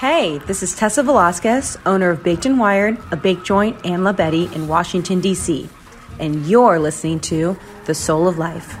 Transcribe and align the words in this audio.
Hey, 0.00 0.38
this 0.38 0.62
is 0.62 0.74
Tessa 0.74 1.02
Velasquez, 1.02 1.76
owner 1.84 2.08
of 2.08 2.22
Baked 2.22 2.46
and 2.46 2.58
Wired, 2.58 2.96
a 3.10 3.16
bake 3.16 3.44
joint 3.44 3.76
and 3.84 4.02
La 4.02 4.14
Betty 4.14 4.48
in 4.54 4.66
Washington, 4.66 5.20
D.C., 5.20 5.68
and 6.18 6.46
you're 6.46 6.78
listening 6.78 7.20
to 7.20 7.54
The 7.84 7.94
Soul 7.94 8.26
of 8.26 8.38
Life. 8.38 8.74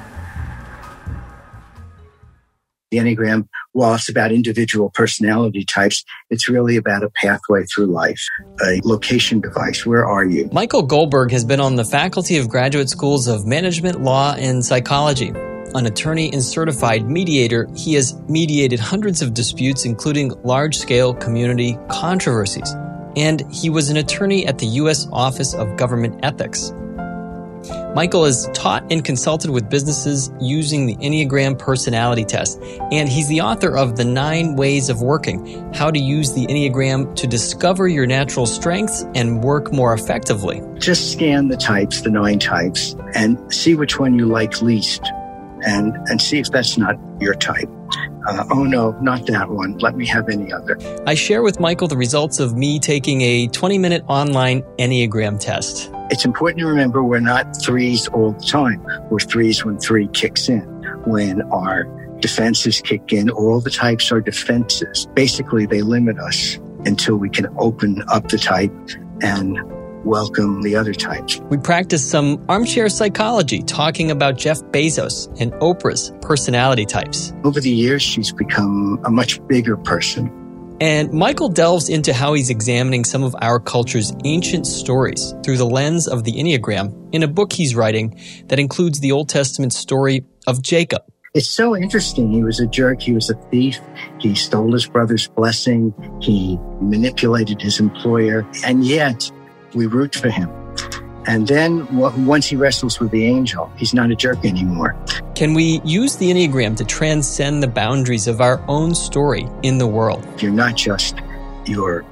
The 2.90 2.96
Enneagram, 2.96 3.48
while 3.72 3.96
it's 3.96 4.08
about 4.08 4.32
individual 4.32 4.88
personality 4.88 5.62
types, 5.62 6.06
it's 6.30 6.48
really 6.48 6.78
about 6.78 7.02
a 7.02 7.10
pathway 7.10 7.64
through 7.64 7.88
life, 7.88 8.24
a 8.64 8.80
location 8.82 9.42
device. 9.42 9.84
Where 9.84 10.06
are 10.06 10.24
you? 10.24 10.48
Michael 10.54 10.84
Goldberg 10.84 11.32
has 11.32 11.44
been 11.44 11.60
on 11.60 11.76
the 11.76 11.84
faculty 11.84 12.38
of 12.38 12.48
graduate 12.48 12.88
schools 12.88 13.28
of 13.28 13.44
management, 13.44 14.00
law, 14.00 14.34
and 14.38 14.64
psychology. 14.64 15.34
An 15.74 15.86
attorney 15.86 16.32
and 16.32 16.42
certified 16.42 17.08
mediator, 17.08 17.68
he 17.76 17.94
has 17.94 18.20
mediated 18.28 18.80
hundreds 18.80 19.22
of 19.22 19.34
disputes, 19.34 19.84
including 19.84 20.32
large 20.42 20.76
scale 20.76 21.14
community 21.14 21.78
controversies. 21.88 22.74
And 23.16 23.42
he 23.52 23.70
was 23.70 23.88
an 23.88 23.96
attorney 23.96 24.46
at 24.46 24.58
the 24.58 24.66
U.S. 24.66 25.06
Office 25.12 25.54
of 25.54 25.76
Government 25.76 26.18
Ethics. 26.24 26.72
Michael 27.94 28.24
has 28.24 28.48
taught 28.54 28.84
and 28.90 29.04
consulted 29.04 29.50
with 29.50 29.68
businesses 29.68 30.30
using 30.40 30.86
the 30.86 30.96
Enneagram 30.96 31.58
personality 31.58 32.24
test, 32.24 32.60
and 32.90 33.08
he's 33.08 33.28
the 33.28 33.40
author 33.40 33.76
of 33.76 33.96
The 33.96 34.04
Nine 34.04 34.56
Ways 34.56 34.88
of 34.88 35.02
Working 35.02 35.72
How 35.74 35.90
to 35.90 35.98
Use 35.98 36.32
the 36.32 36.46
Enneagram 36.46 37.14
to 37.16 37.26
Discover 37.26 37.88
Your 37.88 38.06
Natural 38.06 38.46
Strengths 38.46 39.04
and 39.14 39.42
Work 39.42 39.72
More 39.72 39.92
Effectively. 39.92 40.62
Just 40.78 41.12
scan 41.12 41.48
the 41.48 41.56
types, 41.56 42.00
the 42.00 42.10
nine 42.10 42.38
types, 42.38 42.96
and 43.14 43.52
see 43.52 43.74
which 43.74 43.98
one 43.98 44.14
you 44.18 44.26
like 44.26 44.62
least, 44.62 45.02
and, 45.66 45.96
and 46.08 46.20
see 46.20 46.38
if 46.38 46.50
that's 46.50 46.76
not 46.76 46.96
your 47.20 47.34
type. 47.34 47.68
Uh, 48.26 48.44
oh 48.50 48.64
no, 48.64 48.92
not 49.00 49.26
that 49.26 49.50
one. 49.50 49.78
Let 49.78 49.96
me 49.96 50.06
have 50.06 50.28
any 50.28 50.52
other. 50.52 50.78
I 51.06 51.14
share 51.14 51.42
with 51.42 51.58
Michael 51.58 51.88
the 51.88 51.96
results 51.96 52.38
of 52.38 52.56
me 52.56 52.78
taking 52.78 53.22
a 53.22 53.48
20 53.48 53.78
minute 53.78 54.04
online 54.08 54.62
Enneagram 54.78 55.40
test. 55.40 55.90
It's 56.10 56.24
important 56.24 56.60
to 56.60 56.66
remember 56.66 57.02
we're 57.02 57.20
not 57.20 57.56
threes 57.62 58.08
all 58.08 58.32
the 58.32 58.44
time. 58.44 58.84
We're 59.10 59.20
threes 59.20 59.64
when 59.64 59.78
three 59.78 60.08
kicks 60.08 60.48
in. 60.48 60.60
When 61.06 61.42
our 61.50 61.84
defenses 62.20 62.80
kick 62.80 63.12
in, 63.12 63.30
all 63.30 63.60
the 63.60 63.70
types 63.70 64.12
are 64.12 64.20
defenses. 64.20 65.06
Basically, 65.14 65.66
they 65.66 65.82
limit 65.82 66.18
us 66.18 66.58
until 66.84 67.16
we 67.16 67.30
can 67.30 67.46
open 67.58 68.02
up 68.08 68.28
the 68.28 68.38
type 68.38 68.72
and 69.22 69.58
welcome 70.04 70.62
the 70.62 70.76
other 70.76 70.94
types. 70.94 71.40
We 71.50 71.58
practice 71.58 72.08
some 72.08 72.44
armchair 72.48 72.88
psychology, 72.88 73.62
talking 73.62 74.10
about 74.10 74.38
Jeff 74.38 74.60
Bezos 74.72 75.28
and 75.40 75.52
Oprah's 75.54 76.12
personality 76.22 76.86
types. 76.86 77.32
Over 77.44 77.60
the 77.60 77.70
years, 77.70 78.02
she's 78.02 78.32
become 78.32 79.00
a 79.04 79.10
much 79.10 79.46
bigger 79.46 79.76
person 79.76 80.36
and 80.80 81.12
Michael 81.12 81.50
delves 81.50 81.90
into 81.90 82.14
how 82.14 82.32
he's 82.32 82.48
examining 82.48 83.04
some 83.04 83.22
of 83.22 83.36
our 83.42 83.60
culture's 83.60 84.14
ancient 84.24 84.66
stories 84.66 85.34
through 85.44 85.58
the 85.58 85.66
lens 85.66 86.08
of 86.08 86.24
the 86.24 86.32
Enneagram 86.32 87.14
in 87.14 87.22
a 87.22 87.28
book 87.28 87.52
he's 87.52 87.74
writing 87.74 88.18
that 88.46 88.58
includes 88.58 89.00
the 89.00 89.12
Old 89.12 89.28
Testament 89.28 89.74
story 89.74 90.24
of 90.46 90.62
Jacob. 90.62 91.02
It's 91.34 91.48
so 91.48 91.76
interesting. 91.76 92.32
He 92.32 92.42
was 92.42 92.60
a 92.60 92.66
jerk. 92.66 93.02
He 93.02 93.12
was 93.12 93.28
a 93.28 93.34
thief. 93.50 93.78
He 94.18 94.34
stole 94.34 94.72
his 94.72 94.86
brother's 94.86 95.28
blessing. 95.28 95.94
He 96.20 96.58
manipulated 96.80 97.60
his 97.60 97.78
employer. 97.78 98.46
And 98.64 98.84
yet 98.84 99.30
we 99.74 99.86
root 99.86 100.14
for 100.14 100.30
him. 100.30 100.50
And 101.26 101.46
then 101.46 101.86
once 102.26 102.46
he 102.46 102.56
wrestles 102.56 102.98
with 102.98 103.10
the 103.10 103.24
angel, 103.24 103.70
he's 103.76 103.92
not 103.92 104.10
a 104.10 104.16
jerk 104.16 104.44
anymore. 104.44 104.96
Can 105.34 105.54
we 105.54 105.80
use 105.84 106.16
the 106.16 106.30
Enneagram 106.30 106.76
to 106.76 106.84
transcend 106.84 107.62
the 107.62 107.68
boundaries 107.68 108.26
of 108.26 108.40
our 108.40 108.62
own 108.68 108.94
story 108.94 109.48
in 109.62 109.78
the 109.78 109.86
world? 109.86 110.26
You're 110.42 110.52
not 110.52 110.76
just 110.76 111.16
your 111.66 112.04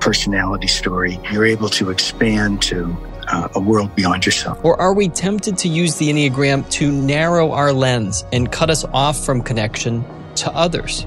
personality 0.00 0.68
story, 0.68 1.18
you're 1.32 1.44
able 1.44 1.68
to 1.68 1.90
expand 1.90 2.62
to 2.62 2.96
uh, 3.28 3.48
a 3.54 3.60
world 3.60 3.94
beyond 3.94 4.24
yourself. 4.24 4.58
Or 4.64 4.80
are 4.80 4.94
we 4.94 5.08
tempted 5.08 5.58
to 5.58 5.68
use 5.68 5.96
the 5.96 6.08
Enneagram 6.08 6.68
to 6.70 6.90
narrow 6.90 7.52
our 7.52 7.72
lens 7.72 8.24
and 8.32 8.50
cut 8.50 8.70
us 8.70 8.84
off 8.92 9.24
from 9.24 9.42
connection 9.42 10.04
to 10.36 10.50
others? 10.52 11.06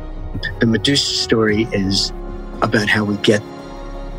The 0.60 0.68
Medusa 0.68 1.16
story 1.16 1.68
is 1.72 2.12
about 2.62 2.88
how 2.88 3.04
we 3.04 3.18
get 3.18 3.42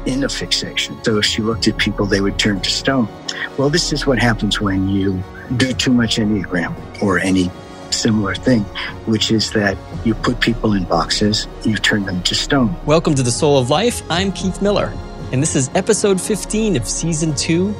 in 0.06 0.24
a 0.24 0.28
fixation. 0.28 1.02
So 1.04 1.18
if 1.18 1.24
she 1.24 1.42
looked 1.42 1.68
at 1.68 1.76
people, 1.78 2.06
they 2.06 2.20
would 2.20 2.38
turn 2.38 2.60
to 2.60 2.70
stone. 2.70 3.08
Well, 3.56 3.70
this 3.70 3.92
is 3.92 4.06
what 4.06 4.18
happens 4.18 4.60
when 4.60 4.88
you 4.88 5.22
do 5.56 5.72
too 5.72 5.92
much 5.92 6.16
Enneagram 6.16 6.74
or 7.02 7.18
any 7.18 7.50
similar 7.90 8.34
thing, 8.34 8.62
which 9.06 9.30
is 9.30 9.50
that 9.52 9.76
you 10.04 10.14
put 10.14 10.40
people 10.40 10.72
in 10.72 10.84
boxes, 10.84 11.46
you 11.64 11.76
turn 11.76 12.04
them 12.04 12.22
to 12.22 12.34
stone. 12.34 12.74
Welcome 12.86 13.14
to 13.14 13.22
the 13.22 13.30
Soul 13.30 13.58
of 13.58 13.70
Life. 13.70 14.02
I'm 14.10 14.32
Keith 14.32 14.60
Miller, 14.62 14.92
and 15.30 15.42
this 15.42 15.54
is 15.54 15.70
episode 15.74 16.20
15 16.20 16.76
of 16.76 16.86
season 16.86 17.34
two 17.34 17.72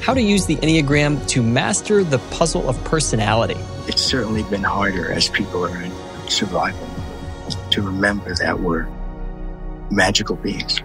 How 0.00 0.14
to 0.14 0.20
Use 0.20 0.46
the 0.46 0.56
Enneagram 0.56 1.26
to 1.28 1.42
Master 1.42 2.02
the 2.02 2.18
Puzzle 2.30 2.68
of 2.68 2.82
Personality. 2.84 3.56
It's 3.86 4.02
certainly 4.02 4.42
been 4.44 4.64
harder 4.64 5.12
as 5.12 5.28
people 5.28 5.64
are 5.64 5.82
in 5.82 5.92
survival 6.28 6.88
to 7.70 7.82
remember 7.82 8.34
that 8.34 8.58
we're 8.58 8.86
magical 9.90 10.36
beings. 10.36 10.80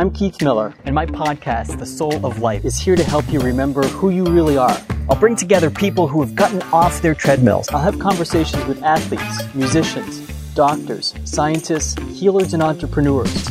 I'm 0.00 0.10
Keith 0.10 0.40
Miller, 0.40 0.72
and 0.86 0.94
my 0.94 1.04
podcast, 1.04 1.78
The 1.78 1.84
Soul 1.84 2.24
of 2.24 2.38
Life, 2.38 2.64
is 2.64 2.78
here 2.78 2.96
to 2.96 3.04
help 3.04 3.30
you 3.30 3.38
remember 3.38 3.82
who 3.82 4.08
you 4.08 4.24
really 4.24 4.56
are. 4.56 4.74
I'll 5.10 5.20
bring 5.20 5.36
together 5.36 5.68
people 5.68 6.08
who 6.08 6.22
have 6.22 6.34
gotten 6.34 6.62
off 6.72 7.02
their 7.02 7.14
treadmills. 7.14 7.68
I'll 7.68 7.82
have 7.82 7.98
conversations 7.98 8.64
with 8.64 8.82
athletes, 8.82 9.54
musicians, 9.54 10.20
doctors, 10.54 11.14
scientists, 11.24 12.02
healers, 12.18 12.54
and 12.54 12.62
entrepreneurs 12.62 13.44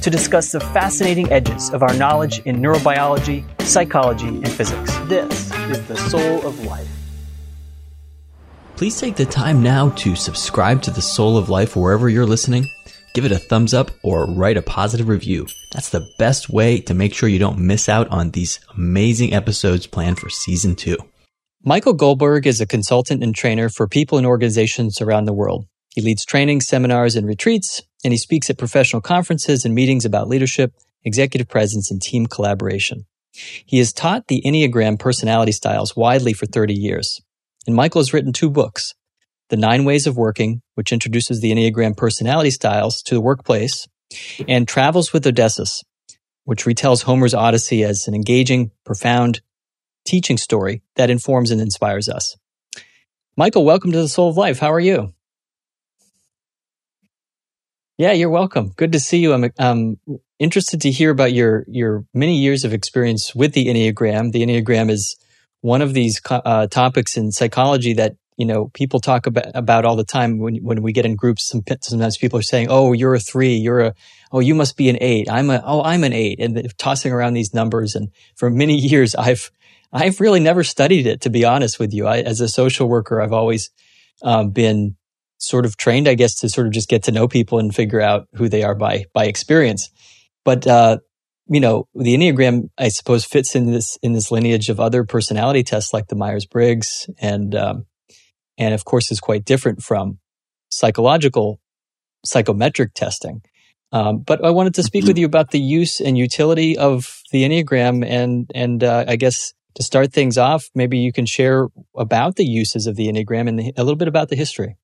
to 0.00 0.08
discuss 0.08 0.52
the 0.52 0.60
fascinating 0.60 1.28
edges 1.32 1.70
of 1.70 1.82
our 1.82 1.92
knowledge 1.94 2.38
in 2.44 2.58
neurobiology, 2.58 3.44
psychology, 3.62 4.28
and 4.28 4.48
physics. 4.48 4.96
This 5.06 5.52
is 5.70 5.84
The 5.88 5.96
Soul 5.96 6.46
of 6.46 6.64
Life. 6.66 6.88
Please 8.76 9.00
take 9.00 9.16
the 9.16 9.26
time 9.26 9.60
now 9.60 9.88
to 9.96 10.14
subscribe 10.14 10.82
to 10.82 10.92
The 10.92 11.02
Soul 11.02 11.36
of 11.36 11.48
Life 11.48 11.74
wherever 11.74 12.08
you're 12.08 12.26
listening 12.26 12.70
give 13.16 13.24
it 13.24 13.32
a 13.32 13.38
thumbs 13.38 13.72
up 13.72 13.90
or 14.02 14.26
write 14.26 14.58
a 14.58 14.62
positive 14.62 15.08
review. 15.08 15.46
That's 15.72 15.88
the 15.88 16.06
best 16.18 16.50
way 16.50 16.80
to 16.82 16.92
make 16.92 17.14
sure 17.14 17.30
you 17.30 17.38
don't 17.38 17.58
miss 17.58 17.88
out 17.88 18.06
on 18.08 18.32
these 18.32 18.60
amazing 18.76 19.32
episodes 19.32 19.86
planned 19.86 20.18
for 20.18 20.28
season 20.28 20.76
two. 20.76 20.98
Michael 21.64 21.94
Goldberg 21.94 22.46
is 22.46 22.60
a 22.60 22.66
consultant 22.66 23.22
and 23.22 23.34
trainer 23.34 23.70
for 23.70 23.88
people 23.88 24.18
and 24.18 24.26
organizations 24.26 25.00
around 25.00 25.24
the 25.24 25.32
world. 25.32 25.64
He 25.94 26.02
leads 26.02 26.26
trainings, 26.26 26.68
seminars, 26.68 27.16
and 27.16 27.26
retreats, 27.26 27.80
and 28.04 28.12
he 28.12 28.18
speaks 28.18 28.50
at 28.50 28.58
professional 28.58 29.00
conferences 29.00 29.64
and 29.64 29.74
meetings 29.74 30.04
about 30.04 30.28
leadership, 30.28 30.74
executive 31.02 31.48
presence, 31.48 31.90
and 31.90 32.02
team 32.02 32.26
collaboration. 32.26 33.06
He 33.32 33.78
has 33.78 33.94
taught 33.94 34.26
the 34.26 34.42
Enneagram 34.44 34.98
personality 34.98 35.52
styles 35.52 35.96
widely 35.96 36.34
for 36.34 36.44
30 36.44 36.74
years. 36.74 37.22
And 37.66 37.74
Michael 37.74 38.02
has 38.02 38.12
written 38.12 38.34
two 38.34 38.50
books, 38.50 38.94
the 39.48 39.56
Nine 39.56 39.84
Ways 39.84 40.06
of 40.06 40.16
Working, 40.16 40.62
which 40.74 40.92
introduces 40.92 41.40
the 41.40 41.52
Enneagram 41.52 41.96
personality 41.96 42.50
styles 42.50 43.02
to 43.02 43.14
the 43.14 43.20
workplace, 43.20 43.86
and 44.48 44.66
Travels 44.66 45.12
with 45.12 45.26
Odysseus, 45.26 45.82
which 46.44 46.64
retells 46.64 47.02
Homer's 47.02 47.34
Odyssey 47.34 47.84
as 47.84 48.08
an 48.08 48.14
engaging, 48.14 48.70
profound 48.84 49.40
teaching 50.04 50.36
story 50.36 50.82
that 50.94 51.10
informs 51.10 51.50
and 51.50 51.60
inspires 51.60 52.08
us. 52.08 52.36
Michael, 53.36 53.64
welcome 53.64 53.92
to 53.92 53.98
the 53.98 54.08
Soul 54.08 54.30
of 54.30 54.36
Life. 54.36 54.58
How 54.58 54.72
are 54.72 54.80
you? 54.80 55.12
Yeah, 57.98 58.12
you're 58.12 58.30
welcome. 58.30 58.72
Good 58.76 58.92
to 58.92 59.00
see 59.00 59.18
you. 59.18 59.32
I'm 59.32 59.50
um, 59.58 59.96
interested 60.38 60.82
to 60.82 60.90
hear 60.90 61.10
about 61.10 61.32
your 61.32 61.64
your 61.66 62.04
many 62.12 62.38
years 62.38 62.64
of 62.64 62.74
experience 62.74 63.34
with 63.34 63.52
the 63.52 63.66
Enneagram. 63.66 64.32
The 64.32 64.42
Enneagram 64.42 64.90
is 64.90 65.16
one 65.62 65.82
of 65.82 65.94
these 65.94 66.20
uh, 66.30 66.66
topics 66.66 67.16
in 67.16 67.32
psychology 67.32 67.94
that 67.94 68.16
you 68.36 68.44
know, 68.44 68.68
people 68.74 69.00
talk 69.00 69.26
about, 69.26 69.46
about 69.54 69.84
all 69.84 69.96
the 69.96 70.04
time 70.04 70.38
when, 70.38 70.56
when 70.56 70.82
we 70.82 70.92
get 70.92 71.06
in 71.06 71.16
groups. 71.16 71.48
Sometimes 71.48 72.18
people 72.18 72.38
are 72.38 72.42
saying, 72.42 72.66
Oh, 72.68 72.92
you're 72.92 73.14
a 73.14 73.20
three. 73.20 73.54
You're 73.54 73.80
a, 73.80 73.94
Oh, 74.30 74.40
you 74.40 74.54
must 74.54 74.76
be 74.76 74.88
an 74.88 74.98
eight. 75.00 75.30
I'm 75.30 75.48
a, 75.48 75.62
Oh, 75.64 75.82
I'm 75.82 76.04
an 76.04 76.12
eight. 76.12 76.38
And 76.38 76.72
tossing 76.76 77.12
around 77.12 77.34
these 77.34 77.54
numbers. 77.54 77.94
And 77.94 78.10
for 78.34 78.50
many 78.50 78.76
years, 78.76 79.14
I've, 79.14 79.50
I've 79.92 80.20
really 80.20 80.40
never 80.40 80.62
studied 80.62 81.06
it, 81.06 81.22
to 81.22 81.30
be 81.30 81.44
honest 81.44 81.78
with 81.78 81.94
you. 81.94 82.06
I, 82.06 82.18
as 82.18 82.40
a 82.40 82.48
social 82.48 82.88
worker, 82.88 83.20
I've 83.20 83.32
always 83.32 83.70
um, 84.22 84.50
been 84.50 84.96
sort 85.38 85.64
of 85.64 85.76
trained, 85.76 86.08
I 86.08 86.14
guess, 86.14 86.34
to 86.40 86.48
sort 86.48 86.66
of 86.66 86.72
just 86.72 86.88
get 86.88 87.04
to 87.04 87.12
know 87.12 87.28
people 87.28 87.58
and 87.58 87.74
figure 87.74 88.00
out 88.00 88.28
who 88.34 88.48
they 88.48 88.62
are 88.62 88.74
by, 88.74 89.04
by 89.14 89.26
experience. 89.26 89.90
But, 90.44 90.66
uh, 90.66 90.98
you 91.48 91.60
know, 91.60 91.88
the 91.94 92.14
Enneagram, 92.14 92.70
I 92.76 92.88
suppose, 92.88 93.24
fits 93.24 93.54
in 93.54 93.70
this, 93.70 93.96
in 94.02 94.12
this 94.12 94.30
lineage 94.30 94.68
of 94.68 94.80
other 94.80 95.04
personality 95.04 95.62
tests 95.62 95.94
like 95.94 96.08
the 96.08 96.16
Myers 96.16 96.44
Briggs 96.44 97.08
and, 97.18 97.54
um, 97.54 97.86
and 98.58 98.74
of 98.74 98.84
course 98.84 99.10
is 99.10 99.20
quite 99.20 99.44
different 99.44 99.82
from 99.82 100.18
psychological 100.70 101.60
psychometric 102.24 102.94
testing. 102.94 103.42
Um, 103.92 104.18
but 104.18 104.44
I 104.44 104.50
wanted 104.50 104.74
to 104.74 104.82
speak 104.82 105.04
with 105.04 105.16
you 105.16 105.26
about 105.26 105.52
the 105.52 105.60
use 105.60 106.00
and 106.00 106.18
utility 106.18 106.76
of 106.76 107.22
the 107.30 107.44
Enneagram, 107.44 108.04
and 108.04 108.50
and 108.54 108.82
uh, 108.82 109.04
I 109.06 109.16
guess 109.16 109.54
to 109.76 109.82
start 109.82 110.12
things 110.12 110.36
off, 110.38 110.68
maybe 110.74 110.98
you 110.98 111.12
can 111.12 111.26
share 111.26 111.68
about 111.96 112.36
the 112.36 112.44
uses 112.44 112.86
of 112.86 112.96
the 112.96 113.08
Enneagram 113.08 113.48
and 113.48 113.58
the, 113.58 113.72
a 113.76 113.84
little 113.84 113.96
bit 113.96 114.08
about 114.08 114.28
the 114.28 114.36
history. 114.36 114.76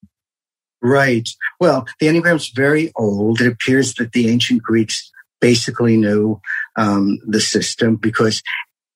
Right. 0.82 1.28
Well, 1.60 1.86
the 1.98 2.06
Enneagram 2.06 2.36
is 2.36 2.48
very 2.48 2.92
old. 2.94 3.40
It 3.40 3.46
appears 3.46 3.94
that 3.94 4.12
the 4.12 4.28
ancient 4.28 4.62
Greeks 4.62 5.10
basically 5.40 5.96
knew 5.96 6.40
um, 6.76 7.18
the 7.26 7.40
system 7.40 7.96
because 7.96 8.42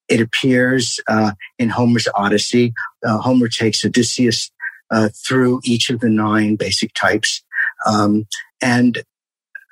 it 0.08 0.20
appears 0.20 1.00
uh, 1.08 1.32
in 1.58 1.70
Homer's 1.70 2.08
Odyssey. 2.14 2.74
Uh, 3.04 3.18
Homer 3.18 3.48
takes 3.48 3.84
Odysseus 3.84 4.50
uh, 4.90 5.08
through 5.26 5.60
each 5.64 5.90
of 5.90 6.00
the 6.00 6.10
nine 6.10 6.56
basic 6.56 6.92
types. 6.94 7.42
Um, 7.86 8.26
and 8.62 9.02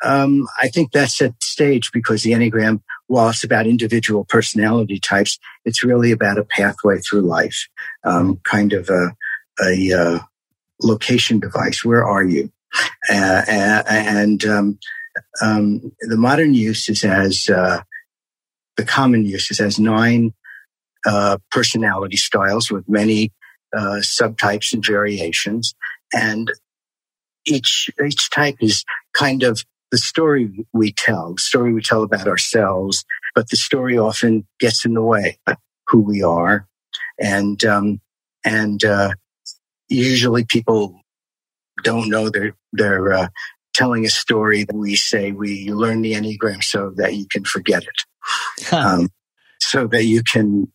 um, 0.05 0.47
I 0.61 0.69
think 0.69 0.93
that's 0.93 1.21
at 1.23 1.43
stage 1.43 1.91
because 1.93 2.23
the 2.23 2.33
Enneagram, 2.33 2.83
while 3.07 3.31
it's 3.31 3.45
about 3.45 3.67
individual 3.67 4.25
personality 4.25 5.01
types, 5.01 5.39
it's 5.65 5.83
really 5.83 6.13
about 6.13 6.39
a 6.39 6.45
pathway 6.45 6.99
through 6.99 7.23
life, 7.23 7.69
um, 8.05 8.41
kind 8.45 8.73
of 8.73 8.91
a, 8.91 9.15
a 9.63 9.93
uh, 9.93 10.19
location 10.83 11.41
device. 11.41 11.85
Where 11.85 12.05
are 12.05 12.25
you? 12.25 12.51
Uh, 13.09 13.43
and 13.89 14.45
um, 14.45 14.79
um, 15.41 15.93
the 16.01 16.17
modern 16.17 16.55
use 16.55 16.89
is 16.89 17.05
as 17.05 17.49
uh, 17.49 17.83
the 18.77 18.85
common 18.85 19.25
use 19.25 19.51
is 19.51 19.61
as 19.61 19.79
nine 19.79 20.35
uh, 21.07 21.39
personality 21.51 22.17
styles 22.17 22.71
with 22.71 22.89
many 22.89 23.33
uh, 23.77 24.01
subtypes 24.01 24.73
and 24.73 24.85
variations, 24.85 25.75
and 26.13 26.51
each 27.47 27.91
each 28.05 28.31
type 28.31 28.57
is 28.61 28.85
kind 29.13 29.43
of 29.43 29.63
the 29.91 29.99
story 29.99 30.67
we 30.73 30.93
tell, 30.93 31.35
the 31.35 31.41
story 31.41 31.73
we 31.73 31.83
tell 31.83 32.03
about 32.03 32.27
ourselves, 32.27 33.05
but 33.35 33.49
the 33.51 33.57
story 33.57 33.99
often 33.99 34.47
gets 34.59 34.85
in 34.85 34.95
the 34.95 35.03
way 35.03 35.39
of 35.47 35.57
who 35.89 36.01
we 36.01 36.23
are, 36.23 36.67
and 37.19 37.65
um, 37.65 38.01
and 38.45 38.85
uh, 38.85 39.11
usually 39.89 40.45
people 40.45 41.01
don't 41.83 42.09
know 42.09 42.31
they're 42.31 42.57
they're 42.73 43.13
uh, 43.13 43.29
telling 43.75 44.05
a 44.05 44.11
story 44.11 44.65
that 44.65 44.77
we 44.77 44.95
say 44.97 45.33
we 45.33 45.71
learn 45.71 46.03
the 46.03 46.15
enneagram 46.15 46.63
so 46.63 46.93
that 46.97 47.15
you 47.15 47.27
can 47.27 47.45
forget 47.45 47.83
it, 47.83 48.73
um, 48.73 49.09
so 49.61 49.87
that 49.87 50.05
you 50.05 50.23
can 50.23 50.73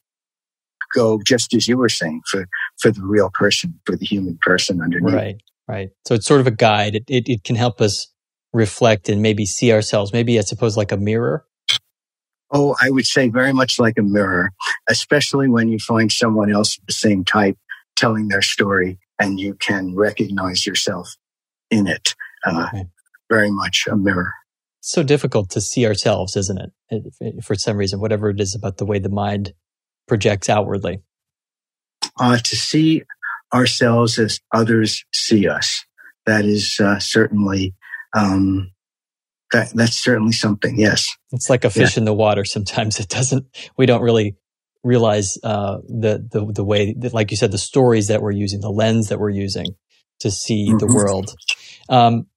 go 0.94 1.20
just 1.26 1.54
as 1.54 1.68
you 1.68 1.78
were 1.78 1.90
saying 1.90 2.22
for 2.30 2.48
for 2.80 2.92
the 2.92 3.04
real 3.04 3.30
person, 3.34 3.80
for 3.86 3.96
the 3.96 4.06
human 4.06 4.38
person 4.42 4.82
underneath. 4.82 5.14
Right, 5.14 5.36
right. 5.68 5.90
So 6.08 6.16
it's 6.16 6.26
sort 6.26 6.42
of 6.42 6.48
a 6.48 6.52
guide. 6.52 6.96
It 6.96 7.04
it, 7.08 7.30
it 7.30 7.44
can 7.44 7.56
help 7.56 7.82
us 7.82 8.08
reflect 8.54 9.10
and 9.10 9.22
maybe 9.22 9.46
see 9.46 9.72
ourselves. 9.72 10.12
Maybe 10.14 10.38
I 10.40 10.42
suppose 10.42 10.76
like 10.78 10.92
a 10.92 10.98
mirror. 10.98 11.46
Oh, 12.52 12.76
I 12.82 12.90
would 12.90 13.06
say 13.06 13.30
very 13.30 13.54
much 13.54 13.78
like 13.80 14.00
a 14.00 14.02
mirror, 14.02 14.52
especially 14.90 15.48
when 15.48 15.68
you 15.70 15.78
find 15.78 16.12
someone 16.12 16.52
else 16.52 16.80
of 16.80 16.86
the 16.88 16.94
same 16.94 17.24
type 17.24 17.58
telling 17.96 18.28
their 18.30 18.42
story 18.42 18.98
and 19.20 19.40
you 19.40 19.54
can 19.54 19.96
recognize 19.96 20.66
yourself 20.66 21.16
in 21.70 21.86
it. 21.86 22.16
Uh, 22.44 22.68
okay. 22.74 22.86
Very 23.30 23.52
much 23.52 23.86
a 23.92 23.96
mirror. 23.96 24.32
so 24.82 25.04
difficult 25.04 25.52
to 25.52 25.62
see 25.62 25.86
ourselves, 25.86 26.36
isn't 26.36 26.60
it? 26.90 27.44
For 27.44 27.54
some 27.54 27.78
reason, 27.78 28.00
whatever 28.00 28.32
it 28.32 28.40
is 28.40 28.56
about 28.56 28.78
the 28.78 28.86
way 28.86 28.98
the 28.98 29.10
mind 29.10 29.54
projects 30.08 30.50
outwardly. 30.50 31.04
Uh, 32.20 32.38
to 32.38 32.56
see 32.56 33.04
ourselves 33.54 34.20
as 34.20 34.40
others 34.54 35.06
see 35.14 35.48
us. 35.48 35.86
That 36.26 36.46
is 36.46 36.80
uh, 36.80 37.00
certainly 37.00 37.74
um, 38.14 38.72
that 39.52 39.72
that's 39.74 39.98
certainly 39.98 40.34
something. 40.34 40.78
Yes, 40.78 41.08
it's 41.32 41.50
like 41.50 41.66
a 41.66 41.70
fish 41.70 41.96
yeah. 41.96 42.02
in 42.02 42.06
the 42.06 42.14
water. 42.14 42.46
Sometimes 42.46 43.00
it 43.00 43.10
doesn't. 43.10 43.46
We 43.78 43.86
don't 43.86 44.02
really 44.02 44.36
realize 44.84 45.38
uh, 45.44 45.78
the 45.88 46.28
the 46.32 46.46
the 46.54 46.64
way, 46.64 46.94
that, 47.00 47.14
like 47.14 47.32
you 47.32 47.38
said, 47.38 47.52
the 47.52 47.58
stories 47.58 48.08
that 48.08 48.22
we're 48.22 48.32
using, 48.32 48.62
the 48.62 48.70
lens 48.70 49.10
that 49.10 49.20
we're 49.20 49.30
using 49.30 49.68
to 50.20 50.30
see 50.30 50.68
mm-hmm. 50.68 50.78
the 50.78 50.88
world. 50.88 51.34
Um, 51.88 52.28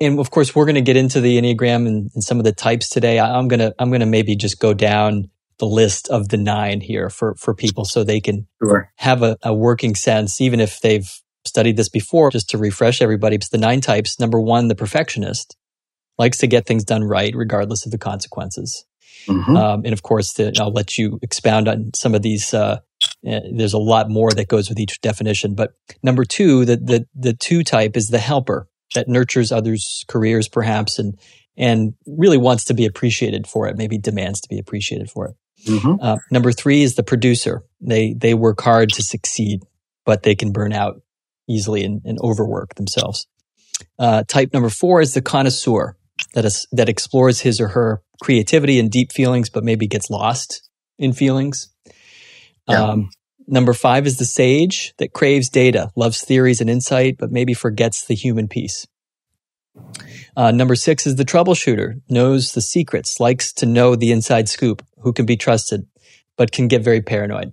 and 0.00 0.18
of 0.18 0.30
course, 0.30 0.54
we're 0.54 0.66
going 0.66 0.74
to 0.74 0.80
get 0.82 0.96
into 0.96 1.20
the 1.20 1.40
enneagram 1.40 1.86
and, 1.86 2.10
and, 2.14 2.22
some 2.22 2.38
of 2.38 2.44
the 2.44 2.52
types 2.52 2.88
today. 2.88 3.18
I, 3.18 3.38
I'm 3.38 3.48
gonna 3.48 3.72
I'm 3.78 3.90
gonna 3.90 4.06
maybe 4.06 4.36
just 4.36 4.58
go 4.58 4.74
down 4.74 5.30
the 5.58 5.66
list 5.66 6.08
of 6.08 6.28
the 6.28 6.36
nine 6.36 6.80
here 6.80 7.10
for 7.10 7.34
for 7.34 7.54
people 7.54 7.84
so 7.84 8.04
they 8.04 8.20
can 8.20 8.46
sure. 8.62 8.92
have 8.96 9.22
a, 9.22 9.36
a 9.42 9.52
working 9.52 9.94
sense, 9.94 10.40
even 10.40 10.60
if 10.60 10.80
they've 10.80 11.10
studied 11.44 11.76
this 11.76 11.88
before, 11.88 12.30
just 12.30 12.50
to 12.50 12.58
refresh 12.58 13.02
everybody. 13.02 13.36
It's 13.36 13.48
the 13.48 13.58
nine 13.58 13.80
types. 13.80 14.20
Number 14.20 14.40
one, 14.40 14.68
the 14.68 14.74
perfectionist 14.74 15.56
likes 16.18 16.38
to 16.38 16.46
get 16.46 16.66
things 16.66 16.84
done 16.84 17.04
right, 17.04 17.34
regardless 17.34 17.86
of 17.86 17.92
the 17.92 17.98
consequences. 17.98 18.84
Mm-hmm. 19.26 19.56
Um, 19.56 19.82
and 19.84 19.92
of 19.92 20.02
course, 20.02 20.34
the, 20.34 20.54
I'll 20.60 20.72
let 20.72 20.98
you 20.98 21.18
expound 21.22 21.68
on 21.68 21.90
some 21.94 22.14
of 22.14 22.22
these. 22.22 22.54
Uh, 22.54 22.78
uh, 23.26 23.40
there's 23.52 23.72
a 23.72 23.78
lot 23.78 24.08
more 24.10 24.30
that 24.32 24.48
goes 24.48 24.68
with 24.68 24.78
each 24.78 25.00
definition. 25.00 25.54
But 25.54 25.72
number 26.02 26.24
two, 26.24 26.64
the, 26.64 26.76
the, 26.76 27.06
the 27.14 27.32
two 27.32 27.62
type 27.64 27.96
is 27.96 28.08
the 28.08 28.18
helper 28.18 28.68
that 28.94 29.08
nurtures 29.08 29.52
others' 29.52 30.04
careers, 30.08 30.48
perhaps, 30.48 30.98
and, 30.98 31.18
and 31.56 31.94
really 32.06 32.38
wants 32.38 32.64
to 32.66 32.74
be 32.74 32.86
appreciated 32.86 33.46
for 33.46 33.66
it, 33.68 33.76
maybe 33.76 33.98
demands 33.98 34.40
to 34.40 34.48
be 34.48 34.58
appreciated 34.58 35.10
for 35.10 35.28
it. 35.28 35.36
Mm-hmm. 35.68 35.94
Uh, 36.00 36.16
number 36.30 36.52
three 36.52 36.82
is 36.82 36.94
the 36.94 37.02
producer. 37.02 37.62
They, 37.80 38.14
they 38.14 38.34
work 38.34 38.60
hard 38.60 38.90
to 38.90 39.02
succeed, 39.02 39.60
but 40.04 40.22
they 40.22 40.34
can 40.34 40.52
burn 40.52 40.72
out 40.72 41.02
easily 41.48 41.84
and, 41.84 42.00
and 42.04 42.18
overwork 42.22 42.74
themselves. 42.74 43.26
Uh, 43.98 44.24
type 44.26 44.52
number 44.52 44.70
four 44.70 45.00
is 45.00 45.14
the 45.14 45.22
connoisseur 45.22 45.96
that 46.34 46.44
is, 46.44 46.66
that 46.72 46.88
explores 46.88 47.40
his 47.40 47.60
or 47.60 47.68
her 47.68 48.02
creativity 48.20 48.78
and 48.78 48.90
deep 48.90 49.12
feelings, 49.12 49.50
but 49.50 49.64
maybe 49.64 49.86
gets 49.86 50.10
lost 50.10 50.68
in 50.98 51.12
feelings. 51.12 51.68
Yeah. 52.68 52.82
Um, 52.82 53.10
number 53.46 53.72
five 53.72 54.06
is 54.06 54.18
the 54.18 54.24
sage 54.24 54.94
that 54.98 55.12
craves 55.12 55.48
data, 55.48 55.90
loves 55.96 56.22
theories 56.22 56.60
and 56.60 56.68
insight, 56.68 57.16
but 57.18 57.30
maybe 57.30 57.54
forgets 57.54 58.04
the 58.04 58.14
human 58.14 58.48
piece. 58.48 58.86
Uh, 60.36 60.50
number 60.50 60.74
six 60.74 61.06
is 61.06 61.16
the 61.16 61.24
troubleshooter, 61.24 62.00
knows 62.08 62.52
the 62.52 62.60
secrets, 62.60 63.20
likes 63.20 63.52
to 63.52 63.66
know 63.66 63.94
the 63.94 64.12
inside 64.12 64.48
scoop, 64.48 64.84
who 65.00 65.12
can 65.12 65.26
be 65.26 65.36
trusted, 65.36 65.86
but 66.36 66.52
can 66.52 66.68
get 66.68 66.82
very 66.82 67.00
paranoid. 67.00 67.52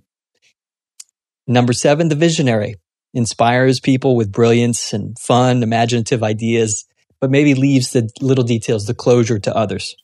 Number 1.46 1.72
seven, 1.72 2.08
the 2.08 2.14
visionary, 2.14 2.76
inspires 3.16 3.80
people 3.80 4.14
with 4.14 4.30
brilliance 4.30 4.92
and 4.92 5.18
fun, 5.18 5.62
imaginative 5.62 6.22
ideas, 6.22 6.84
but 7.18 7.30
maybe 7.30 7.54
leaves 7.54 7.92
the 7.92 8.10
little 8.20 8.44
details, 8.44 8.86
the 8.86 8.94
closure 8.94 9.38
to 9.38 9.56
others. 9.56 9.96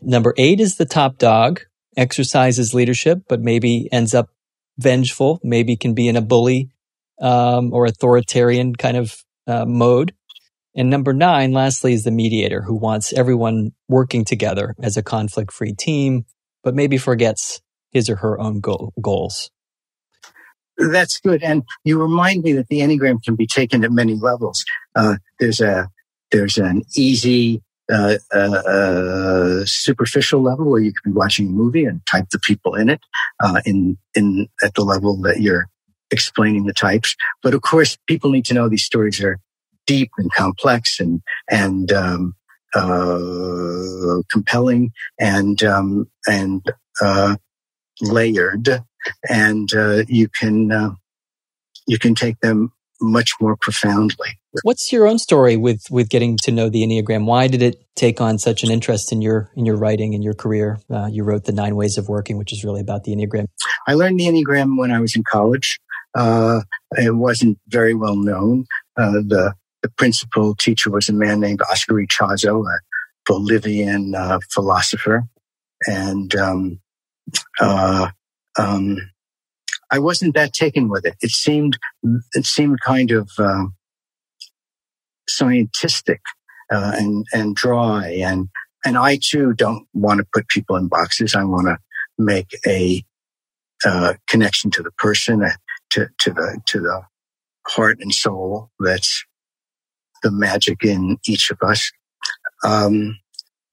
Number 0.00 0.34
eight 0.36 0.58
is 0.58 0.76
the 0.76 0.84
top 0.84 1.18
dog, 1.18 1.60
exercises 1.96 2.74
leadership, 2.74 3.22
but 3.28 3.40
maybe 3.40 3.88
ends 3.92 4.12
up 4.12 4.30
vengeful, 4.78 5.40
maybe 5.44 5.76
can 5.76 5.94
be 5.94 6.08
in 6.08 6.16
a 6.16 6.20
bully 6.20 6.70
um, 7.20 7.72
or 7.72 7.86
authoritarian 7.86 8.74
kind 8.74 8.96
of 8.96 9.22
uh, 9.46 9.64
mode. 9.64 10.12
And 10.74 10.90
number 10.90 11.12
nine, 11.12 11.52
lastly, 11.52 11.92
is 11.92 12.02
the 12.02 12.10
mediator 12.10 12.62
who 12.62 12.74
wants 12.74 13.12
everyone 13.12 13.72
working 13.88 14.24
together 14.24 14.74
as 14.82 14.96
a 14.96 15.02
conflict 15.02 15.52
free 15.52 15.74
team, 15.74 16.24
but 16.62 16.74
maybe 16.74 16.98
forgets 16.98 17.60
his 17.90 18.08
or 18.08 18.16
her 18.16 18.40
own 18.40 18.60
goal- 18.60 18.92
goals. 19.00 19.50
That's 20.78 21.20
good. 21.20 21.42
And 21.42 21.62
you 21.84 22.00
remind 22.00 22.42
me 22.42 22.52
that 22.54 22.68
the 22.68 22.80
Enneagram 22.80 23.22
can 23.22 23.36
be 23.36 23.46
taken 23.46 23.84
at 23.84 23.92
many 23.92 24.14
levels. 24.14 24.64
Uh, 24.94 25.16
there's 25.38 25.60
a, 25.60 25.88
there's 26.30 26.56
an 26.56 26.82
easy, 26.96 27.62
uh, 27.92 28.16
uh, 28.34 28.38
uh, 28.38 29.64
superficial 29.66 30.40
level 30.40 30.70
where 30.70 30.80
you 30.80 30.92
can 30.92 31.12
be 31.12 31.16
watching 31.16 31.48
a 31.48 31.50
movie 31.50 31.84
and 31.84 32.00
type 32.06 32.26
the 32.32 32.38
people 32.38 32.74
in 32.74 32.88
it, 32.88 33.00
uh, 33.40 33.60
in, 33.66 33.98
in, 34.14 34.48
at 34.62 34.72
the 34.74 34.82
level 34.82 35.20
that 35.20 35.40
you're 35.40 35.68
explaining 36.10 36.64
the 36.64 36.72
types. 36.72 37.16
But 37.42 37.52
of 37.54 37.60
course, 37.60 37.98
people 38.06 38.30
need 38.30 38.46
to 38.46 38.54
know 38.54 38.68
these 38.68 38.84
stories 38.84 39.20
are 39.20 39.38
deep 39.86 40.10
and 40.16 40.32
complex 40.32 41.00
and, 41.00 41.20
and, 41.50 41.92
um, 41.92 42.34
uh, 42.74 44.22
compelling 44.30 44.92
and, 45.18 45.62
um, 45.62 46.08
and, 46.26 46.62
layered 48.00 48.82
and 49.28 49.72
uh, 49.74 50.02
you 50.08 50.28
can 50.28 50.70
uh, 50.70 50.90
you 51.86 51.98
can 51.98 52.14
take 52.14 52.40
them 52.40 52.72
much 53.00 53.32
more 53.40 53.56
profoundly. 53.56 54.38
What's 54.62 54.92
your 54.92 55.06
own 55.06 55.18
story 55.18 55.56
with 55.56 55.84
with 55.90 56.08
getting 56.08 56.36
to 56.42 56.52
know 56.52 56.68
the 56.68 56.82
Enneagram? 56.82 57.24
Why 57.24 57.48
did 57.48 57.62
it 57.62 57.82
take 57.96 58.20
on 58.20 58.38
such 58.38 58.62
an 58.62 58.70
interest 58.70 59.12
in 59.12 59.22
your 59.22 59.50
in 59.56 59.66
your 59.66 59.76
writing 59.76 60.14
and 60.14 60.22
your 60.22 60.34
career? 60.34 60.78
Uh, 60.90 61.06
you 61.06 61.24
wrote 61.24 61.44
the 61.44 61.52
Nine 61.52 61.76
Ways 61.76 61.98
of 61.98 62.08
Working, 62.08 62.38
which 62.38 62.52
is 62.52 62.64
really 62.64 62.80
about 62.80 63.04
the 63.04 63.14
Enneagram. 63.14 63.46
I 63.88 63.94
learned 63.94 64.20
the 64.20 64.26
Enneagram 64.26 64.78
when 64.78 64.90
I 64.90 65.00
was 65.00 65.16
in 65.16 65.24
college. 65.24 65.78
Uh, 66.14 66.60
it 66.92 67.16
wasn't 67.16 67.58
very 67.68 67.94
well 67.94 68.16
known. 68.16 68.66
Uh, 68.96 69.12
the 69.12 69.54
the 69.82 69.90
principal 69.90 70.54
teacher 70.54 70.90
was 70.90 71.08
a 71.08 71.12
man 71.12 71.40
named 71.40 71.62
Oscar 71.70 71.94
Ichazo, 71.94 72.64
a 72.66 72.80
Bolivian 73.26 74.14
uh, 74.14 74.38
philosopher, 74.52 75.24
and 75.86 76.34
um, 76.36 76.80
uh, 77.60 78.08
um, 78.58 78.98
I 79.90 79.98
wasn't 79.98 80.34
that 80.34 80.52
taken 80.52 80.88
with 80.88 81.04
it. 81.06 81.16
It 81.20 81.30
seemed, 81.30 81.78
it 82.34 82.46
seemed 82.46 82.80
kind 82.80 83.10
of, 83.10 83.30
uh, 83.38 83.64
scientific 85.28 86.20
and 86.70 87.26
and 87.32 87.54
dry 87.54 88.08
and 88.08 88.48
and 88.84 88.98
I 88.98 89.18
too 89.22 89.52
don't 89.54 89.86
want 89.94 90.18
to 90.18 90.26
put 90.32 90.48
people 90.48 90.76
in 90.76 90.88
boxes. 90.88 91.34
I 91.34 91.44
want 91.44 91.68
to 91.68 91.78
make 92.18 92.48
a 92.66 93.04
uh, 93.84 94.14
connection 94.28 94.70
to 94.72 94.82
the 94.82 94.90
person, 94.92 95.42
uh, 95.42 95.52
to 95.90 96.08
to 96.20 96.32
the 96.32 96.60
to 96.66 96.80
the 96.80 97.02
heart 97.68 97.98
and 98.00 98.12
soul. 98.12 98.70
That's 98.80 99.24
the 100.22 100.30
magic 100.30 100.84
in 100.84 101.18
each 101.26 101.50
of 101.50 101.58
us. 101.62 101.90
Um, 102.64 103.18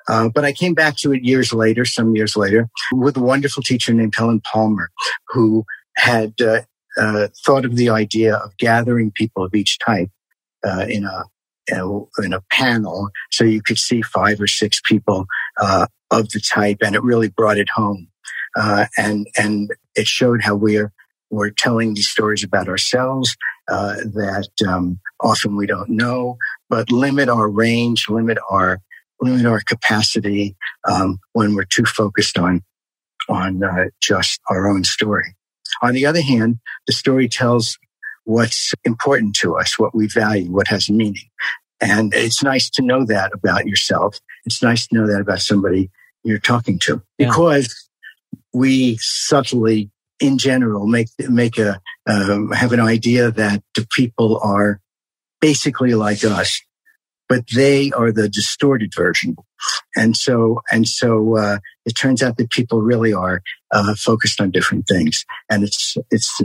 uh, 0.10 0.28
but 0.28 0.44
I 0.44 0.52
came 0.52 0.74
back 0.74 0.98
to 0.98 1.14
it 1.14 1.24
years 1.24 1.54
later, 1.54 1.86
some 1.86 2.16
years 2.16 2.36
later, 2.36 2.68
with 2.92 3.16
a 3.16 3.22
wonderful 3.22 3.62
teacher 3.62 3.94
named 3.94 4.16
Helen 4.18 4.42
Palmer, 4.42 4.90
who 5.28 5.66
had 5.98 6.34
uh, 6.42 6.62
uh, 6.98 7.28
thought 7.46 7.64
of 7.64 7.76
the 7.76 7.90
idea 7.90 8.36
of 8.36 8.58
gathering 8.58 9.12
people 9.12 9.46
of 9.46 9.54
each 9.54 9.78
type 9.80 10.10
uh, 10.66 10.86
in 10.90 11.06
a 11.06 11.24
in 12.24 12.34
a 12.34 12.42
panel, 12.52 13.10
so 13.30 13.44
you 13.44 13.62
could 13.62 13.78
see 13.78 14.02
five 14.02 14.42
or 14.42 14.48
six 14.48 14.82
people 14.84 15.28
uh, 15.62 15.86
of 16.10 16.28
the 16.30 16.42
type, 16.42 16.78
and 16.82 16.96
it 16.96 17.04
really 17.04 17.30
brought 17.30 17.60
it 17.60 17.70
home. 17.70 18.08
Uh, 18.56 18.88
and 18.98 19.28
and 19.38 19.70
it 19.94 20.08
showed 20.08 20.42
how 20.42 20.56
we're 20.56 20.92
we're 21.30 21.52
telling 21.52 21.94
these 21.94 22.10
stories 22.10 22.44
about 22.44 22.68
ourselves 22.68 23.38
that 23.68 24.50
um, 24.68 25.00
often 25.22 25.56
we 25.56 25.68
don't 25.68 25.90
know, 25.90 26.38
but 26.70 26.92
limit 26.92 27.30
our 27.30 27.50
range, 27.50 28.10
limit 28.10 28.38
our 28.50 28.80
limit 29.22 29.46
our 29.46 29.62
capacity 29.62 30.56
um, 30.90 31.20
when 31.34 31.54
we're 31.56 31.66
too 31.66 31.86
focused 31.86 32.38
on 32.38 32.62
on 33.28 33.64
uh, 33.64 33.86
just 34.02 34.40
our 34.50 34.68
own 34.68 34.84
story. 34.84 35.36
On 35.82 35.94
the 35.94 36.06
other 36.06 36.22
hand, 36.22 36.60
the 36.88 36.94
story 36.94 37.28
tells 37.28 37.78
what's 38.24 38.74
important 38.84 39.36
to 39.36 39.56
us, 39.56 39.78
what 39.78 39.96
we 39.96 40.08
value, 40.08 40.52
what 40.52 40.68
has 40.68 40.90
meaning. 40.90 41.30
And 41.82 42.14
it's 42.14 42.44
nice 42.44 42.70
to 42.72 42.82
know 42.82 43.06
that 43.06 43.32
about 43.34 43.66
yourself. 43.66 44.20
It's 44.46 44.62
nice 44.62 44.88
to 44.88 44.96
know 44.96 45.08
that 45.08 45.22
about 45.22 45.42
somebody 45.42 45.90
you're 46.24 46.40
talking 46.40 46.78
to 46.80 47.02
yeah. 47.18 47.28
because 47.28 47.90
we 48.54 48.98
subtly, 49.00 49.90
in 50.20 50.38
general, 50.38 50.86
make, 50.86 51.08
make 51.30 51.58
a, 51.58 51.80
um, 52.06 52.52
have 52.52 52.74
an 52.74 52.82
idea 52.82 53.32
that 53.32 53.64
the 53.76 53.88
people 53.96 54.40
are 54.44 54.82
basically 55.42 55.94
like 55.96 56.24
us 56.24 56.62
but 57.30 57.46
they 57.54 57.92
are 57.92 58.12
the 58.12 58.28
distorted 58.28 58.92
version. 58.94 59.36
And 59.96 60.18
so, 60.18 60.62
and 60.72 60.88
so, 60.88 61.38
uh, 61.38 61.60
it 61.86 61.92
turns 61.94 62.24
out 62.24 62.38
that 62.38 62.50
people 62.50 62.82
really 62.82 63.14
are, 63.14 63.42
uh, 63.72 63.94
focused 63.96 64.42
on 64.42 64.50
different 64.50 64.86
things. 64.90 65.26
And 65.50 65.64
it's, 65.64 65.96
it's, 66.10 66.42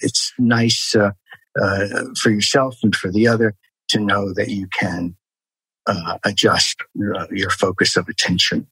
it's 0.00 0.32
nice, 0.38 0.94
uh, 0.96 1.12
uh, 1.60 1.86
for 2.20 2.30
yourself 2.30 2.76
and 2.82 2.94
for 2.94 3.12
the 3.12 3.28
other 3.28 3.54
to 3.88 4.00
know 4.00 4.34
that 4.34 4.48
you 4.48 4.66
can, 4.66 5.14
uh, 5.86 6.18
adjust 6.24 6.82
your, 6.94 7.14
your 7.30 7.50
focus 7.50 7.96
of 7.96 8.08
attention. 8.08 8.66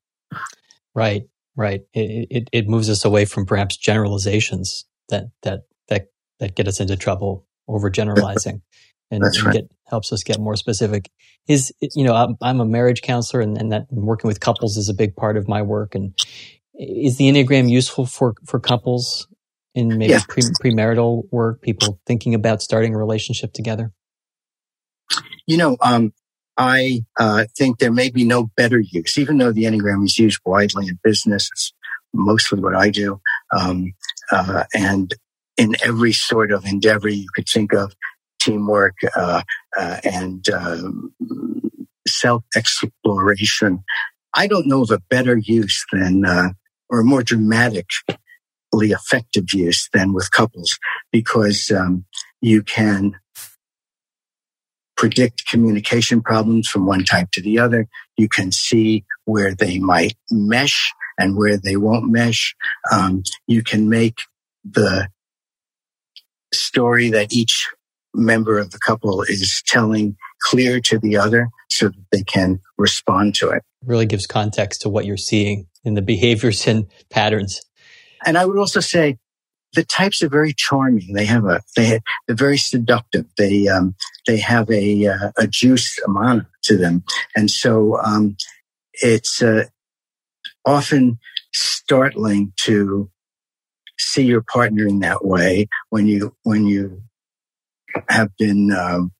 Right. 0.95 1.29
Right. 1.55 1.83
It, 1.95 2.27
it, 2.31 2.49
it 2.51 2.69
moves 2.69 2.91
us 2.91 3.05
away 3.05 3.25
from 3.25 3.47
perhaps 3.47 3.77
generalizations 3.77 4.85
that, 5.11 5.27
that, 5.43 5.65
that, 5.89 6.09
that 6.41 6.57
get 6.57 6.67
us 6.67 6.81
into 6.81 6.97
trouble 6.97 7.47
over 7.69 7.89
generalizing 7.89 8.63
and, 9.13 9.23
and 9.23 9.43
right. 9.45 9.53
get, 9.53 9.71
helps 9.87 10.13
us 10.13 10.25
get 10.25 10.41
more 10.41 10.57
specific. 10.57 11.11
Is, 11.47 11.73
you 11.81 12.05
know, 12.05 12.15
I'm, 12.15 12.37
I'm 12.41 12.61
a 12.61 12.65
marriage 12.65 13.03
counselor 13.03 13.43
and, 13.43 13.59
and 13.59 13.71
that 13.73 13.87
working 13.91 14.29
with 14.29 14.41
couples 14.41 14.77
is 14.77 14.89
a 14.89 14.95
big 14.95 15.15
part 15.15 15.37
of 15.37 15.49
my 15.49 15.61
work. 15.63 15.95
And 15.95 16.15
is 16.75 17.19
the 17.19 17.31
Enneagram 17.31 17.69
useful 17.71 18.07
for, 18.07 18.35
for 18.47 18.59
couples 18.59 19.29
in 19.75 19.99
maybe 19.99 20.13
yeah. 20.13 20.21
pre, 20.29 20.43
premarital 20.63 21.25
work, 21.31 21.61
people 21.61 22.01
thinking 22.07 22.35
about 22.35 22.63
starting 22.63 22.95
a 22.95 22.99
relationship 22.99 23.53
together? 23.53 23.93
You 25.47 25.59
know, 25.59 25.77
um, 25.81 26.13
I 26.57 27.05
uh, 27.19 27.45
think 27.57 27.79
there 27.79 27.93
may 27.93 28.11
be 28.11 28.25
no 28.25 28.51
better 28.57 28.81
use, 28.81 29.19
even 29.19 29.39
though 29.39 29.53
the 29.53 29.65
Enneagram 29.65 30.05
is 30.05 30.19
used 30.19 30.41
widely 30.45 30.89
in 30.89 30.99
business. 31.03 31.49
It's 31.53 31.73
mostly 32.15 32.61
what 32.61 32.75
I 32.75 32.91
do. 32.91 33.21
Um, 33.55 33.93
uh, 34.31 34.65
and 34.75 35.15
in 35.57 35.75
every 35.85 36.13
sort 36.13 36.51
of 36.51 36.65
endeavor 36.65 37.09
you 37.09 37.27
could 37.35 37.49
think 37.49 37.73
of, 37.75 37.95
teamwork 38.43 38.97
uh, 39.17 39.43
uh, 39.77 39.97
and 40.05 40.49
um, 40.51 41.15
self 42.07 42.45
exploration. 42.57 43.83
I 44.35 44.47
don't 44.47 44.67
know 44.67 44.83
of 44.83 44.91
a 44.91 45.03
better 45.11 45.37
use 45.37 45.85
than, 45.93 46.25
uh, 46.25 46.51
or 46.89 47.01
a 47.01 47.05
more 47.05 47.23
dramatically 47.23 48.17
effective 48.73 49.53
use 49.53 49.89
than 49.93 50.13
with 50.13 50.31
couples 50.31 50.79
because 51.11 51.71
um, 51.71 52.05
you 52.41 52.63
can 52.63 53.19
predict 54.97 55.49
communication 55.49 56.23
problems 56.23 56.69
from 56.69 56.87
one 56.87 57.05
type 57.05 57.31
to 57.33 57.43
the 57.43 57.59
other. 57.59 57.89
You 58.17 58.29
can 58.29 58.53
see 58.53 59.05
where 59.25 59.55
they 59.55 59.79
might 59.79 60.17
mesh 60.31 60.93
and 61.19 61.37
where 61.37 61.57
they 61.57 61.77
won't 61.77 62.11
mesh. 62.11 62.55
Um, 62.91 63.23
you 63.47 63.63
can 63.63 63.89
make 63.89 64.19
the 64.65 65.09
story 66.55 67.11
that 67.11 67.33
each 67.33 67.69
member 68.15 68.59
of 68.59 68.71
the 68.71 68.79
couple 68.79 69.23
is 69.23 69.63
telling 69.67 70.17
clear 70.43 70.81
to 70.81 70.99
the 70.99 71.17
other 71.17 71.49
so 71.71 71.89
that 71.89 72.05
they 72.11 72.23
can 72.23 72.61
respond 72.79 73.35
to 73.37 73.51
it. 73.51 73.63
Really 73.85 74.07
gives 74.07 74.27
context 74.27 74.83
to 74.83 74.89
what 74.89 75.05
you're 75.07 75.17
seeing 75.17 75.67
in 75.85 75.95
the 75.95 76.03
behaviors 76.03 76.67
and 76.67 76.87
patterns. 77.11 77.61
And 78.25 78.39
I 78.39 78.45
would 78.45 78.59
also 78.59 78.81
say 78.81 79.19
the 79.75 79.85
types 79.85 80.23
are 80.23 80.29
very 80.29 80.53
charming. 80.53 81.15
They 81.15 81.25
have 81.25 81.45
a, 81.45 81.61
they, 81.77 82.01
they're 82.27 82.37
very 82.37 82.59
seductive. 82.59 83.27
They, 83.39 83.69
um, 83.69 83.95
they 84.27 84.37
have 84.39 84.71
a, 84.71 85.07
uh, 85.07 85.33
a 85.39 85.47
juice, 85.47 85.99
a 86.07 86.11
mana 86.11 86.47
to 86.65 86.77
them. 86.77 87.05
And 87.35 87.51
so, 87.51 87.99
um, 87.99 88.37
it's, 88.95 89.43
uh, 89.43 89.65
often 90.65 91.19
startling 91.53 92.53
to 92.61 93.11
see 93.99 94.25
your 94.25 94.43
partner 94.43 94.87
in 94.87 95.01
that 95.01 95.25
way 95.25 95.69
when 95.91 96.07
you, 96.07 96.37
when 96.43 96.67
you 96.67 97.03
have 98.09 98.31
been 98.39 98.73
um, 98.73 99.13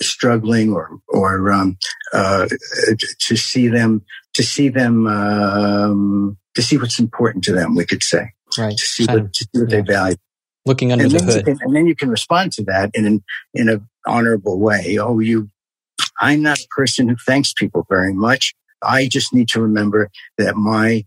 struggling 0.00 0.72
or 0.72 0.98
or 1.08 1.52
um, 1.52 1.78
uh, 2.12 2.48
to 3.20 3.36
see 3.36 3.68
them 3.68 4.02
to 4.34 4.42
see 4.42 4.68
them 4.68 5.06
um, 5.06 6.36
to 6.54 6.62
see 6.62 6.76
what's 6.76 6.98
important 6.98 7.44
to 7.44 7.52
them. 7.52 7.74
We 7.74 7.86
could 7.86 8.02
say 8.02 8.32
right 8.58 8.76
to 8.76 8.84
see 8.84 9.06
what, 9.06 9.32
to 9.32 9.44
see 9.44 9.60
what 9.60 9.70
yeah. 9.70 9.76
they 9.76 9.92
value. 9.92 10.16
Looking 10.64 10.92
under 10.92 11.04
and 11.04 11.12
the 11.12 11.24
hood, 11.24 11.44
can, 11.44 11.58
and 11.60 11.74
then 11.74 11.86
you 11.86 11.96
can 11.96 12.08
respond 12.08 12.52
to 12.52 12.64
that 12.64 12.90
in 12.94 13.04
an 13.06 13.24
in 13.54 13.68
an 13.68 13.88
honorable 14.06 14.58
way. 14.60 14.96
Oh, 15.00 15.18
you, 15.18 15.50
I'm 16.20 16.42
not 16.42 16.58
a 16.58 16.66
person 16.70 17.08
who 17.08 17.16
thanks 17.16 17.52
people 17.52 17.84
very 17.88 18.12
much. 18.12 18.54
I 18.82 19.08
just 19.08 19.32
need 19.32 19.48
to 19.48 19.60
remember 19.60 20.10
that 20.38 20.56
my 20.56 21.04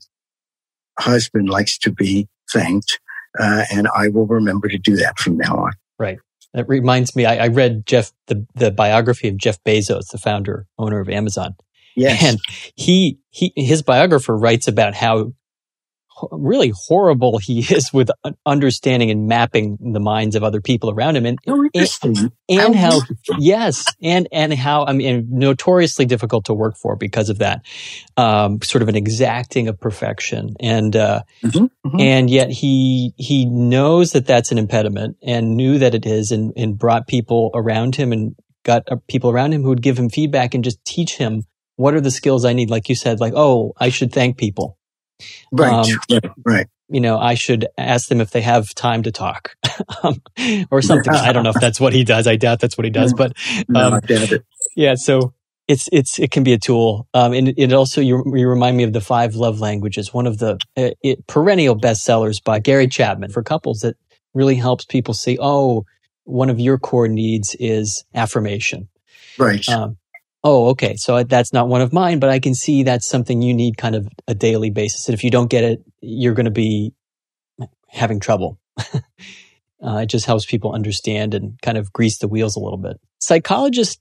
husband 1.00 1.50
likes 1.50 1.78
to 1.80 1.92
be 1.92 2.28
thanked, 2.52 3.00
uh, 3.40 3.64
and 3.72 3.88
I 3.96 4.10
will 4.10 4.28
remember 4.28 4.68
to 4.68 4.78
do 4.78 4.98
that 4.98 5.20
from 5.20 5.38
now 5.38 5.56
on. 5.56 5.72
Right. 5.98 6.20
It 6.56 6.68
reminds 6.70 7.16
me, 7.16 7.26
I, 7.26 7.46
I 7.46 7.48
read 7.50 7.86
Jeff, 7.86 8.14
the, 8.28 8.48
the 8.56 8.72
biography 8.72 9.28
of 9.28 9.38
Jeff 9.38 9.62
Bezos, 9.64 10.08
the 10.12 10.18
founder, 10.18 10.68
owner 10.80 11.02
of 11.02 11.10
Amazon. 11.10 11.56
Yes. 11.96 12.24
And 12.24 12.40
he, 12.76 13.20
he, 13.30 13.52
his 13.56 13.82
biographer 13.82 14.38
writes 14.38 14.68
about 14.68 14.96
how 14.96 15.34
really 16.32 16.74
horrible 16.88 17.38
he 17.42 17.60
is 17.60 17.92
with 17.94 18.10
understanding 18.46 19.12
and 19.12 19.28
mapping 19.28 19.78
the 19.94 20.00
minds 20.00 20.36
of 20.36 20.44
other 20.44 20.62
people 20.62 20.90
around 20.90 21.16
him 21.16 21.26
and 21.26 21.40
oh, 21.48 21.68
and, 22.04 22.32
and 22.50 22.76
how 22.76 23.00
yes 23.38 23.86
and 24.02 24.28
and 24.32 24.54
how 24.54 24.86
i 24.86 24.94
mean 24.94 25.28
notoriously 25.30 26.06
difficult 26.06 26.46
to 26.46 26.54
work 26.54 26.76
for 26.78 26.96
because 26.96 27.30
of 27.30 27.40
that 27.40 27.62
um, 28.18 28.62
sort 28.62 28.82
of 28.82 28.88
an 28.88 28.96
exacting 28.96 29.68
of 29.68 29.80
perfection. 29.80 30.56
And 30.60 30.96
uh, 30.96 31.24
mm-hmm, 31.44 31.66
mm-hmm. 31.88 32.00
and 32.00 32.30
yet 32.30 32.50
he 32.50 33.14
he 33.18 33.46
knows 33.46 34.12
that 34.14 34.26
that's 34.26 34.52
an 34.52 34.58
impediment 34.58 35.18
and 35.22 35.56
knew 35.56 35.80
that 35.80 35.96
it 35.96 36.06
is 36.06 36.32
and, 36.32 36.54
and 36.56 36.78
brought 36.78 37.08
people 37.08 37.52
around 37.54 37.96
him 37.96 38.12
and 38.12 38.36
got 38.64 38.84
uh, 38.92 38.98
people 39.08 39.30
around 39.30 39.54
him 39.54 39.64
who 39.64 39.70
would 39.70 39.82
give 39.82 39.98
him 39.98 40.10
feedback 40.10 40.54
and 40.54 40.64
just 40.64 40.84
teach 40.86 41.18
him 41.18 41.44
what 41.78 41.94
are 41.94 42.02
the 42.02 42.12
skills 42.12 42.46
i 42.46 42.54
need? 42.54 42.70
Like 42.70 42.90
you 42.90 42.96
said 42.96 43.20
like 43.20 43.34
oh 43.36 43.74
i 43.78 43.90
should 43.90 44.14
thank 44.14 44.38
people 44.38 44.78
Right, 45.52 45.74
um, 45.74 46.00
right, 46.12 46.32
right. 46.46 46.68
You 46.88 47.02
know, 47.02 47.18
I 47.18 47.34
should 47.34 47.68
ask 47.78 48.10
them 48.10 48.22
if 48.22 48.32
they 48.32 48.42
have 48.42 48.74
time 48.76 49.04
to 49.04 49.12
talk 49.12 49.56
um, 50.04 50.22
or 50.70 50.82
something. 50.82 51.14
I 51.14 51.32
don't 51.34 51.44
know 51.44 51.50
if 51.50 51.60
that's 51.60 51.80
what 51.80 51.94
he 51.94 52.04
does. 52.04 52.28
I 52.28 52.36
doubt 52.36 52.60
that's 52.60 52.78
what 52.78 52.86
he 52.86 52.92
does, 52.92 53.14
but 53.18 53.34
um, 53.74 54.02
no, 54.08 54.38
yeah. 54.76 54.96
So 54.96 55.34
it's 55.68 55.90
it's 55.92 56.20
it 56.20 56.32
can 56.32 56.44
be 56.44 56.54
a 56.54 56.60
tool, 56.60 57.08
um, 57.14 57.34
and 57.34 57.54
it 57.58 57.74
also 57.74 58.02
you, 58.02 58.24
you 58.36 58.48
remind 58.48 58.78
me 58.78 58.84
of 58.84 58.94
the 58.94 59.02
five 59.02 59.36
love 59.36 59.60
languages, 59.60 60.14
one 60.14 60.28
of 60.28 60.38
the 60.38 60.60
uh, 60.78 60.92
it, 61.02 61.26
perennial 61.28 61.76
bestsellers 61.76 62.44
by 62.44 62.60
Gary 62.60 62.88
Chapman 62.88 63.32
for 63.32 63.42
couples 63.42 63.80
that 63.80 63.96
really 64.34 64.56
helps 64.56 64.86
people 64.86 65.14
see. 65.14 65.40
Oh, 65.42 65.86
one 66.26 66.50
of 66.50 66.60
your 66.60 66.78
core 66.78 67.08
needs 67.08 67.56
is 67.60 68.04
affirmation. 68.14 68.90
Right. 69.38 69.68
Um, 69.70 69.98
oh, 70.46 70.68
okay, 70.70 70.96
so 70.96 71.24
that's 71.24 71.52
not 71.52 71.68
one 71.68 71.82
of 71.82 71.92
mine, 71.92 72.20
but 72.20 72.30
I 72.30 72.40
can 72.40 72.54
see 72.54 72.84
that's 72.84 73.08
something 73.08 73.42
you 73.42 73.54
need 73.54 73.78
kind 73.78 73.96
of 73.96 74.08
a 74.28 74.36
daily 74.36 74.70
basis. 74.70 75.08
And 75.08 75.16
if 75.16 75.24
you 75.24 75.32
don't 75.32 75.50
get 75.50 75.64
it, 75.64 75.84
you're 76.02 76.36
going 76.36 76.46
to 76.46 76.52
be 76.52 76.94
having 77.88 78.20
trouble. 78.20 78.60
uh, 78.94 79.98
it 79.98 80.06
just 80.06 80.28
helps 80.28 80.46
people 80.46 80.72
understand 80.72 81.34
and 81.34 81.60
kind 81.64 81.80
of 81.80 81.92
grease 81.92 82.20
the 82.20 82.28
wheels 82.28 82.56
a 82.56 82.60
little 82.60 82.78
bit. 82.78 83.00
Psychologists 83.20 84.00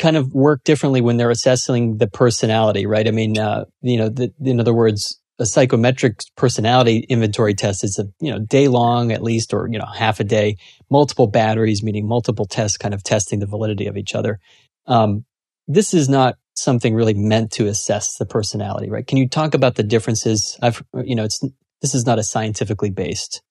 kind 0.00 0.16
of 0.16 0.34
work 0.34 0.64
differently 0.64 1.00
when 1.00 1.18
they're 1.18 1.30
assessing 1.30 1.98
the 1.98 2.08
personality, 2.08 2.84
right? 2.84 3.06
I 3.06 3.12
mean, 3.12 3.38
uh, 3.38 3.66
you 3.80 3.96
know, 3.96 4.08
the, 4.08 4.34
in 4.42 4.58
other 4.58 4.74
words, 4.74 5.20
a 5.38 5.46
psychometric 5.46 6.20
personality 6.36 7.06
inventory 7.08 7.54
test 7.54 7.84
is 7.84 7.98
a 7.98 8.06
you 8.20 8.32
know 8.32 8.38
day 8.38 8.68
long 8.68 9.12
at 9.12 9.22
least, 9.22 9.52
or 9.52 9.68
you 9.70 9.78
know 9.78 9.86
half 9.86 10.18
a 10.18 10.24
day, 10.24 10.56
multiple 10.90 11.26
batteries, 11.26 11.82
meaning 11.82 12.08
multiple 12.08 12.46
tests, 12.46 12.78
kind 12.78 12.94
of 12.94 13.04
testing 13.04 13.38
the 13.38 13.46
validity 13.46 13.86
of 13.86 13.98
each 13.98 14.14
other. 14.14 14.40
Um, 14.86 15.26
this 15.68 15.94
is 15.94 16.08
not 16.08 16.36
something 16.54 16.94
really 16.94 17.14
meant 17.14 17.52
to 17.52 17.66
assess 17.66 18.16
the 18.16 18.26
personality, 18.26 18.90
right? 18.90 19.06
Can 19.06 19.18
you 19.18 19.28
talk 19.28 19.54
about 19.54 19.74
the 19.74 19.82
differences? 19.82 20.58
I've 20.62 20.82
you 21.04 21.14
know, 21.14 21.24
it's 21.24 21.42
this 21.82 21.94
is 21.94 22.06
not 22.06 22.18
a 22.18 22.22
scientifically 22.22 22.90
based 22.90 23.42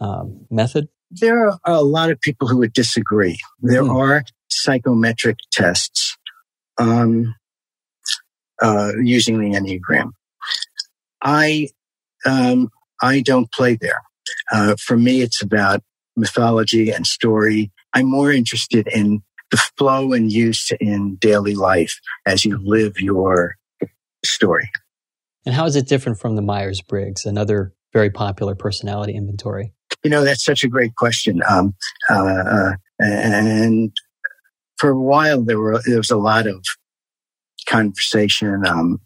um, 0.00 0.46
method. 0.50 0.88
There 1.10 1.48
are 1.48 1.58
a 1.64 1.82
lot 1.82 2.10
of 2.10 2.20
people 2.20 2.48
who 2.48 2.58
would 2.58 2.72
disagree. 2.72 3.38
There 3.60 3.84
hmm. 3.84 3.90
are 3.90 4.24
psychometric 4.48 5.38
tests 5.52 6.16
um, 6.78 7.34
uh, 8.60 8.92
using 9.02 9.38
the 9.38 9.56
Enneagram. 9.56 10.10
I 11.22 11.68
um, 12.26 12.70
I 13.00 13.20
don't 13.20 13.50
play 13.52 13.76
there. 13.80 14.02
Uh, 14.52 14.76
for 14.80 14.96
me, 14.96 15.22
it's 15.22 15.42
about 15.42 15.82
mythology 16.16 16.90
and 16.90 17.06
story. 17.06 17.70
I'm 17.94 18.06
more 18.06 18.32
interested 18.32 18.88
in 18.88 19.22
the 19.50 19.56
flow 19.76 20.12
and 20.12 20.32
use 20.32 20.70
in 20.80 21.16
daily 21.16 21.54
life 21.54 21.98
as 22.26 22.44
you 22.44 22.58
live 22.62 23.00
your 23.00 23.56
story. 24.24 24.70
And 25.46 25.54
how 25.54 25.64
is 25.64 25.76
it 25.76 25.88
different 25.88 26.18
from 26.18 26.36
the 26.36 26.42
Myers 26.42 26.82
Briggs, 26.82 27.24
another 27.24 27.72
very 27.92 28.10
popular 28.10 28.54
personality 28.54 29.14
inventory? 29.14 29.72
You 30.04 30.10
know, 30.10 30.22
that's 30.22 30.44
such 30.44 30.62
a 30.62 30.68
great 30.68 30.94
question. 30.94 31.42
Um, 31.48 31.74
uh, 32.10 32.72
and 32.98 33.92
for 34.76 34.90
a 34.90 35.00
while, 35.00 35.42
there 35.42 35.58
were 35.58 35.80
there 35.86 35.96
was 35.96 36.10
a 36.10 36.16
lot 36.16 36.46
of 36.46 36.64
conversation 37.66 38.66
um, 38.66 39.00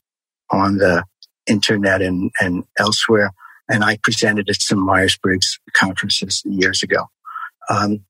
on 0.50 0.76
the 0.78 1.04
internet 1.46 2.02
and, 2.02 2.30
and 2.40 2.64
elsewhere. 2.78 3.32
And 3.68 3.84
I 3.84 3.99
presented 4.02 4.49
at 4.49 4.61
some 4.61 4.84
Myers 4.84 5.16
Briggs 5.16 5.58
conferences 5.72 6.42
years 6.44 6.82
ago. 6.82 7.06
Um, 7.70 8.04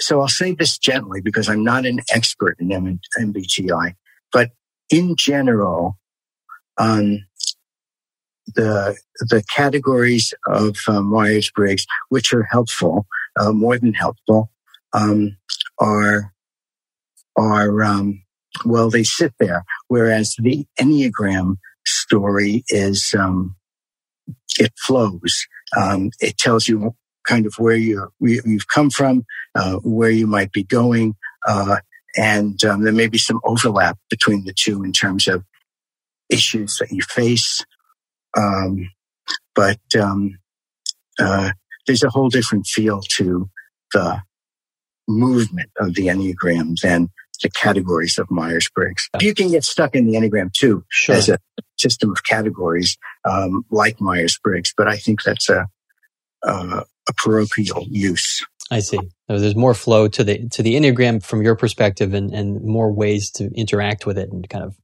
so 0.00 0.20
I'll 0.20 0.28
say 0.28 0.52
this 0.52 0.78
gently 0.78 1.20
because 1.20 1.48
I'm 1.48 1.64
not 1.64 1.86
an 1.86 2.00
expert 2.12 2.56
in 2.60 2.68
MBTI, 3.18 3.94
but 4.32 4.50
in 4.90 5.16
general, 5.16 5.98
um, 6.78 7.24
the 8.54 8.96
the 9.20 9.42
categories 9.54 10.32
of 10.46 10.76
uh, 10.86 11.00
Myers 11.00 11.50
Briggs, 11.50 11.86
which 12.10 12.32
are 12.32 12.44
helpful, 12.44 13.06
uh, 13.38 13.52
more 13.52 13.78
than 13.78 13.94
helpful, 13.94 14.50
um, 14.92 15.36
are 15.78 16.32
are 17.36 17.82
um, 17.82 18.22
well, 18.64 18.90
they 18.90 19.02
sit 19.02 19.34
there. 19.38 19.64
Whereas 19.88 20.36
the 20.38 20.66
Enneagram 20.80 21.56
story 21.84 22.64
is 22.68 23.14
um, 23.18 23.56
it 24.58 24.72
flows. 24.78 25.46
Um, 25.76 26.10
it 26.20 26.38
tells 26.38 26.68
you 26.68 26.94
kind 27.26 27.46
of 27.46 27.54
where 27.58 27.76
you 27.76 28.08
you've 28.20 28.68
come 28.68 28.90
from, 28.90 29.24
uh, 29.54 29.76
where 29.76 30.10
you 30.10 30.26
might 30.26 30.52
be 30.52 30.62
going, 30.62 31.14
uh, 31.46 31.76
and 32.16 32.62
um, 32.64 32.82
there 32.82 32.92
may 32.92 33.08
be 33.08 33.18
some 33.18 33.40
overlap 33.44 33.98
between 34.10 34.44
the 34.44 34.54
two 34.54 34.82
in 34.82 34.92
terms 34.92 35.28
of 35.28 35.44
issues 36.30 36.76
that 36.78 36.90
you 36.90 37.02
face. 37.02 37.64
Um, 38.36 38.90
but 39.54 39.80
um, 39.98 40.38
uh, 41.18 41.50
there's 41.86 42.02
a 42.02 42.10
whole 42.10 42.28
different 42.28 42.66
feel 42.66 43.00
to 43.16 43.48
the 43.92 44.20
movement 45.08 45.70
of 45.78 45.94
the 45.94 46.08
Enneagram 46.08 46.76
than 46.82 47.08
the 47.42 47.50
categories 47.50 48.18
of 48.18 48.30
Myers 48.30 48.68
Briggs. 48.74 49.08
You 49.20 49.34
can 49.34 49.50
get 49.50 49.64
stuck 49.64 49.94
in 49.94 50.06
the 50.06 50.14
Enneagram 50.14 50.52
too 50.52 50.84
sure. 50.88 51.14
as 51.14 51.28
a 51.28 51.38
system 51.78 52.10
of 52.10 52.24
categories 52.24 52.96
um, 53.24 53.64
like 53.70 54.00
Myers 54.00 54.38
Briggs, 54.42 54.72
but 54.76 54.88
I 54.88 54.96
think 54.96 55.22
that's 55.22 55.48
a, 55.48 55.66
a, 56.42 56.84
a 57.08 57.12
parochial 57.12 57.84
use. 57.88 58.44
I 58.70 58.80
see. 58.80 58.98
there's 59.28 59.54
more 59.54 59.74
flow 59.74 60.08
to 60.08 60.24
the 60.24 60.48
to 60.50 60.62
the 60.62 60.74
enneagram 60.74 61.22
from 61.22 61.42
your 61.42 61.54
perspective, 61.54 62.14
and, 62.14 62.32
and 62.32 62.62
more 62.62 62.92
ways 62.92 63.30
to 63.32 63.50
interact 63.54 64.06
with 64.06 64.18
it, 64.18 64.30
and 64.30 64.48
kind 64.48 64.64
of. 64.64 64.76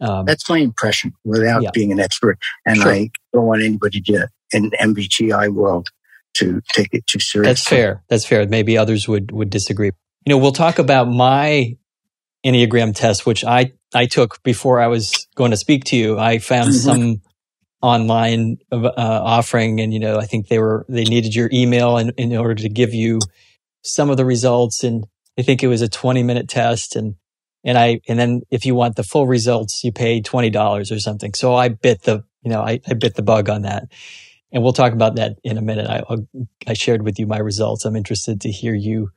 Um, 0.00 0.26
That's 0.26 0.48
my 0.48 0.58
impression, 0.58 1.12
without 1.24 1.62
yeah. 1.62 1.70
being 1.74 1.90
an 1.90 1.98
expert, 1.98 2.38
and 2.64 2.76
sure. 2.76 2.92
I 2.92 3.10
don't 3.32 3.46
want 3.46 3.62
anybody 3.62 4.00
to 4.02 4.28
in 4.52 4.70
MBTI 4.70 5.52
world 5.52 5.88
to 6.34 6.60
take 6.72 6.94
it 6.94 7.06
too 7.06 7.18
seriously. 7.18 7.50
That's 7.50 7.66
fair. 7.66 8.04
That's 8.08 8.24
fair. 8.24 8.46
Maybe 8.46 8.78
others 8.78 9.08
would 9.08 9.32
would 9.32 9.50
disagree. 9.50 9.90
You 10.24 10.30
know, 10.30 10.38
we'll 10.38 10.52
talk 10.52 10.78
about 10.78 11.06
my 11.06 11.76
enneagram 12.44 12.94
test, 12.94 13.26
which 13.26 13.44
I 13.44 13.72
I 13.94 14.06
took 14.06 14.42
before 14.42 14.80
I 14.80 14.86
was 14.86 15.26
going 15.34 15.50
to 15.50 15.56
speak 15.56 15.84
to 15.86 15.96
you. 15.96 16.18
I 16.18 16.38
found 16.38 16.70
mm-hmm. 16.70 16.90
some 16.90 17.22
online 17.80 18.58
uh, 18.72 18.90
offering 18.96 19.80
and 19.80 19.92
you 19.94 20.00
know 20.00 20.18
i 20.18 20.26
think 20.26 20.48
they 20.48 20.58
were 20.58 20.84
they 20.88 21.04
needed 21.04 21.34
your 21.34 21.48
email 21.52 21.96
in, 21.96 22.10
in 22.16 22.36
order 22.36 22.54
to 22.54 22.68
give 22.68 22.92
you 22.92 23.20
some 23.82 24.10
of 24.10 24.16
the 24.16 24.24
results. 24.24 24.82
And 24.82 25.06
i 25.38 25.42
think 25.42 25.62
it 25.62 25.68
was 25.68 25.82
a 25.82 25.88
20 25.88 26.22
minute 26.22 26.48
test 26.48 26.96
and 26.96 27.14
and 27.64 27.78
i 27.78 28.00
and 28.08 28.18
then 28.18 28.42
if 28.50 28.66
you 28.66 28.74
want 28.74 28.96
the 28.96 29.04
full 29.04 29.26
results 29.26 29.84
you 29.84 29.92
pay 29.92 30.20
$20 30.20 30.90
or 30.90 30.98
something. 30.98 31.34
So 31.34 31.54
i 31.54 31.68
bit 31.68 32.02
the 32.02 32.24
you 32.42 32.50
know 32.50 32.62
i, 32.62 32.80
I 32.88 32.94
bit 32.94 33.14
the 33.14 33.22
bug 33.22 33.48
on 33.48 33.62
that. 33.62 33.84
And 34.50 34.62
we'll 34.62 34.72
talk 34.72 34.94
about 34.94 35.16
that 35.16 35.36
in 35.44 35.58
a 35.58 35.62
minute. 35.62 35.88
I 35.88 36.02
i 36.66 36.72
shared 36.72 37.02
with 37.02 37.18
you 37.18 37.26
my 37.26 37.38
results. 37.38 37.84
I'm 37.84 37.96
interested 37.96 38.40
to 38.40 38.50
hear 38.50 38.74
you 38.74 39.10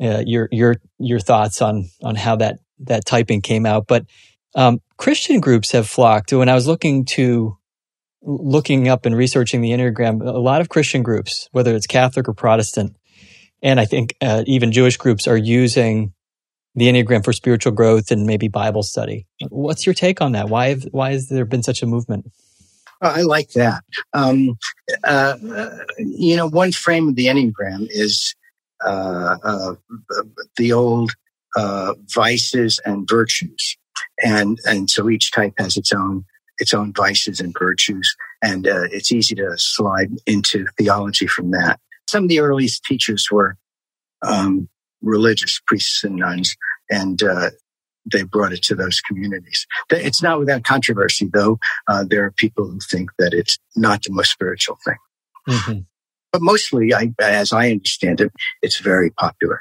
uh, 0.00 0.22
your 0.24 0.48
your 0.52 0.76
your 0.98 1.18
thoughts 1.20 1.60
on 1.60 1.90
on 2.02 2.14
how 2.14 2.36
that 2.36 2.60
that 2.80 3.04
typing 3.04 3.42
came 3.42 3.66
out. 3.66 3.86
But 3.86 4.06
um, 4.54 4.80
Christian 4.96 5.40
groups 5.40 5.72
have 5.72 5.88
flocked. 5.88 6.32
When 6.32 6.48
I 6.48 6.54
was 6.54 6.66
looking 6.66 7.04
to 7.06 7.58
looking 8.22 8.88
up 8.88 9.06
and 9.06 9.16
researching 9.16 9.60
the 9.60 9.70
Enneagram, 9.70 10.20
a 10.26 10.38
lot 10.38 10.60
of 10.60 10.68
Christian 10.68 11.02
groups, 11.02 11.48
whether 11.52 11.74
it's 11.74 11.86
Catholic 11.86 12.28
or 12.28 12.34
Protestant, 12.34 12.96
and 13.62 13.80
I 13.80 13.84
think 13.84 14.14
uh, 14.20 14.44
even 14.46 14.72
Jewish 14.72 14.96
groups 14.96 15.26
are 15.26 15.36
using 15.36 16.12
the 16.74 16.86
Enneagram 16.86 17.24
for 17.24 17.32
spiritual 17.32 17.72
growth 17.72 18.10
and 18.10 18.24
maybe 18.24 18.48
Bible 18.48 18.82
study. 18.82 19.26
What's 19.48 19.84
your 19.84 19.94
take 19.94 20.20
on 20.20 20.32
that? 20.32 20.48
Why 20.48 20.68
have, 20.68 20.84
why 20.92 21.12
has 21.12 21.28
there 21.28 21.44
been 21.44 21.62
such 21.62 21.82
a 21.82 21.86
movement? 21.86 22.30
I 23.00 23.22
like 23.22 23.50
that. 23.50 23.84
Um, 24.12 24.58
uh, 25.04 25.36
you 25.98 26.36
know, 26.36 26.48
one 26.48 26.72
frame 26.72 27.08
of 27.08 27.14
the 27.14 27.26
Enneagram 27.26 27.86
is 27.90 28.34
uh, 28.84 29.36
uh 29.42 29.74
the 30.56 30.72
old 30.72 31.12
uh, 31.56 31.94
vices 32.14 32.80
and 32.84 33.08
virtues, 33.08 33.76
and 34.24 34.58
and 34.64 34.90
so 34.90 35.08
each 35.08 35.30
type 35.30 35.54
has 35.58 35.76
its 35.76 35.92
own 35.92 36.24
its 36.58 36.74
own 36.74 36.92
vices 36.92 37.40
and 37.40 37.54
virtues. 37.58 38.16
And 38.42 38.66
uh, 38.66 38.84
it's 38.90 39.12
easy 39.12 39.34
to 39.36 39.56
slide 39.56 40.10
into 40.26 40.66
theology 40.76 41.26
from 41.26 41.50
that. 41.52 41.80
Some 42.08 42.24
of 42.24 42.28
the 42.28 42.40
earliest 42.40 42.84
teachers 42.84 43.28
were 43.30 43.56
um, 44.26 44.68
religious 45.02 45.60
priests 45.66 46.04
and 46.04 46.16
nuns, 46.16 46.56
and 46.90 47.22
uh, 47.22 47.50
they 48.10 48.22
brought 48.22 48.52
it 48.52 48.62
to 48.64 48.74
those 48.74 49.00
communities. 49.00 49.66
It's 49.90 50.22
not 50.22 50.38
without 50.38 50.64
controversy, 50.64 51.28
though. 51.32 51.58
Uh, 51.86 52.04
there 52.08 52.24
are 52.24 52.32
people 52.32 52.66
who 52.66 52.78
think 52.80 53.10
that 53.18 53.34
it's 53.34 53.58
not 53.76 54.02
the 54.02 54.12
most 54.12 54.30
spiritual 54.30 54.78
thing. 54.84 54.96
Mm-hmm. 55.48 55.78
But 56.32 56.42
mostly, 56.42 56.92
I, 56.94 57.12
as 57.20 57.52
I 57.52 57.70
understand 57.70 58.20
it, 58.20 58.32
it's 58.62 58.78
very 58.78 59.10
popular 59.10 59.60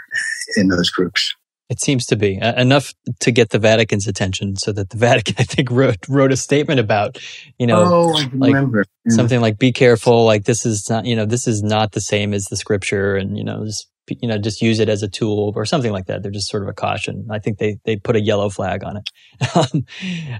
in 0.56 0.68
those 0.68 0.90
groups. 0.90 1.34
It 1.70 1.82
seems 1.82 2.06
to 2.08 2.16
be 2.16 2.40
uh, 2.40 2.60
enough 2.60 2.94
to 3.20 3.32
get 3.32 3.50
the 3.50 3.60
Vatican's 3.60 4.08
attention, 4.08 4.56
so 4.56 4.72
that 4.72 4.90
the 4.90 4.98
Vatican, 5.08 5.36
I 5.38 5.44
think, 5.44 5.70
wrote 5.70 6.08
wrote 6.08 6.32
a 6.32 6.38
statement 6.38 6.80
about, 6.80 7.18
you 7.58 7.68
know, 7.68 7.84
oh, 7.86 8.18
I 8.18 8.30
like 8.34 8.54
remember. 8.54 8.86
Yeah. 9.06 9.16
something 9.16 9.42
like, 9.42 9.58
"Be 9.58 9.74
careful, 9.74 10.26
like 10.26 10.46
this 10.46 10.66
is 10.66 10.90
not, 10.90 11.06
you 11.06 11.16
know, 11.16 11.26
this 11.26 11.48
is 11.48 11.62
not 11.62 11.92
the 11.92 12.02
same 12.02 12.34
as 12.34 12.46
the 12.46 12.56
Scripture, 12.56 13.16
and 13.16 13.38
you 13.38 13.44
know, 13.44 13.66
just 13.66 13.90
you 14.08 14.30
know, 14.30 14.38
just 14.38 14.62
use 14.62 14.80
it 14.80 14.88
as 14.88 15.04
a 15.04 15.10
tool 15.10 15.52
or 15.56 15.66
something 15.66 15.92
like 15.92 16.06
that." 16.06 16.24
They're 16.24 16.32
just 16.32 16.50
sort 16.50 16.64
of 16.64 16.70
a 16.70 16.74
caution. 16.74 17.28
I 17.30 17.40
think 17.40 17.58
they 17.58 17.80
they 17.84 17.98
put 17.98 18.16
a 18.16 18.22
yellow 18.22 18.50
flag 18.50 18.84
on 18.86 18.98
it. 18.98 19.84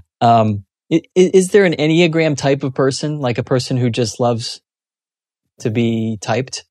um, 0.22 0.64
is, 0.88 1.02
is 1.14 1.48
there 1.48 1.66
an 1.66 1.74
enneagram 1.74 2.38
type 2.38 2.62
of 2.62 2.74
person, 2.74 3.18
like 3.18 3.36
a 3.36 3.44
person 3.44 3.76
who 3.76 3.90
just 3.90 4.18
loves 4.18 4.62
to 5.60 5.70
be 5.70 6.16
typed? 6.22 6.64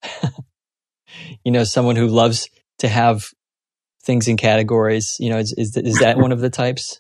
you 1.46 1.52
know, 1.52 1.64
someone 1.64 1.96
who 1.96 2.08
loves 2.08 2.50
to 2.80 2.88
have 2.88 3.28
things 4.08 4.28
in 4.28 4.38
categories? 4.38 5.16
You 5.20 5.30
know, 5.30 5.38
is, 5.38 5.54
is, 5.54 5.78
is 5.78 6.00
that 6.00 6.18
one 6.18 6.32
of 6.32 6.40
the 6.40 6.50
types? 6.50 7.00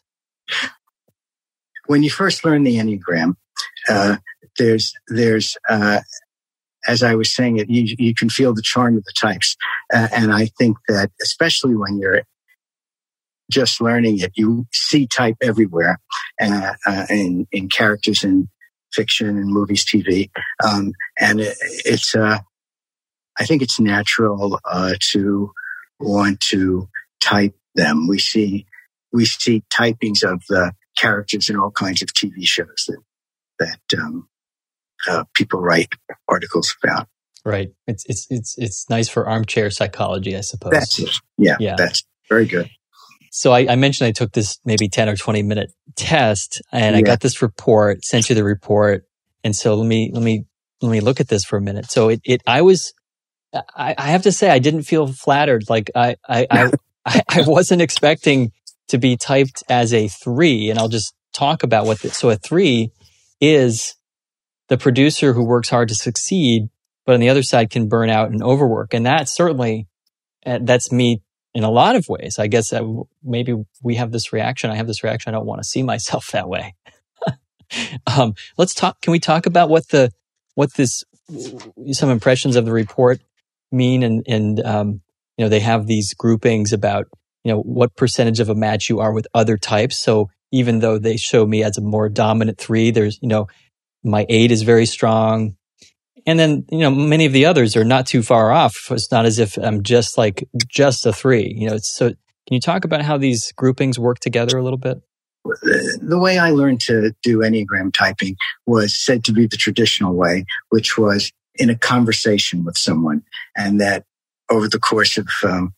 When 1.87 2.03
you 2.03 2.11
first 2.11 2.45
learn 2.45 2.63
the 2.63 2.75
Enneagram, 2.75 3.33
uh, 3.89 4.17
there's, 4.59 4.93
there's, 5.07 5.57
uh, 5.67 6.01
as 6.87 7.01
I 7.01 7.15
was 7.15 7.33
saying 7.33 7.57
it, 7.57 7.69
you, 7.69 7.95
you 7.97 8.13
can 8.13 8.29
feel 8.29 8.53
the 8.53 8.61
charm 8.61 8.97
of 8.97 9.03
the 9.05 9.13
types. 9.19 9.55
Uh, 9.91 10.09
and 10.13 10.31
I 10.31 10.47
think 10.57 10.77
that 10.87 11.09
especially 11.21 11.75
when 11.75 11.97
you're 11.97 12.21
just 13.49 13.81
learning 13.81 14.19
it, 14.19 14.33
you 14.35 14.67
see 14.73 15.07
type 15.07 15.37
everywhere, 15.41 15.99
uh, 16.41 16.73
uh, 16.85 17.05
in, 17.09 17.47
in 17.51 17.69
characters 17.69 18.23
in 18.23 18.49
fiction 18.93 19.29
and 19.29 19.47
movies, 19.47 19.85
TV. 19.85 20.29
Um, 20.65 20.91
and 21.19 21.39
it, 21.39 21.55
it's, 21.61 22.15
uh, 22.15 22.39
I 23.39 23.45
think 23.45 23.61
it's 23.61 23.79
natural, 23.79 24.59
uh, 24.65 24.95
to 25.11 25.51
want 25.99 26.39
to 26.49 26.89
type 27.19 27.55
them. 27.75 28.07
We 28.07 28.19
see 28.19 28.65
we 29.11 29.25
see 29.25 29.63
typings 29.71 30.23
of 30.23 30.43
the 30.49 30.73
characters 30.97 31.49
in 31.49 31.57
all 31.57 31.71
kinds 31.71 32.01
of 32.01 32.09
TV 32.09 32.43
shows 32.43 32.87
that 32.87 33.01
that 33.59 33.99
um, 33.99 34.27
uh, 35.07 35.23
people 35.33 35.59
write 35.59 35.93
articles 36.27 36.75
about. 36.83 37.07
Right. 37.45 37.69
It's 37.87 38.05
it's 38.07 38.27
it's 38.29 38.57
it's 38.57 38.89
nice 38.89 39.09
for 39.09 39.27
armchair 39.27 39.69
psychology, 39.69 40.35
I 40.35 40.41
suppose. 40.41 40.71
That's 40.71 40.99
it. 40.99 41.19
Yeah, 41.37 41.55
yeah. 41.59 41.75
That's 41.77 42.03
very 42.29 42.45
good. 42.45 42.69
So 43.29 43.51
I, 43.51 43.67
I, 43.71 43.75
mentioned 43.75 44.07
I 44.07 44.11
took 44.11 44.31
this 44.31 44.59
maybe 44.65 44.89
10 44.89 45.09
or 45.09 45.15
20 45.15 45.43
minute 45.43 45.71
test 45.95 46.61
and 46.71 46.95
yeah. 46.95 46.99
I 46.99 47.01
got 47.03 47.19
this 47.19 47.41
report, 47.41 48.03
sent 48.03 48.29
you 48.29 48.35
the 48.35 48.43
report. 48.43 49.03
And 49.43 49.55
so 49.55 49.75
let 49.75 49.85
me, 49.85 50.09
let 50.11 50.23
me, 50.23 50.45
let 50.81 50.91
me 50.91 51.01
look 51.01 51.19
at 51.19 51.27
this 51.27 51.45
for 51.45 51.57
a 51.57 51.61
minute. 51.61 51.91
So 51.91 52.09
it, 52.09 52.21
it, 52.23 52.41
I 52.47 52.63
was, 52.63 52.93
I, 53.53 53.95
I 53.97 54.07
have 54.07 54.23
to 54.23 54.31
say, 54.31 54.49
I 54.49 54.59
didn't 54.59 54.83
feel 54.83 55.07
flattered. 55.07 55.69
Like 55.69 55.91
I, 55.95 56.15
I, 56.27 56.47
I, 57.05 57.21
I, 57.29 57.41
wasn't 57.45 57.81
expecting 57.81 58.51
to 58.89 58.97
be 58.97 59.15
typed 59.15 59.63
as 59.69 59.93
a 59.93 60.07
three. 60.07 60.69
And 60.69 60.77
I'll 60.77 60.89
just 60.89 61.13
talk 61.33 61.63
about 61.63 61.85
what 61.85 61.99
this, 61.99 62.17
so 62.17 62.29
a 62.29 62.35
three 62.35 62.91
is 63.39 63.95
the 64.67 64.77
producer 64.77 65.33
who 65.33 65.43
works 65.43 65.69
hard 65.69 65.89
to 65.89 65.95
succeed, 65.95 66.69
but 67.05 67.13
on 67.13 67.19
the 67.19 67.29
other 67.29 67.43
side 67.43 67.69
can 67.69 67.87
burn 67.87 68.09
out 68.09 68.31
and 68.31 68.43
overwork. 68.43 68.93
And 68.93 69.05
that 69.05 69.29
certainly, 69.29 69.87
uh, 70.45 70.59
that's 70.61 70.91
me 70.91 71.21
in 71.53 71.63
a 71.63 71.71
lot 71.71 71.95
of 71.95 72.07
ways. 72.07 72.37
I 72.37 72.47
guess 72.47 72.73
maybe 73.23 73.55
we 73.81 73.95
have 73.95 74.11
this 74.11 74.31
reaction. 74.31 74.69
I 74.69 74.75
have 74.75 74.87
this 74.87 75.03
reaction. 75.03 75.33
I 75.33 75.37
don't 75.37 75.45
want 75.45 75.61
to 75.61 75.67
see 75.67 75.83
myself 75.93 76.31
that 76.31 76.49
way. 76.49 76.75
um, 78.07 78.35
let's 78.57 78.73
talk. 78.73 79.01
Can 79.01 79.11
we 79.11 79.19
talk 79.19 79.45
about 79.45 79.69
what 79.69 79.87
the 79.89 80.11
what 80.55 80.73
this 80.75 81.03
some 81.91 82.09
impressions 82.09 82.55
of 82.55 82.65
the 82.65 82.71
report 82.71 83.21
mean? 83.71 84.03
And 84.03 84.23
and 84.27 84.59
um, 84.65 85.01
you 85.37 85.45
know 85.45 85.49
they 85.49 85.59
have 85.59 85.87
these 85.87 86.13
groupings 86.13 86.73
about 86.73 87.05
you 87.43 87.51
know 87.51 87.61
what 87.61 87.95
percentage 87.95 88.39
of 88.39 88.49
a 88.49 88.55
match 88.55 88.89
you 88.89 88.99
are 88.99 89.13
with 89.13 89.27
other 89.33 89.57
types. 89.57 89.97
So 89.97 90.29
even 90.51 90.79
though 90.79 90.97
they 90.97 91.17
show 91.17 91.45
me 91.45 91.63
as 91.63 91.77
a 91.77 91.81
more 91.81 92.09
dominant 92.09 92.57
three, 92.57 92.91
there's 92.91 93.19
you 93.21 93.27
know 93.27 93.47
my 94.03 94.25
eight 94.29 94.51
is 94.51 94.63
very 94.63 94.85
strong. 94.85 95.55
And 96.25 96.37
then, 96.37 96.65
you 96.69 96.79
know, 96.79 96.91
many 96.91 97.25
of 97.25 97.31
the 97.31 97.45
others 97.45 97.77
are 97.77 97.85
not 97.85 98.05
too 98.05 98.21
far 98.21 98.51
off. 98.51 98.87
It's 98.91 99.11
not 99.11 99.25
as 99.25 99.39
if 99.39 99.57
I'm 99.57 99.81
just 99.81 100.17
like 100.17 100.47
just 100.67 101.05
a 101.05 101.13
three, 101.13 101.53
you 101.57 101.69
know, 101.69 101.77
so 101.77 102.09
can 102.09 102.53
you 102.53 102.59
talk 102.59 102.85
about 102.85 103.01
how 103.01 103.17
these 103.17 103.51
groupings 103.53 103.97
work 103.97 104.19
together 104.19 104.57
a 104.57 104.63
little 104.63 104.77
bit? 104.77 105.01
The 106.01 106.19
way 106.19 106.37
I 106.37 106.51
learned 106.51 106.81
to 106.81 107.13
do 107.23 107.39
Enneagram 107.39 107.93
typing 107.93 108.35
was 108.65 108.93
said 108.93 109.23
to 109.25 109.31
be 109.31 109.47
the 109.47 109.55
traditional 109.55 110.13
way, 110.13 110.45
which 110.69 110.97
was 110.97 111.31
in 111.57 111.69
a 111.69 111.77
conversation 111.77 112.63
with 112.63 112.77
someone 112.77 113.23
and 113.55 113.79
that 113.81 114.05
over 114.49 114.67
the 114.67 114.79
course 114.79 115.17
of 115.17 115.27
um, 115.43 115.73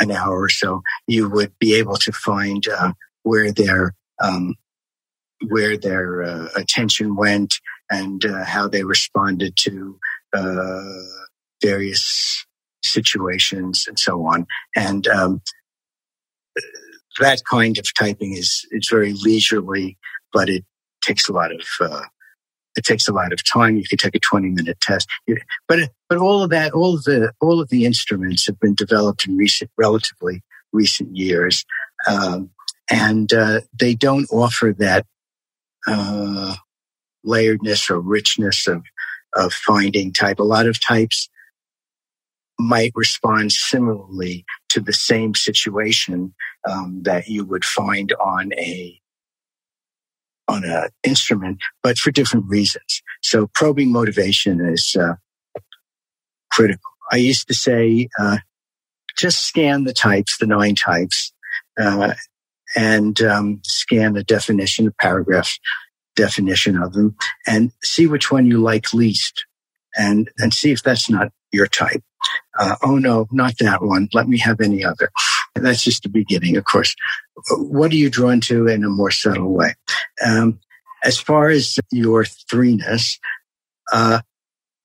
an 0.00 0.10
hour 0.10 0.42
or 0.42 0.48
so, 0.48 0.82
you 1.06 1.28
would 1.28 1.52
be 1.58 1.74
able 1.74 1.96
to 1.96 2.12
find 2.12 2.66
uh, 2.68 2.92
where 3.22 3.52
their 3.52 3.94
um, 4.22 4.54
where 5.48 5.76
their 5.76 6.22
uh, 6.22 6.48
attention 6.56 7.14
went 7.14 7.60
and 7.90 8.24
uh, 8.24 8.44
how 8.44 8.68
they 8.68 8.84
responded 8.84 9.54
to 9.56 9.98
uh, 10.32 10.82
various 11.62 12.46
situations 12.82 13.84
and 13.86 13.98
so 13.98 14.26
on. 14.26 14.46
And 14.74 15.06
um, 15.08 15.42
that 17.20 17.42
kind 17.48 17.78
of 17.78 17.86
typing 17.94 18.32
is 18.32 18.66
it's 18.70 18.90
very 18.90 19.12
leisurely, 19.12 19.98
but 20.32 20.48
it 20.48 20.64
takes 21.02 21.28
a 21.28 21.32
lot 21.32 21.52
of 21.52 21.60
uh, 21.80 22.02
it 22.76 22.84
takes 22.84 23.08
a 23.08 23.12
lot 23.12 23.32
of 23.32 23.40
time. 23.44 23.76
You 23.76 23.84
could 23.88 23.98
take 23.98 24.14
a 24.14 24.20
20 24.20 24.48
minute 24.50 24.80
test, 24.80 25.08
but 25.68 25.90
but 26.08 26.18
all 26.18 26.42
of 26.42 26.50
that, 26.50 26.72
all 26.72 26.94
of 26.94 27.04
the 27.04 27.32
all 27.40 27.60
of 27.60 27.68
the 27.68 27.84
instruments 27.84 28.46
have 28.46 28.60
been 28.60 28.74
developed 28.74 29.26
in 29.26 29.36
recent, 29.36 29.70
relatively 29.76 30.42
recent 30.72 31.16
years, 31.16 31.64
um, 32.08 32.50
and 32.90 33.32
uh, 33.32 33.60
they 33.78 33.94
don't 33.94 34.28
offer 34.30 34.74
that 34.78 35.06
uh, 35.86 36.54
layeredness 37.24 37.90
or 37.90 38.00
richness 38.00 38.66
of, 38.66 38.82
of 39.34 39.52
finding 39.52 40.12
type. 40.12 40.38
A 40.38 40.44
lot 40.44 40.66
of 40.66 40.84
types 40.84 41.28
might 42.58 42.92
respond 42.94 43.52
similarly 43.52 44.44
to 44.70 44.80
the 44.80 44.92
same 44.92 45.34
situation 45.34 46.34
um, 46.68 47.02
that 47.02 47.28
you 47.28 47.44
would 47.44 47.64
find 47.64 48.12
on 48.14 48.52
a 48.54 48.98
on 50.48 50.64
an 50.64 50.88
instrument, 51.02 51.58
but 51.82 51.98
for 51.98 52.10
different 52.10 52.46
reasons. 52.48 53.02
So 53.22 53.48
probing 53.54 53.90
motivation 53.90 54.60
is 54.60 54.96
uh, 54.98 55.14
critical. 56.50 56.90
I 57.10 57.16
used 57.16 57.48
to 57.48 57.54
say, 57.54 58.08
uh, 58.18 58.38
just 59.18 59.44
scan 59.46 59.84
the 59.84 59.92
types, 59.92 60.38
the 60.38 60.46
nine 60.46 60.74
types, 60.74 61.32
uh, 61.80 62.14
and 62.74 63.20
um, 63.22 63.60
scan 63.64 64.12
the 64.14 64.24
definition, 64.24 64.86
of 64.86 64.96
paragraph 64.98 65.58
definition 66.16 66.76
of 66.76 66.92
them, 66.92 67.16
and 67.46 67.72
see 67.82 68.06
which 68.06 68.30
one 68.30 68.46
you 68.46 68.58
like 68.58 68.92
least, 68.92 69.46
and 69.96 70.30
and 70.38 70.52
see 70.52 70.72
if 70.72 70.82
that's 70.82 71.08
not 71.08 71.32
your 71.52 71.66
type. 71.66 72.02
Uh, 72.58 72.76
oh 72.82 72.96
no, 72.96 73.26
not 73.30 73.56
that 73.58 73.82
one. 73.82 74.08
Let 74.12 74.28
me 74.28 74.38
have 74.38 74.60
any 74.60 74.84
other. 74.84 75.10
And 75.54 75.64
that's 75.64 75.82
just 75.82 76.02
the 76.02 76.08
beginning, 76.08 76.56
of 76.56 76.64
course. 76.64 76.94
What 77.50 77.92
are 77.92 77.96
you 77.96 78.10
drawn 78.10 78.40
to 78.42 78.66
in 78.66 78.84
a 78.84 78.88
more 78.88 79.10
subtle 79.10 79.52
way? 79.52 79.74
Um, 80.24 80.60
as 81.04 81.18
far 81.18 81.48
as 81.48 81.78
your 81.90 82.24
threeness, 82.24 83.18
uh, 83.92 84.20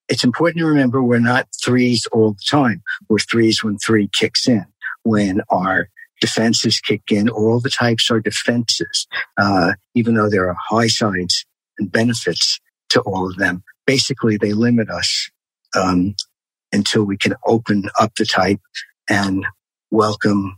it's 0.07 0.23
important 0.23 0.59
to 0.59 0.65
remember 0.65 1.01
we're 1.01 1.19
not 1.19 1.47
threes 1.63 2.05
all 2.11 2.33
the 2.33 2.43
time. 2.49 2.83
We're 3.09 3.19
threes 3.19 3.63
when 3.63 3.77
three 3.77 4.09
kicks 4.11 4.47
in, 4.47 4.65
when 5.03 5.41
our 5.49 5.89
defenses 6.19 6.79
kick 6.79 7.03
in. 7.11 7.29
All 7.29 7.59
the 7.59 7.69
types 7.69 8.11
are 8.11 8.19
defenses, 8.19 9.07
uh, 9.37 9.73
even 9.95 10.15
though 10.15 10.29
there 10.29 10.49
are 10.49 10.57
high 10.59 10.87
sides 10.87 11.45
and 11.79 11.91
benefits 11.91 12.59
to 12.89 13.01
all 13.01 13.29
of 13.29 13.37
them. 13.37 13.63
Basically, 13.87 14.37
they 14.37 14.53
limit 14.53 14.89
us 14.89 15.29
um, 15.75 16.15
until 16.71 17.03
we 17.03 17.17
can 17.17 17.35
open 17.45 17.89
up 17.99 18.13
the 18.15 18.25
type 18.25 18.61
and 19.09 19.45
welcome 19.89 20.57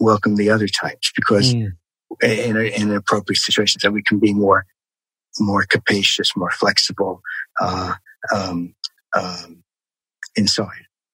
welcome 0.00 0.34
the 0.36 0.50
other 0.50 0.66
types 0.66 1.12
because 1.14 1.54
mm. 1.54 1.72
In, 2.22 2.56
in 2.56 2.92
appropriate 2.92 3.38
situations 3.38 3.82
that 3.82 3.92
we 3.92 4.02
can 4.02 4.18
be 4.18 4.32
more 4.32 4.64
more 5.40 5.64
capacious, 5.64 6.36
more 6.36 6.50
flexible 6.50 7.20
uh, 7.60 7.94
um, 8.32 8.74
um, 9.14 9.64
inside 10.36 10.68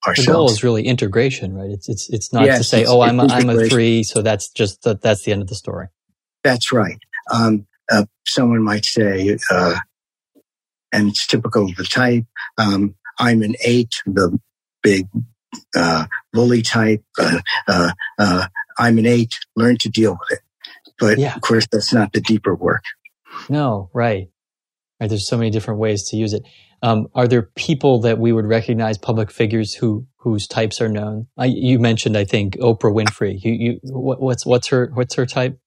ourselves. 0.05 0.25
The 0.25 0.33
goal 0.33 0.49
is 0.49 0.63
really 0.63 0.85
integration, 0.85 1.55
right? 1.55 1.69
It's 1.69 1.89
it's 1.89 2.09
it's 2.09 2.33
not 2.33 2.45
yes, 2.45 2.59
to 2.59 2.63
say, 2.63 2.85
"Oh, 2.85 3.01
I'm 3.01 3.19
a, 3.19 3.25
I'm 3.25 3.49
a 3.49 3.65
three, 3.67 4.03
so 4.03 4.21
that's 4.21 4.49
just 4.49 4.83
the, 4.83 4.95
that's 4.95 5.23
the 5.23 5.31
end 5.31 5.41
of 5.41 5.47
the 5.47 5.55
story." 5.55 5.87
That's 6.43 6.71
right. 6.71 6.99
Um, 7.31 7.67
uh, 7.91 8.05
someone 8.27 8.63
might 8.63 8.85
say, 8.85 9.37
uh, 9.49 9.75
and 10.91 11.09
it's 11.09 11.27
typical 11.27 11.65
of 11.69 11.75
the 11.75 11.83
type. 11.83 12.25
Um, 12.57 12.95
I'm 13.19 13.41
an 13.43 13.55
eight, 13.63 14.01
the 14.05 14.39
big 14.81 15.07
uh, 15.75 16.05
bully 16.33 16.61
type. 16.61 17.03
Uh, 17.19 17.39
uh, 17.67 17.91
uh, 18.17 18.47
I'm 18.77 18.97
an 18.97 19.05
eight. 19.05 19.37
Learn 19.55 19.77
to 19.81 19.89
deal 19.89 20.17
with 20.19 20.39
it. 20.39 20.43
But 21.01 21.17
yeah. 21.17 21.35
of 21.35 21.41
course, 21.41 21.67
that's 21.69 21.91
not 21.91 22.13
the 22.13 22.21
deeper 22.21 22.55
work. 22.55 22.83
No, 23.49 23.89
right. 23.93 24.29
Right. 25.01 25.09
There's 25.09 25.27
so 25.27 25.37
many 25.37 25.49
different 25.49 25.79
ways 25.79 26.09
to 26.09 26.15
use 26.15 26.31
it. 26.33 26.43
Um, 26.83 27.07
are 27.15 27.27
there 27.27 27.41
people 27.55 28.01
that 28.01 28.19
we 28.19 28.31
would 28.31 28.45
recognize, 28.45 28.97
public 28.97 29.31
figures 29.31 29.73
who 29.73 30.07
whose 30.17 30.47
types 30.47 30.79
are 30.79 30.87
known? 30.87 31.27
I, 31.37 31.45
you 31.45 31.79
mentioned, 31.79 32.15
I 32.15 32.23
think, 32.23 32.55
Oprah 32.57 32.93
Winfrey. 32.93 33.43
You, 33.43 33.51
you, 33.51 33.79
what, 33.83 34.21
what's 34.21 34.45
what's 34.45 34.67
her 34.67 34.91
what's 34.93 35.15
her 35.15 35.25
type? 35.25 35.59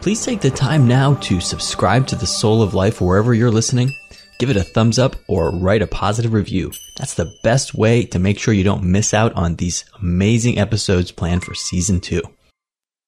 Please 0.00 0.24
take 0.24 0.40
the 0.40 0.50
time 0.50 0.88
now 0.88 1.14
to 1.14 1.40
subscribe 1.40 2.06
to 2.08 2.16
the 2.16 2.26
Soul 2.26 2.62
of 2.62 2.74
Life 2.74 3.00
wherever 3.00 3.32
you're 3.32 3.50
listening. 3.50 3.94
Give 4.38 4.50
it 4.50 4.56
a 4.56 4.64
thumbs 4.64 4.98
up 4.98 5.16
or 5.28 5.50
write 5.50 5.82
a 5.82 5.86
positive 5.86 6.32
review. 6.32 6.72
That's 6.98 7.14
the 7.14 7.32
best 7.44 7.74
way 7.74 8.04
to 8.06 8.18
make 8.18 8.38
sure 8.38 8.52
you 8.52 8.64
don't 8.64 8.82
miss 8.82 9.14
out 9.14 9.32
on 9.34 9.56
these 9.56 9.84
amazing 10.00 10.58
episodes 10.58 11.12
planned 11.12 11.44
for 11.44 11.54
season 11.54 12.00
two. 12.00 12.22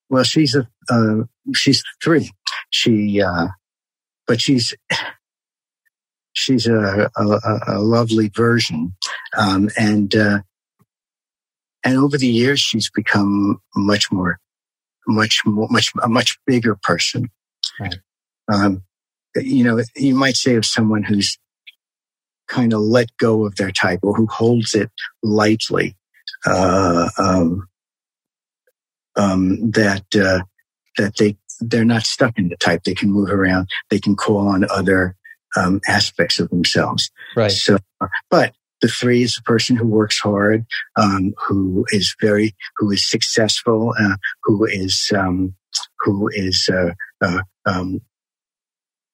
Well, 0.09 0.23
she's 0.23 0.55
a 0.55 0.67
uh, 0.89 1.23
she's 1.53 1.83
three. 2.03 2.31
She, 2.69 3.21
uh, 3.21 3.47
but 4.27 4.41
she's 4.41 4.73
she's 6.35 6.67
a, 6.67 7.09
a, 7.15 7.59
a 7.67 7.79
lovely 7.79 8.29
version. 8.29 8.93
Um, 9.37 9.69
and, 9.77 10.13
uh, 10.15 10.39
and 11.83 11.97
over 11.97 12.17
the 12.17 12.27
years, 12.27 12.59
she's 12.59 12.89
become 12.89 13.59
much 13.75 14.11
more, 14.11 14.39
much 15.07 15.41
more, 15.45 15.67
much, 15.69 15.91
a 16.03 16.09
much 16.09 16.37
bigger 16.45 16.75
person. 16.75 17.29
Right. 17.79 17.95
Um, 18.51 18.83
you 19.35 19.63
know, 19.63 19.81
you 19.95 20.15
might 20.15 20.35
say 20.35 20.55
of 20.55 20.65
someone 20.65 21.03
who's 21.03 21.37
kind 22.47 22.73
of 22.73 22.79
let 22.81 23.15
go 23.17 23.45
of 23.45 23.55
their 23.55 23.71
type 23.71 23.99
or 24.03 24.13
who 24.13 24.27
holds 24.27 24.75
it 24.75 24.91
lightly, 25.23 25.95
uh, 26.45 27.09
um, 27.17 27.67
um, 29.15 29.71
that, 29.71 30.05
uh, 30.15 30.41
that 30.97 31.15
they, 31.17 31.37
they're 31.59 31.85
not 31.85 32.05
stuck 32.05 32.37
in 32.37 32.49
the 32.49 32.57
type. 32.57 32.83
They 32.83 32.93
can 32.93 33.11
move 33.11 33.29
around. 33.29 33.69
They 33.89 33.99
can 33.99 34.15
call 34.15 34.47
on 34.47 34.65
other 34.69 35.15
um, 35.55 35.81
aspects 35.87 36.39
of 36.39 36.49
themselves. 36.49 37.09
Right. 37.35 37.51
So, 37.51 37.77
but 38.29 38.53
the 38.81 38.87
three 38.87 39.23
is 39.23 39.37
a 39.37 39.43
person 39.43 39.75
who 39.75 39.87
works 39.87 40.19
hard, 40.19 40.65
um, 40.97 41.33
who 41.47 41.85
is 41.89 42.15
very, 42.21 42.55
who 42.77 42.91
is 42.91 43.09
successful, 43.09 43.93
uh, 43.99 44.17
who 44.43 44.65
is, 44.65 45.11
um, 45.15 45.55
who 45.99 46.29
is 46.33 46.69
uh, 46.71 46.93
uh, 47.21 47.41
um, 47.65 48.01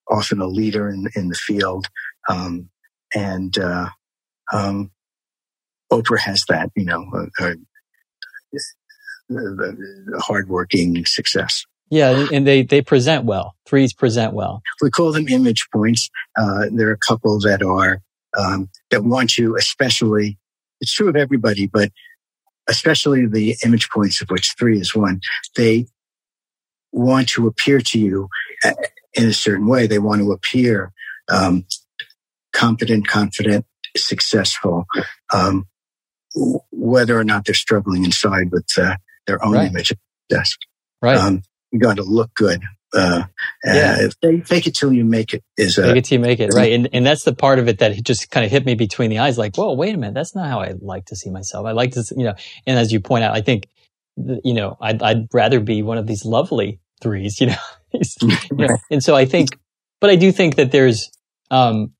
often 0.10 0.42
a 0.42 0.48
leader 0.48 0.90
in, 0.90 1.08
in 1.16 1.30
the 1.30 1.36
field. 1.36 1.88
Um, 2.28 2.70
and 3.16 3.58
uh, 3.58 3.90
um, 4.52 4.92
Oprah 5.92 6.20
has 6.20 6.44
that, 6.50 6.70
you 6.76 6.86
know, 6.86 7.06
hardworking 10.20 11.06
success. 11.06 11.66
Yeah, 11.90 12.28
and 12.32 12.48
they 12.48 12.64
they 12.64 12.82
present 12.82 13.26
well. 13.26 13.56
Threes 13.66 13.94
present 13.94 14.34
well. 14.34 14.62
We 14.82 14.90
call 14.90 15.12
them 15.12 15.28
image 15.28 15.68
points. 15.74 16.10
Uh, 16.40 16.68
there 16.72 16.88
are 16.88 16.94
a 16.94 16.98
couple 16.98 17.38
that 17.42 17.62
are 17.62 18.02
um, 18.38 18.70
that 18.92 19.04
want 19.04 19.38
you, 19.38 19.58
especially. 19.58 20.38
It's 20.80 20.94
true 20.94 21.10
of 21.10 21.16
everybody, 21.16 21.68
but 21.68 21.92
especially 22.70 23.28
the 23.28 23.56
image 23.64 23.90
points 23.90 24.22
of 24.22 24.30
which 24.30 24.56
three 24.58 24.80
is 24.80 24.96
one. 24.96 25.20
They 25.56 25.86
want 26.92 27.30
to 27.30 27.46
appear 27.48 27.82
to 27.82 28.00
you 28.00 28.30
uh, 28.64 28.72
in 29.14 29.28
a 29.28 29.34
certain 29.34 29.68
way. 29.68 29.86
They 29.86 30.00
want 30.00 30.22
to 30.22 30.32
appear 30.32 30.94
um, 31.30 31.66
competent, 32.54 33.08
confident, 33.08 33.66
successful, 33.98 34.86
um, 35.34 35.68
whether 36.72 37.18
or 37.18 37.24
not 37.24 37.46
they're 37.46 37.54
struggling 37.54 38.06
inside 38.06 38.52
with 38.52 38.68
uh, 38.78 38.96
their 39.28 39.44
own 39.44 39.54
right. 39.54 39.70
image 39.70 39.92
of 39.92 39.98
success. 40.30 40.56
Right. 41.02 41.18
Um, 41.18 41.44
you 41.72 41.80
got 41.80 41.98
to 41.98 42.04
look 42.04 42.34
good. 42.34 42.62
Uh, 42.94 43.24
yeah. 43.64 44.10
fake 44.44 44.68
it 44.68 44.76
till 44.76 44.92
you 44.92 45.06
make 45.06 45.34
it 45.34 45.42
is 45.56 45.78
a, 45.78 45.84
fake 45.84 45.96
it 45.96 46.06
till 46.06 46.18
you 46.18 46.22
make 46.22 46.42
it 46.42 46.54
right, 46.54 46.74
and 46.74 46.90
and 46.92 47.06
that's 47.06 47.24
the 47.24 47.34
part 47.34 47.58
of 47.58 47.70
it 47.70 47.80
that 47.80 48.04
just 48.04 48.30
kind 48.30 48.46
of 48.46 48.52
hit 48.52 48.66
me 48.66 48.76
between 48.76 49.10
the 49.10 49.20
eyes. 49.20 49.38
Like, 49.38 49.56
whoa, 49.56 49.74
wait 49.74 49.96
a 49.96 49.98
minute, 49.98 50.14
that's 50.14 50.36
not 50.36 50.50
how 50.50 50.60
I 50.60 50.74
like 50.82 51.06
to 51.06 51.16
see 51.16 51.30
myself. 51.30 51.66
I 51.66 51.72
like 51.72 51.92
to, 51.92 52.04
you 52.18 52.26
know, 52.26 52.34
and 52.68 52.78
as 52.78 52.92
you 52.92 53.00
point 53.00 53.24
out, 53.24 53.34
I 53.34 53.40
think, 53.40 53.70
you 54.18 54.54
know, 54.54 54.78
I'd 54.82 55.02
I'd 55.02 55.34
rather 55.34 55.62
be 55.62 55.84
one 55.84 55.98
of 55.98 56.06
these 56.06 56.26
lovely 56.26 56.82
threes, 57.02 57.40
you 57.42 57.48
know, 57.48 57.56
you 57.94 58.36
know? 58.52 58.78
and 58.90 59.02
so 59.02 59.16
I 59.16 59.24
think, 59.24 59.58
but 60.02 60.10
I 60.10 60.18
do 60.18 60.34
think 60.34 60.58
that 60.58 60.74
there's, 60.74 61.12
um, 61.50 61.94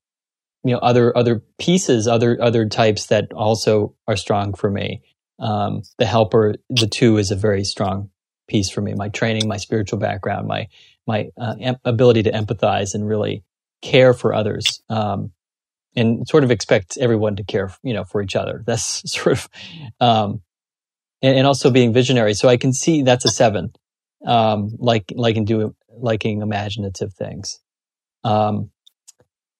you 0.62 0.72
know, 0.72 0.78
other 0.78 1.16
other 1.16 1.42
pieces, 1.58 2.06
other 2.06 2.36
other 2.40 2.68
types 2.68 3.06
that 3.06 3.32
also 3.32 3.94
are 4.06 4.16
strong 4.16 4.52
for 4.52 4.70
me. 4.70 5.00
Um, 5.42 5.82
the 5.98 6.06
helper, 6.06 6.54
the 6.70 6.86
two, 6.86 7.18
is 7.18 7.30
a 7.30 7.36
very 7.36 7.64
strong 7.64 8.10
piece 8.48 8.70
for 8.70 8.80
me. 8.80 8.94
My 8.94 9.08
training, 9.08 9.48
my 9.48 9.56
spiritual 9.56 9.98
background, 9.98 10.46
my 10.46 10.68
my 11.06 11.30
uh, 11.36 11.56
em- 11.60 11.76
ability 11.84 12.22
to 12.22 12.30
empathize 12.30 12.94
and 12.94 13.06
really 13.06 13.42
care 13.82 14.14
for 14.14 14.32
others, 14.32 14.82
um, 14.88 15.32
and 15.96 16.26
sort 16.28 16.44
of 16.44 16.50
expect 16.50 16.96
everyone 16.98 17.36
to 17.36 17.44
care, 17.44 17.74
you 17.82 17.92
know, 17.92 18.04
for 18.04 18.22
each 18.22 18.36
other. 18.36 18.62
That's 18.66 19.10
sort 19.10 19.38
of, 19.38 19.48
um, 20.00 20.42
and, 21.20 21.38
and, 21.38 21.46
also 21.46 21.70
being 21.70 21.92
visionary. 21.92 22.34
So 22.34 22.48
I 22.48 22.56
can 22.56 22.72
see 22.72 23.02
that's 23.02 23.24
a 23.24 23.28
seven, 23.28 23.72
um, 24.26 24.70
like 24.78 25.12
liking 25.14 25.44
do 25.44 25.74
liking 25.88 26.42
imaginative 26.42 27.14
things. 27.14 27.60
Um, 28.24 28.71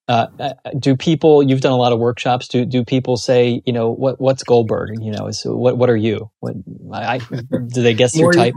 uh, 0.09 0.27
uh, 0.39 0.53
do 0.79 0.97
people 0.97 1.43
you've 1.43 1.61
done 1.61 1.73
a 1.73 1.77
lot 1.77 1.93
of 1.93 1.99
workshops. 1.99 2.49
Do 2.49 2.65
do 2.65 2.85
people 2.85 3.17
say 3.17 3.63
you 3.65 3.73
know 3.73 3.91
what 3.91 4.21
what's 4.21 4.43
goldberg? 4.43 5.01
You 5.01 5.13
know 5.13 5.31
so 5.31 5.55
what 5.55 5.79
what 5.79 5.91
are 5.91 5.97
you? 5.97 6.31
What 6.41 6.57
I, 6.93 7.19
do 7.19 7.83
they 7.83 7.95
guess 7.95 8.17
your 8.17 8.33
type? 8.33 8.55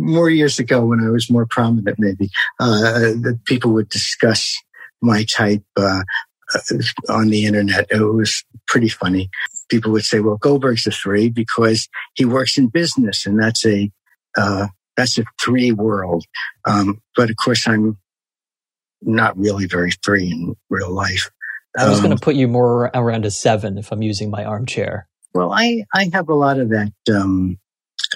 more 0.00 0.30
years 0.30 0.60
ago 0.60 0.86
when 0.86 1.04
i 1.04 1.10
was 1.10 1.28
more 1.28 1.44
prominent 1.44 1.96
maybe 1.98 2.30
uh, 2.60 3.10
people 3.46 3.72
would 3.72 3.88
discuss 3.88 4.56
my 5.02 5.24
type 5.24 5.64
uh, 5.76 6.02
on 7.08 7.28
the 7.28 7.44
internet. 7.44 7.86
It 7.90 8.00
was 8.00 8.44
pretty 8.66 8.88
funny. 8.88 9.30
People 9.68 9.92
would 9.92 10.04
say 10.04 10.20
well 10.20 10.36
goldberg's 10.36 10.86
a 10.86 10.90
three 10.90 11.28
because 11.28 11.88
he 12.14 12.24
works 12.24 12.56
in 12.58 12.68
business 12.68 13.26
and 13.26 13.40
that's 13.40 13.66
a 13.66 13.90
uh, 14.36 14.68
that's 14.96 15.18
a 15.18 15.24
three 15.40 15.72
world. 15.72 16.24
Um, 16.64 17.00
but 17.16 17.30
of 17.30 17.36
course 17.36 17.66
i'm 17.68 17.98
not 19.02 19.36
really 19.38 19.66
very 19.66 19.92
free 20.02 20.30
in 20.30 20.56
real 20.68 20.90
life. 20.90 21.30
I 21.76 21.88
was 21.88 21.98
um, 21.98 22.06
going 22.06 22.16
to 22.16 22.22
put 22.22 22.34
you 22.34 22.48
more 22.48 22.90
around 22.94 23.24
a 23.24 23.30
seven 23.30 23.78
if 23.78 23.92
I'm 23.92 24.02
using 24.02 24.30
my 24.30 24.44
armchair. 24.44 25.08
Well, 25.34 25.52
I, 25.52 25.84
I 25.94 26.10
have 26.12 26.28
a 26.28 26.34
lot 26.34 26.58
of 26.58 26.70
that 26.70 26.92
um, 27.14 27.58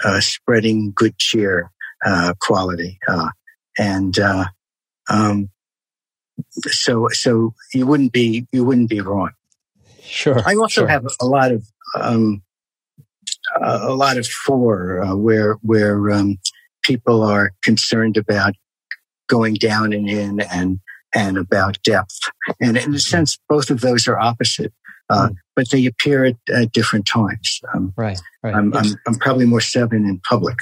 uh, 0.05 0.21
spreading 0.21 0.92
good 0.95 1.18
cheer 1.18 1.71
uh, 2.05 2.35
quality, 2.40 2.99
uh, 3.07 3.29
and 3.79 4.18
uh, 4.18 4.47
um, 5.09 5.51
so 6.66 7.09
so 7.12 7.55
you 7.73 7.87
wouldn't 7.87 8.12
be 8.12 8.47
you 8.51 8.64
wouldn't 8.64 8.88
be 8.88 9.01
wrong. 9.01 9.31
Sure. 10.03 10.40
I 10.45 10.55
also 10.55 10.83
sure. 10.83 10.88
have 10.88 11.07
a 11.21 11.27
lot 11.27 11.53
of 11.53 11.64
um, 11.95 12.42
a 13.61 13.92
lot 13.92 14.18
of 14.18 14.27
four 14.27 15.03
uh, 15.03 15.14
where 15.14 15.55
where 15.62 16.11
um, 16.11 16.38
people 16.83 17.23
are 17.23 17.53
concerned 17.62 18.16
about 18.16 18.55
going 19.33 19.55
down 19.55 19.95
and 19.95 20.09
in 20.09 20.40
and 20.40 20.79
and 21.14 21.38
about 21.38 21.83
depth. 21.83 22.21
And 22.61 22.77
in 22.77 22.95
a 22.95 22.99
sense, 22.99 23.38
both 23.49 23.71
of 23.71 23.81
those 23.81 24.07
are 24.07 24.18
opposite, 24.18 24.73
uh, 25.11 25.29
mm. 25.29 25.37
but 25.57 25.71
they 25.71 25.87
appear 25.87 26.25
at, 26.25 26.37
at 26.55 26.73
different 26.73 27.07
times. 27.07 27.61
Um, 27.75 27.92
right, 27.97 28.21
right. 28.42 28.55
I'm, 28.55 28.75
I'm, 28.75 28.87
I'm, 29.07 29.14
probably 29.16 29.47
more 29.47 29.61
seven 29.61 30.07
in 30.07 30.21
public. 30.21 30.57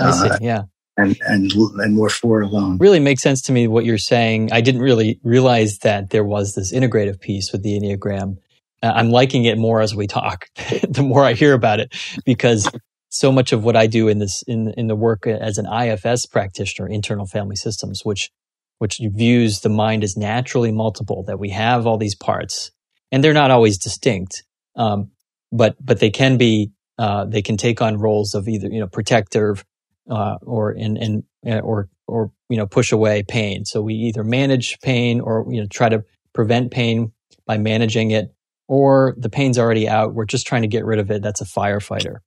I 0.00 0.10
see, 0.10 0.28
uh, 0.28 0.38
yeah. 0.40 0.62
And, 0.96 1.16
and, 1.26 1.52
and 1.52 1.94
more 1.94 2.10
four 2.10 2.42
alone. 2.42 2.78
Really 2.78 2.98
makes 2.98 3.22
sense 3.22 3.42
to 3.42 3.52
me 3.52 3.68
what 3.68 3.84
you're 3.84 3.98
saying. 3.98 4.50
I 4.52 4.60
didn't 4.60 4.82
really 4.82 5.20
realize 5.22 5.78
that 5.78 6.10
there 6.10 6.24
was 6.24 6.54
this 6.54 6.72
integrative 6.72 7.20
piece 7.20 7.52
with 7.52 7.62
the 7.62 7.78
Enneagram. 7.78 8.38
Uh, 8.82 8.92
I'm 8.94 9.10
liking 9.10 9.44
it 9.44 9.58
more 9.58 9.80
as 9.80 9.94
we 9.94 10.08
talk, 10.08 10.46
the 10.88 11.04
more 11.04 11.24
I 11.24 11.34
hear 11.34 11.54
about 11.54 11.80
it, 11.80 11.94
because 12.24 12.68
so 13.08 13.32
much 13.32 13.52
of 13.52 13.64
what 13.64 13.76
I 13.76 13.86
do 13.86 14.08
in 14.08 14.18
this 14.18 14.42
in 14.42 14.72
in 14.76 14.86
the 14.86 14.96
work 14.96 15.26
as 15.26 15.58
an 15.58 15.66
IFS 15.66 16.26
practitioner, 16.26 16.88
internal 16.88 17.26
family 17.26 17.56
systems, 17.56 18.04
which 18.04 18.30
which 18.78 19.00
views 19.00 19.60
the 19.60 19.68
mind 19.68 20.04
as 20.04 20.16
naturally 20.16 20.70
multiple, 20.70 21.24
that 21.24 21.38
we 21.38 21.50
have 21.50 21.86
all 21.86 21.98
these 21.98 22.14
parts, 22.14 22.70
and 23.10 23.22
they're 23.24 23.32
not 23.32 23.50
always 23.50 23.78
distinct, 23.78 24.44
um, 24.76 25.10
but 25.50 25.76
but 25.84 26.00
they 26.00 26.10
can 26.10 26.36
be 26.36 26.70
uh, 26.98 27.24
they 27.24 27.42
can 27.42 27.56
take 27.56 27.80
on 27.80 27.98
roles 27.98 28.34
of 28.34 28.48
either 28.48 28.68
you 28.68 28.80
know 28.80 28.86
protective 28.86 29.64
uh, 30.10 30.36
or 30.42 30.72
in 30.72 31.24
uh, 31.46 31.60
or 31.60 31.88
or 32.06 32.30
you 32.48 32.56
know 32.56 32.66
push 32.66 32.92
away 32.92 33.22
pain. 33.22 33.64
So 33.64 33.80
we 33.80 33.94
either 33.94 34.24
manage 34.24 34.78
pain 34.80 35.20
or 35.20 35.46
you 35.50 35.60
know 35.60 35.66
try 35.66 35.88
to 35.88 36.04
prevent 36.34 36.70
pain 36.70 37.12
by 37.46 37.58
managing 37.58 38.10
it, 38.10 38.34
or 38.68 39.14
the 39.16 39.30
pain's 39.30 39.58
already 39.58 39.88
out. 39.88 40.14
We're 40.14 40.26
just 40.26 40.46
trying 40.46 40.62
to 40.62 40.68
get 40.68 40.84
rid 40.84 40.98
of 40.98 41.10
it. 41.10 41.22
That's 41.22 41.40
a 41.40 41.46
firefighter. 41.46 42.18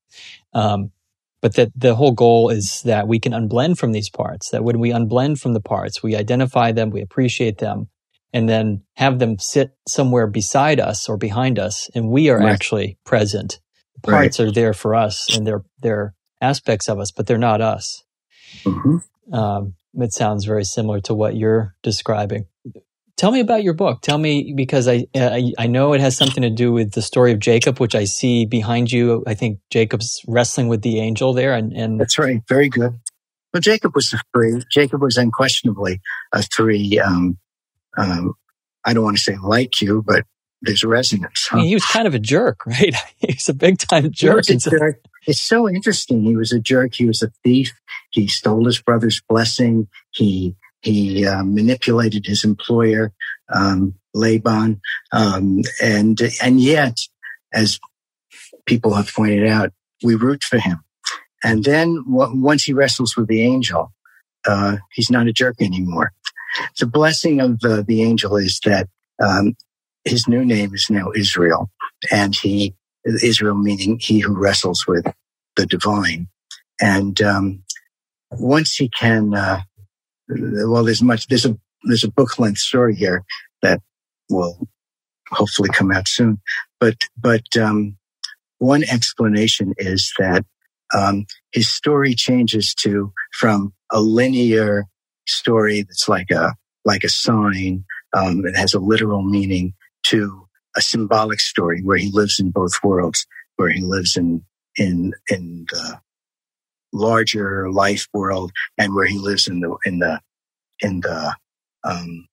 Um, 0.54 0.92
but 1.42 1.56
that 1.56 1.72
the 1.76 1.96
whole 1.96 2.12
goal 2.12 2.50
is 2.50 2.82
that 2.86 3.08
we 3.08 3.20
can 3.20 3.34
unblend 3.34 3.78
from 3.78 3.92
these 3.92 4.10
parts, 4.10 4.52
that 4.52 4.64
when 4.64 4.80
we 4.80 4.92
unblend 4.92 5.40
from 5.40 5.54
the 5.54 5.62
parts, 5.62 6.04
we 6.04 6.16
identify 6.16 6.72
them, 6.72 6.92
we 6.92 7.02
appreciate 7.02 7.58
them, 7.58 7.90
and 8.32 8.48
then 8.48 8.84
have 8.96 9.20
them 9.20 9.40
sit 9.40 9.72
somewhere 9.88 10.28
beside 10.28 10.80
us 10.80 11.10
or 11.10 11.18
behind 11.18 11.58
us, 11.58 11.90
and 11.96 12.10
we 12.10 12.30
are 12.30 12.40
right. 12.40 12.52
actually 12.52 12.98
present. 13.06 13.60
The 13.96 14.02
parts 14.12 14.40
right. 14.40 14.48
are 14.48 14.52
there 14.52 14.74
for 14.74 14.96
us 14.96 15.36
and 15.36 15.46
they're, 15.46 15.64
they're 15.82 16.14
aspects 16.40 16.88
of 16.88 17.00
us, 17.00 17.12
but 17.12 17.28
they're 17.28 17.38
not 17.38 17.62
us. 17.62 18.04
Mm-hmm. 18.64 19.34
Um, 19.34 19.74
it 19.96 20.14
sounds 20.14 20.46
very 20.46 20.64
similar 20.64 21.00
to 21.02 21.14
what 21.14 21.36
you're 21.36 21.76
describing. 21.84 22.46
Tell 23.22 23.30
me 23.30 23.40
about 23.40 23.62
your 23.62 23.76
book. 23.76 24.02
Tell 24.02 24.18
me 24.18 24.52
because 24.52 24.88
I, 24.88 25.06
I, 25.16 25.54
I 25.60 25.68
know 25.68 25.94
it 25.94 26.02
has 26.02 26.18
something 26.18 26.42
to 26.42 26.50
do 26.50 26.72
with 26.72 26.94
the 26.94 27.04
story 27.04 27.32
of 27.32 27.38
Jacob, 27.38 27.78
which 27.78 27.94
I 27.94 28.06
see 28.06 28.48
behind 28.48 28.92
you. 28.92 29.24
I 29.28 29.36
think 29.36 29.60
Jacob's 29.70 30.26
wrestling 30.28 30.70
with 30.70 30.82
the 30.82 31.00
angel 31.00 31.32
there, 31.32 31.54
and, 31.54 31.72
and 31.72 32.02
that's 32.02 32.18
right. 32.18 32.42
Very 32.50 32.68
good. 32.68 33.00
Well, 33.54 33.62
Jacob 33.62 33.94
was 33.94 34.12
a 34.12 34.20
three. 34.34 34.64
Jacob 34.72 35.04
was 35.04 35.18
unquestionably 35.18 36.02
a 36.32 36.42
three. 36.42 36.98
Um, 36.98 37.38
um, 37.96 38.34
I 38.84 38.96
don't 38.96 39.04
want 39.04 39.18
to 39.18 39.24
say 39.24 39.38
like 39.40 39.82
you, 39.82 40.02
but 40.02 40.26
there's 40.64 40.84
resonance. 40.84 41.48
Huh? 41.48 41.58
I 41.58 41.60
mean, 41.60 41.68
he 41.68 41.76
was 41.76 41.86
kind 41.86 42.08
of 42.08 42.16
a 42.16 42.20
jerk, 42.20 42.66
right? 42.66 42.96
He's 43.18 43.48
a 43.48 43.54
big 43.54 43.78
time 43.78 44.10
jerk. 44.12 44.46
jerk. 44.46 44.96
It's 45.28 45.40
so 45.40 45.70
interesting. 45.70 46.24
He 46.24 46.36
was 46.36 46.52
a 46.52 46.60
jerk. 46.60 46.96
He 46.96 47.06
was 47.06 47.22
a 47.22 47.30
thief. 47.44 47.72
He 48.10 48.28
stole 48.28 48.66
his 48.66 48.82
brother's 48.82 49.22
blessing. 49.30 49.90
He 50.10 50.56
he 50.82 51.26
uh, 51.26 51.44
manipulated 51.44 52.26
his 52.26 52.44
employer, 52.44 53.12
um, 53.54 53.96
Laban, 54.14 54.82
um, 55.12 55.62
and 55.82 56.20
and 56.42 56.60
yet, 56.60 56.98
as 57.54 57.80
people 58.66 58.94
have 58.94 59.14
pointed 59.14 59.48
out, 59.48 59.72
we 60.04 60.16
root 60.16 60.44
for 60.44 60.60
him. 60.60 60.80
And 61.44 61.64
then 61.64 62.04
w- 62.10 62.42
once 62.42 62.64
he 62.64 62.74
wrestles 62.74 63.16
with 63.16 63.28
the 63.28 63.42
angel, 63.42 63.92
uh, 64.46 64.78
he's 64.92 65.12
not 65.12 65.28
a 65.28 65.34
jerk 65.34 65.62
anymore. 65.62 66.14
The 66.80 66.86
blessing 66.86 67.40
of 67.40 67.60
the, 67.62 67.84
the 67.88 68.04
angel 68.04 68.36
is 68.38 68.60
that 68.66 68.88
um, 69.24 69.56
his 70.04 70.28
new 70.28 70.44
name 70.44 70.74
is 70.74 70.88
now 70.90 71.12
Israel, 71.16 71.70
and 72.12 72.36
he 72.36 72.76
Israel 73.06 73.56
meaning 73.56 74.00
he 74.00 74.20
who 74.20 74.38
wrestles 74.38 74.86
with 74.88 75.06
the 75.56 75.66
divine. 75.66 76.28
And 76.80 77.22
um, 77.22 77.64
once 78.32 78.76
he 78.76 78.90
can 78.90 79.34
uh, 79.34 79.62
well, 80.40 80.84
there's 80.84 81.02
much, 81.02 81.28
there's 81.28 81.46
a, 81.46 81.58
there's 81.84 82.04
a 82.04 82.12
book 82.12 82.40
length 82.40 82.60
story 82.60 82.96
here 82.96 83.24
that 83.62 83.82
will 84.30 84.68
hopefully 85.30 85.70
come 85.74 85.92
out 85.92 86.08
soon. 86.08 86.42
but 86.80 86.96
but 87.18 87.46
um, 87.58 87.98
one 88.58 88.84
explanation 88.84 89.74
is 89.78 90.14
that 90.20 90.46
um, 90.94 91.26
his 91.52 91.70
story 91.70 92.14
changes 92.14 92.74
to 92.76 93.12
from 93.34 93.74
a 93.92 94.02
linear 94.02 94.86
story 95.28 95.82
that's 95.84 96.08
like 96.10 96.32
a 96.32 96.54
like 96.84 97.04
a 97.04 97.10
sign 97.10 97.86
um, 98.14 98.46
it 98.46 98.56
has 98.56 98.74
a 98.74 98.80
literal 98.80 99.22
meaning 99.22 99.74
to 100.04 100.48
a 100.76 100.82
symbolic 100.82 101.40
story 101.40 101.82
where 101.82 101.98
he 101.98 102.10
lives 102.12 102.40
in 102.40 102.52
both 102.52 102.74
worlds, 102.84 103.26
where 103.56 103.70
he 103.70 103.82
lives 103.82 104.16
in 104.16 104.44
in 104.78 105.14
in 105.30 105.66
the 105.72 106.00
larger 106.94 107.72
life 107.72 108.08
world 108.14 108.52
and 108.78 108.94
where 108.94 109.06
he 109.06 109.18
lives 109.18 109.48
in 109.48 109.60
the 109.62 109.76
in 109.86 110.00
the 110.00 110.20
in 110.82 111.02
the 111.02 111.36
um, 111.84 112.28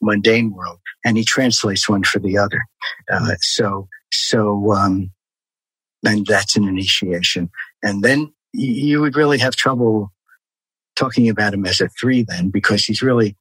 mundane 0.00 0.52
world, 0.52 0.78
and 1.04 1.16
he 1.16 1.24
translates 1.24 1.88
one 1.88 2.02
for 2.02 2.18
the 2.18 2.38
other. 2.38 2.64
Uh, 3.10 3.34
so 3.40 3.88
so 4.12 4.72
um, 4.72 5.10
and 6.04 6.26
that's 6.26 6.56
an 6.56 6.66
initiation, 6.66 7.50
and 7.82 8.02
then 8.02 8.32
you 8.52 9.00
would 9.00 9.16
really 9.16 9.38
have 9.38 9.54
trouble 9.56 10.12
talking 10.96 11.28
about 11.28 11.54
him 11.54 11.64
as 11.64 11.80
a 11.80 11.88
three 11.88 12.22
then 12.22 12.50
because 12.50 12.84
he's 12.84 13.02
really 13.02 13.36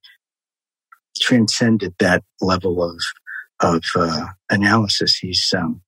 transcended 1.19 1.93
that 1.99 2.23
level 2.41 2.83
of 2.83 2.97
of 3.61 3.83
uh, 3.95 4.27
analysis. 4.49 5.17
He's 5.17 5.53
um, 5.57 5.81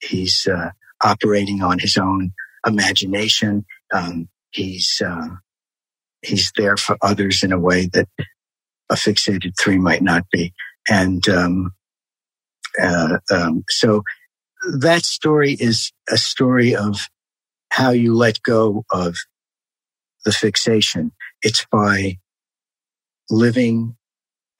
he's 0.00 0.46
uh, 0.46 0.70
operating 1.02 1.62
on 1.62 1.78
his 1.78 1.96
own 1.96 2.32
imagination. 2.66 3.64
Um, 3.92 4.28
he's 4.50 5.00
uh, 5.04 5.28
he's 6.22 6.52
there 6.56 6.76
for 6.76 6.96
others 7.02 7.42
in 7.42 7.52
a 7.52 7.58
way 7.58 7.86
that 7.92 8.08
a 8.90 8.94
fixated 8.94 9.52
three 9.58 9.78
might 9.78 10.02
not 10.02 10.24
be, 10.30 10.52
and 10.88 11.26
um, 11.28 11.72
uh, 12.80 13.18
um, 13.30 13.64
so 13.68 14.02
that 14.78 15.04
story 15.04 15.56
is 15.58 15.92
a 16.10 16.16
story 16.16 16.74
of 16.76 17.08
how 17.70 17.90
you 17.90 18.14
let 18.14 18.42
go 18.42 18.84
of 18.92 19.16
the 20.24 20.32
fixation. 20.32 21.12
It's 21.42 21.66
by 21.70 22.18
living 23.30 23.96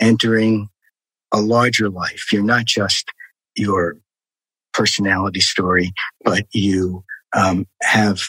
entering 0.01 0.69
a 1.33 1.41
larger 1.41 1.89
life. 1.89 2.33
You're 2.33 2.43
not 2.43 2.65
just 2.65 3.11
your 3.57 3.97
personality 4.73 5.41
story, 5.41 5.93
but 6.25 6.45
you 6.53 7.05
um, 7.35 7.67
have 7.83 8.21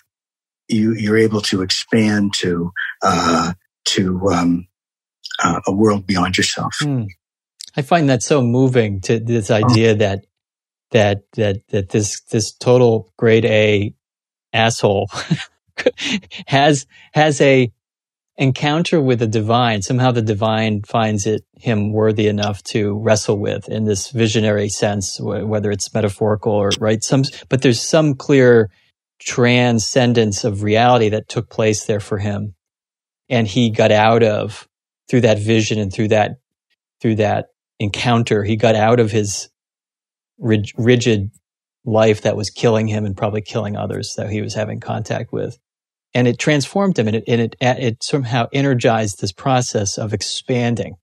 you 0.67 0.93
you're 0.93 1.17
able 1.17 1.41
to 1.41 1.61
expand 1.61 2.33
to 2.35 2.71
uh, 3.01 3.53
to 3.85 4.29
um, 4.29 4.67
uh, 5.43 5.61
a 5.67 5.71
world 5.71 6.07
beyond 6.07 6.37
yourself. 6.37 6.75
Mm. 6.81 7.07
I 7.75 7.81
find 7.81 8.09
that 8.09 8.23
so 8.23 8.41
moving 8.41 9.01
to 9.01 9.19
this 9.19 9.49
idea 9.51 9.91
oh. 9.91 9.95
that 9.95 10.25
that 10.91 11.23
that 11.33 11.67
that 11.69 11.89
this 11.89 12.21
this 12.21 12.51
total 12.53 13.11
grade 13.17 13.45
A 13.45 13.93
asshole 14.53 15.09
has 16.47 16.85
has 17.13 17.41
a 17.41 17.71
encounter 18.37 18.99
with 18.99 19.19
the 19.19 19.27
divine, 19.27 19.81
somehow 19.81 20.11
the 20.11 20.21
divine 20.21 20.81
finds 20.83 21.25
it 21.27 21.45
him 21.53 21.91
worthy 21.91 22.27
enough 22.27 22.63
to 22.63 22.97
wrestle 22.99 23.37
with 23.37 23.69
in 23.69 23.85
this 23.85 24.09
visionary 24.09 24.69
sense, 24.69 25.19
whether 25.19 25.71
it's 25.71 25.93
metaphorical 25.93 26.51
or 26.51 26.71
right. 26.79 27.03
Some, 27.03 27.23
but 27.49 27.61
there's 27.61 27.81
some 27.81 28.15
clear 28.15 28.71
transcendence 29.23 30.43
of 30.43 30.63
reality 30.63 31.09
that 31.09 31.29
took 31.29 31.49
place 31.49 31.85
there 31.85 31.99
for 31.99 32.17
him, 32.17 32.55
and 33.29 33.47
he 33.47 33.69
got 33.69 33.91
out 33.91 34.23
of 34.23 34.67
through 35.09 35.21
that 35.21 35.39
vision 35.39 35.79
and 35.79 35.91
through 35.91 36.09
that 36.09 36.37
through 37.01 37.15
that 37.15 37.47
encounter. 37.79 38.43
He 38.43 38.55
got 38.55 38.75
out 38.75 38.99
of 38.99 39.11
his 39.11 39.49
rigid 40.39 41.31
life 41.85 42.21
that 42.21 42.35
was 42.35 42.49
killing 42.49 42.87
him 42.87 43.05
and 43.05 43.15
probably 43.15 43.41
killing 43.41 43.75
others 43.75 44.15
that 44.15 44.29
he 44.29 44.41
was 44.41 44.53
having 44.53 44.79
contact 44.79 45.31
with 45.31 45.57
and 46.13 46.27
it 46.27 46.37
transformed 46.37 46.97
him 46.97 47.07
and 47.07 47.17
it, 47.17 47.23
and 47.27 47.41
it, 47.41 47.55
it 47.59 48.03
somehow 48.03 48.47
energized 48.53 49.19
this 49.19 49.31
process 49.31 49.97
of 49.97 50.13
expanding. 50.13 50.95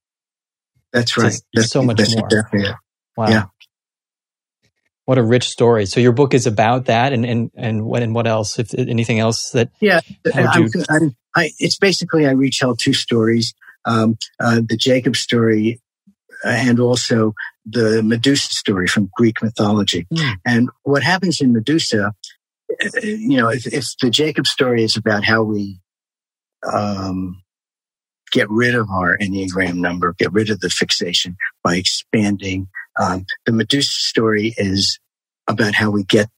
That's 0.92 1.16
right. 1.16 1.34
That's, 1.54 1.70
so 1.70 1.82
much 1.82 1.98
that's 1.98 2.16
more. 2.16 2.26
Exactly 2.26 2.62
it. 2.62 2.74
Wow. 3.16 3.28
Yeah. 3.28 3.44
What 5.06 5.18
a 5.18 5.22
rich 5.22 5.48
story. 5.48 5.86
So 5.86 5.98
your 5.98 6.12
book 6.12 6.34
is 6.34 6.46
about 6.46 6.86
that 6.86 7.12
and, 7.12 7.24
and, 7.26 7.50
and 7.56 7.84
what, 7.84 8.02
and 8.02 8.14
what 8.14 8.26
else? 8.26 8.58
If 8.58 8.72
anything 8.74 9.18
else 9.18 9.50
that. 9.50 9.70
Yeah. 9.80 10.00
I'm, 10.34 10.68
I'm, 10.88 11.16
I, 11.34 11.50
it's 11.58 11.78
basically, 11.78 12.26
I 12.26 12.30
retell 12.30 12.76
two 12.76 12.92
stories. 12.92 13.54
Um, 13.84 14.18
uh, 14.38 14.60
the 14.66 14.76
Jacob 14.76 15.16
story 15.16 15.80
and 16.44 16.78
also 16.78 17.34
the 17.64 18.02
Medusa 18.02 18.52
story 18.52 18.86
from 18.86 19.10
Greek 19.16 19.42
mythology. 19.42 20.06
Mm. 20.12 20.34
And 20.46 20.70
what 20.82 21.02
happens 21.02 21.40
in 21.40 21.52
Medusa 21.52 22.14
you 23.02 23.36
know, 23.36 23.48
if, 23.48 23.66
if, 23.66 23.96
the 24.00 24.10
Jacob 24.10 24.46
story 24.46 24.82
is 24.84 24.96
about 24.96 25.24
how 25.24 25.42
we 25.42 25.80
um, 26.72 27.42
get 28.32 28.48
rid 28.50 28.74
of 28.74 28.88
our 28.90 29.16
Enneagram 29.18 29.76
number, 29.76 30.14
get 30.18 30.32
rid 30.32 30.50
of 30.50 30.60
the 30.60 30.70
fixation 30.70 31.36
by 31.62 31.76
expanding, 31.76 32.68
um, 33.00 33.26
the 33.46 33.52
Medusa 33.52 33.90
story 33.90 34.54
is 34.56 34.98
about 35.48 35.74
how 35.74 35.90
we 35.90 36.04
get 36.04 36.28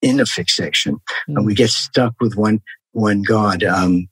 in 0.00 0.20
a 0.20 0.26
fixation 0.26 0.94
mm-hmm. 0.94 1.36
and 1.36 1.46
we 1.46 1.54
get 1.54 1.70
stuck 1.70 2.14
with 2.20 2.34
one 2.34 2.60
one 2.92 3.22
god. 3.22 3.62
Um, 3.62 4.08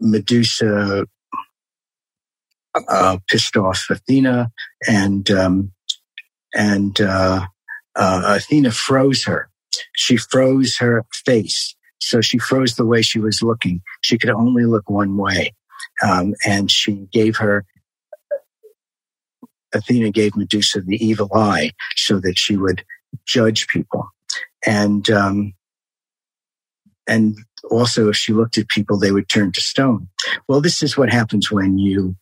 Medusa 0.00 1.06
uh, 2.88 3.18
pissed 3.28 3.56
off 3.56 3.86
Athena, 3.90 4.50
and 4.88 5.30
um, 5.30 5.72
and 6.54 7.00
uh, 7.00 7.46
uh, 7.96 8.22
Athena 8.36 8.70
froze 8.70 9.24
her 9.24 9.48
she 9.94 10.16
froze 10.16 10.76
her 10.78 11.04
face. 11.24 11.74
So 12.00 12.20
she 12.20 12.38
froze 12.38 12.74
the 12.74 12.86
way 12.86 13.02
she 13.02 13.18
was 13.18 13.42
looking. 13.42 13.82
She 14.02 14.18
could 14.18 14.30
only 14.30 14.64
look 14.64 14.88
one 14.90 15.16
way. 15.16 15.54
Um, 16.02 16.34
and 16.46 16.70
she 16.70 17.06
gave 17.12 17.36
her, 17.36 17.64
Athena 19.74 20.10
gave 20.10 20.36
Medusa 20.36 20.80
the 20.80 21.04
evil 21.04 21.28
eye 21.34 21.70
so 21.96 22.20
that 22.20 22.38
she 22.38 22.56
would 22.56 22.84
judge 23.26 23.66
people. 23.68 24.08
And, 24.66 25.08
um, 25.10 25.54
and 27.06 27.36
also 27.70 28.08
if 28.08 28.16
she 28.16 28.32
looked 28.32 28.58
at 28.58 28.68
people, 28.68 28.98
they 28.98 29.12
would 29.12 29.28
turn 29.28 29.52
to 29.52 29.60
stone. 29.60 30.08
Well, 30.48 30.60
this 30.60 30.82
is 30.82 30.96
what 30.96 31.10
happens 31.12 31.50
when 31.50 31.78
you 31.78 32.16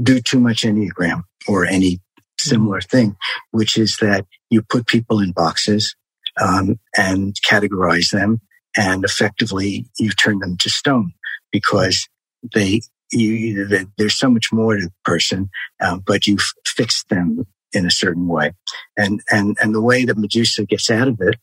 do 0.00 0.20
too 0.20 0.40
much 0.40 0.62
Enneagram 0.62 1.22
or 1.46 1.66
any 1.66 2.00
similar 2.38 2.80
thing, 2.80 3.16
which 3.50 3.76
is 3.76 3.98
that 3.98 4.26
you 4.50 4.62
put 4.62 4.86
people 4.86 5.20
in 5.20 5.32
boxes 5.32 5.94
um, 6.40 6.78
and 6.96 7.34
categorize 7.46 8.10
them, 8.10 8.40
and 8.76 9.04
effectively 9.04 9.86
you 9.98 10.10
turn 10.10 10.38
them 10.38 10.56
to 10.58 10.70
stone 10.70 11.12
because 11.50 12.08
they 12.54 12.80
you, 13.12 13.86
there's 13.98 14.16
so 14.16 14.30
much 14.30 14.52
more 14.52 14.76
to 14.76 14.82
the 14.82 14.92
person, 15.04 15.50
uh, 15.80 15.98
but 16.04 16.26
you 16.26 16.38
fix 16.66 17.04
them 17.04 17.46
in 17.72 17.86
a 17.86 17.90
certain 17.90 18.28
way, 18.28 18.52
and 18.96 19.20
and 19.30 19.56
and 19.60 19.74
the 19.74 19.80
way 19.80 20.04
that 20.04 20.18
Medusa 20.18 20.64
gets 20.64 20.90
out 20.90 21.08
of 21.08 21.20
it, 21.20 21.36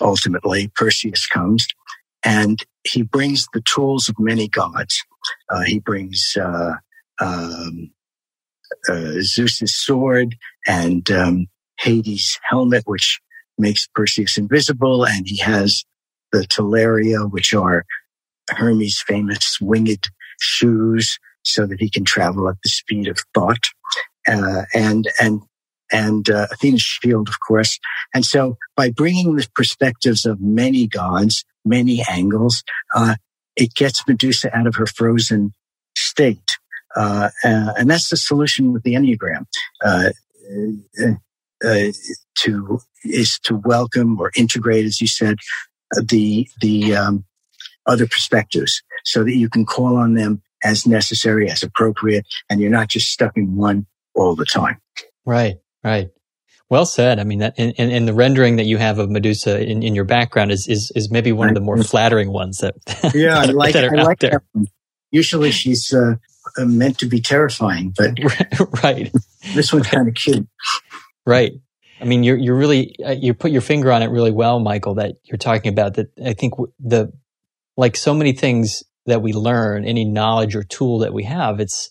ultimately 0.00 0.70
Perseus 0.74 1.26
comes, 1.26 1.66
and 2.24 2.64
he 2.84 3.02
brings 3.02 3.46
the 3.52 3.62
tools 3.62 4.08
of 4.08 4.16
many 4.18 4.48
gods. 4.48 5.02
Uh, 5.50 5.62
he 5.62 5.78
brings 5.78 6.36
uh, 6.40 6.74
um, 7.20 7.90
uh, 8.88 9.20
Zeus's 9.20 9.74
sword 9.74 10.36
and 10.66 11.10
um, 11.10 11.46
Hades' 11.78 12.38
helmet, 12.48 12.84
which 12.86 13.20
makes 13.58 13.88
Perseus 13.94 14.38
invisible, 14.38 15.04
and 15.04 15.26
he 15.26 15.38
has 15.38 15.84
the 16.32 16.40
Talaria, 16.40 17.30
which 17.30 17.54
are 17.54 17.84
Hermes' 18.50 19.02
famous 19.06 19.58
winged 19.60 20.10
shoes, 20.38 21.18
so 21.42 21.66
that 21.66 21.80
he 21.80 21.90
can 21.90 22.04
travel 22.04 22.48
at 22.48 22.56
the 22.62 22.68
speed 22.68 23.08
of 23.08 23.18
thought, 23.34 23.68
uh, 24.26 24.62
and 24.74 25.08
and 25.20 25.42
and 25.90 26.28
uh, 26.28 26.46
Athena's 26.52 26.82
shield, 26.82 27.28
of 27.28 27.36
course. 27.40 27.78
And 28.14 28.24
so, 28.24 28.56
by 28.76 28.90
bringing 28.90 29.36
the 29.36 29.48
perspectives 29.54 30.26
of 30.26 30.40
many 30.40 30.86
gods, 30.86 31.44
many 31.64 32.04
angles, 32.08 32.62
uh, 32.94 33.16
it 33.56 33.74
gets 33.74 34.06
Medusa 34.06 34.54
out 34.56 34.66
of 34.66 34.76
her 34.76 34.86
frozen 34.86 35.52
state 35.96 36.58
uh, 36.96 37.30
and 37.44 37.90
that's 37.90 38.08
the 38.08 38.16
solution 38.16 38.72
with 38.72 38.82
the 38.82 38.94
Enneagram. 38.94 39.46
Uh, 39.84 40.10
uh, 41.64 41.90
to 42.38 42.78
is 43.04 43.38
to 43.40 43.56
welcome 43.56 44.18
or 44.20 44.30
integrate, 44.36 44.84
as 44.84 45.00
you 45.00 45.06
said, 45.06 45.36
the 46.02 46.48
the 46.60 46.94
um, 46.94 47.24
other 47.86 48.06
perspectives, 48.06 48.82
so 49.08 49.24
that 49.24 49.34
you 49.34 49.48
can 49.48 49.64
call 49.64 49.96
on 49.96 50.14
them 50.14 50.42
as 50.62 50.86
necessary, 50.86 51.50
as 51.50 51.62
appropriate, 51.62 52.26
and 52.50 52.60
you're 52.60 52.70
not 52.70 52.88
just 52.88 53.10
stuck 53.10 53.36
in 53.36 53.56
one 53.56 53.86
all 54.14 54.34
the 54.34 54.44
time. 54.44 54.80
Right, 55.24 55.56
right. 55.82 56.08
Well 56.68 56.84
said. 56.84 57.18
I 57.18 57.24
mean, 57.24 57.38
that, 57.38 57.54
and, 57.56 57.72
and, 57.78 58.06
the 58.06 58.12
rendering 58.12 58.56
that 58.56 58.66
you 58.66 58.76
have 58.76 58.98
of 58.98 59.08
Medusa 59.08 59.66
in, 59.66 59.82
in 59.82 59.94
your 59.94 60.04
background 60.04 60.52
is, 60.52 60.68
is, 60.68 60.92
is 60.94 61.10
maybe 61.10 61.32
one 61.32 61.48
of 61.48 61.54
the 61.54 61.62
more 61.62 61.82
flattering 61.82 62.30
ones 62.30 62.58
that, 62.58 62.74
yeah, 63.14 63.40
that, 63.40 63.48
I 63.48 63.52
like, 63.52 63.72
that 63.72 63.84
are 63.84 63.96
I 63.96 64.00
out 64.00 64.06
like 64.06 64.18
there. 64.18 64.44
Usually 65.10 65.50
she's 65.50 65.94
uh, 65.94 66.16
uh, 66.58 66.64
meant 66.66 66.98
to 66.98 67.06
be 67.06 67.22
terrifying, 67.22 67.94
but 67.96 68.18
right. 68.82 69.10
this 69.54 69.72
one's 69.72 69.86
kind 69.90 70.08
of 70.08 70.14
cute. 70.14 70.46
Right. 71.24 71.52
I 72.00 72.04
mean, 72.04 72.22
you're 72.22 72.36
you're 72.36 72.54
really 72.54 72.94
uh, 73.04 73.10
you 73.10 73.34
put 73.34 73.50
your 73.50 73.60
finger 73.60 73.90
on 73.90 74.04
it 74.04 74.10
really 74.10 74.30
well, 74.30 74.60
Michael. 74.60 74.94
That 74.94 75.16
you're 75.24 75.36
talking 75.36 75.72
about 75.72 75.94
that. 75.94 76.06
I 76.24 76.32
think 76.32 76.54
the 76.78 77.12
like 77.76 77.96
so 77.96 78.14
many 78.14 78.32
things 78.32 78.84
that 79.08 79.22
we 79.22 79.32
learn, 79.32 79.84
any 79.84 80.04
knowledge 80.04 80.54
or 80.54 80.62
tool 80.62 80.98
that 81.00 81.12
we 81.12 81.24
have, 81.24 81.60
it's 81.60 81.90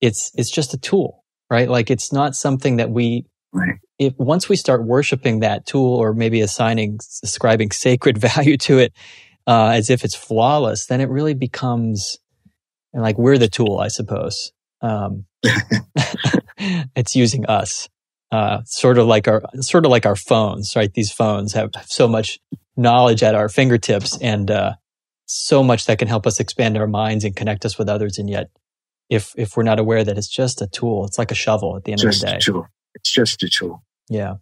it's 0.00 0.30
it's 0.36 0.50
just 0.50 0.74
a 0.74 0.78
tool, 0.78 1.24
right? 1.50 1.68
Like 1.68 1.90
it's 1.90 2.12
not 2.12 2.34
something 2.34 2.76
that 2.76 2.90
we. 2.90 3.26
Right. 3.52 3.76
If 3.98 4.14
once 4.18 4.48
we 4.48 4.56
start 4.56 4.84
worshiping 4.84 5.40
that 5.40 5.66
tool, 5.66 5.94
or 5.94 6.12
maybe 6.12 6.40
assigning, 6.40 6.98
ascribing 7.24 7.72
sacred 7.72 8.18
value 8.36 8.56
to 8.58 8.78
it, 8.78 8.92
uh, 9.46 9.70
as 9.74 9.90
if 9.90 10.04
it's 10.04 10.14
flawless, 10.14 10.86
then 10.86 11.00
it 11.00 11.08
really 11.08 11.34
becomes 11.34 12.18
and 12.92 13.02
like 13.02 13.18
we're 13.18 13.38
the 13.38 13.48
tool, 13.48 13.78
I 13.78 13.88
suppose. 13.88 14.52
Um, 14.80 15.24
it's 16.96 17.16
using 17.16 17.46
us 17.46 17.88
uh, 18.30 18.62
sort 18.64 18.98
of 18.98 19.06
like 19.06 19.28
our 19.28 19.42
sort 19.60 19.84
of 19.84 19.90
like 19.90 20.06
our 20.06 20.16
phones, 20.16 20.74
right? 20.76 20.92
These 20.92 21.12
phones 21.12 21.52
have 21.54 21.70
so 21.86 22.08
much 22.08 22.38
knowledge 22.76 23.22
at 23.22 23.34
our 23.34 23.48
fingertips 23.48 24.18
and 24.20 24.50
uh, 24.50 24.74
so 25.28 25.62
much 25.62 25.86
that 25.86 25.98
can 25.98 26.08
help 26.08 26.26
us 26.26 26.40
expand 26.40 26.76
our 26.76 26.86
minds 26.86 27.24
and 27.24 27.36
connect 27.36 27.64
us 27.64 27.78
with 27.78 27.88
others. 27.88 28.18
And 28.18 28.28
yet, 28.28 28.50
if 29.08 29.32
if 29.36 29.56
we're 29.56 29.62
not 29.62 29.78
aware 29.78 30.02
that 30.02 30.18
it's 30.18 30.28
just 30.28 30.60
a 30.60 30.66
tool, 30.66 31.04
it's 31.04 31.18
like 31.18 31.30
a 31.30 31.34
shovel 31.34 31.76
at 31.76 31.84
the 31.84 31.92
end 31.92 32.00
just 32.00 32.22
of 32.22 32.26
the 32.26 32.32
day. 32.32 32.36
A 32.36 32.40
tool. 32.40 32.66
It's 32.94 33.12
just 33.12 33.42
a 33.42 33.48
tool. 33.48 33.82
Yeah. 34.08 34.34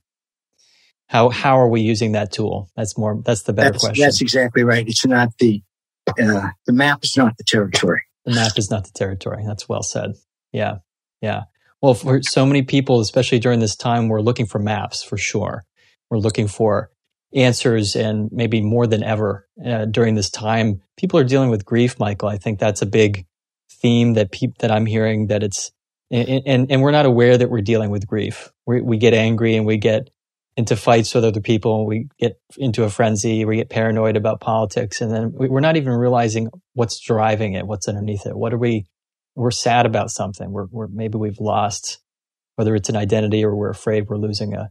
How 1.08 1.28
how 1.28 1.58
are 1.60 1.68
we 1.68 1.82
using 1.82 2.12
that 2.12 2.32
tool? 2.32 2.70
That's 2.76 2.96
more. 2.96 3.20
That's 3.24 3.42
the 3.42 3.52
better 3.52 3.72
that's, 3.72 3.84
question. 3.84 4.02
That's 4.02 4.20
exactly 4.20 4.64
right. 4.64 4.86
It's 4.86 5.06
not 5.06 5.36
the 5.38 5.62
uh, 6.08 6.48
the 6.66 6.72
map 6.72 7.04
is 7.04 7.16
not 7.16 7.36
the 7.36 7.44
territory. 7.44 8.02
The 8.24 8.34
map 8.34 8.52
is 8.56 8.70
not 8.70 8.84
the 8.84 8.92
territory. 8.92 9.44
That's 9.46 9.68
well 9.68 9.82
said. 9.82 10.12
Yeah. 10.52 10.78
Yeah. 11.20 11.44
Well, 11.80 11.94
for 11.94 12.22
so 12.22 12.46
many 12.46 12.62
people, 12.62 13.00
especially 13.00 13.38
during 13.38 13.60
this 13.60 13.76
time, 13.76 14.08
we're 14.08 14.20
looking 14.20 14.46
for 14.46 14.58
maps 14.58 15.02
for 15.02 15.16
sure. 15.16 15.64
We're 16.10 16.18
looking 16.18 16.48
for 16.48 16.90
answers 17.34 17.96
and 17.96 18.30
maybe 18.32 18.60
more 18.60 18.86
than 18.86 19.02
ever 19.02 19.46
uh, 19.64 19.84
during 19.86 20.14
this 20.14 20.30
time. 20.30 20.82
People 20.96 21.18
are 21.18 21.24
dealing 21.24 21.50
with 21.50 21.64
grief, 21.64 21.98
Michael. 21.98 22.28
I 22.28 22.38
think 22.38 22.58
that's 22.58 22.82
a 22.82 22.86
big 22.86 23.26
theme 23.70 24.14
that 24.14 24.34
that 24.58 24.70
I'm 24.70 24.86
hearing 24.86 25.26
that 25.26 25.42
it's 25.42 25.72
and, 26.10 26.42
and, 26.46 26.70
and 26.70 26.82
we're 26.82 26.92
not 26.92 27.06
aware 27.06 27.36
that 27.36 27.50
we're 27.50 27.60
dealing 27.60 27.90
with 27.90 28.06
grief. 28.06 28.52
We, 28.64 28.80
we 28.80 28.96
get 28.96 29.12
angry 29.12 29.56
and 29.56 29.66
we 29.66 29.76
get 29.76 30.08
into 30.56 30.76
fights 30.76 31.14
with 31.14 31.24
other 31.24 31.40
people. 31.40 31.84
We 31.84 32.08
get 32.18 32.40
into 32.56 32.84
a 32.84 32.90
frenzy. 32.90 33.44
We 33.44 33.56
get 33.56 33.68
paranoid 33.68 34.16
about 34.16 34.40
politics, 34.40 35.00
and 35.00 35.10
then 35.10 35.32
we're 35.34 35.60
not 35.60 35.76
even 35.76 35.92
realizing 35.92 36.48
what's 36.74 37.00
driving 37.00 37.54
it, 37.54 37.66
what's 37.66 37.88
underneath 37.88 38.24
it. 38.24 38.36
What 38.36 38.54
are 38.54 38.58
we 38.58 38.86
we're 39.36 39.50
sad 39.50 39.86
about 39.86 40.10
something. 40.10 40.50
We're, 40.50 40.66
we're 40.70 40.88
maybe 40.88 41.18
we've 41.18 41.40
lost, 41.40 41.98
whether 42.56 42.74
it's 42.74 42.88
an 42.88 42.96
identity 42.96 43.44
or 43.44 43.54
we're 43.54 43.70
afraid 43.70 44.08
we're 44.08 44.16
losing 44.16 44.54
a 44.54 44.70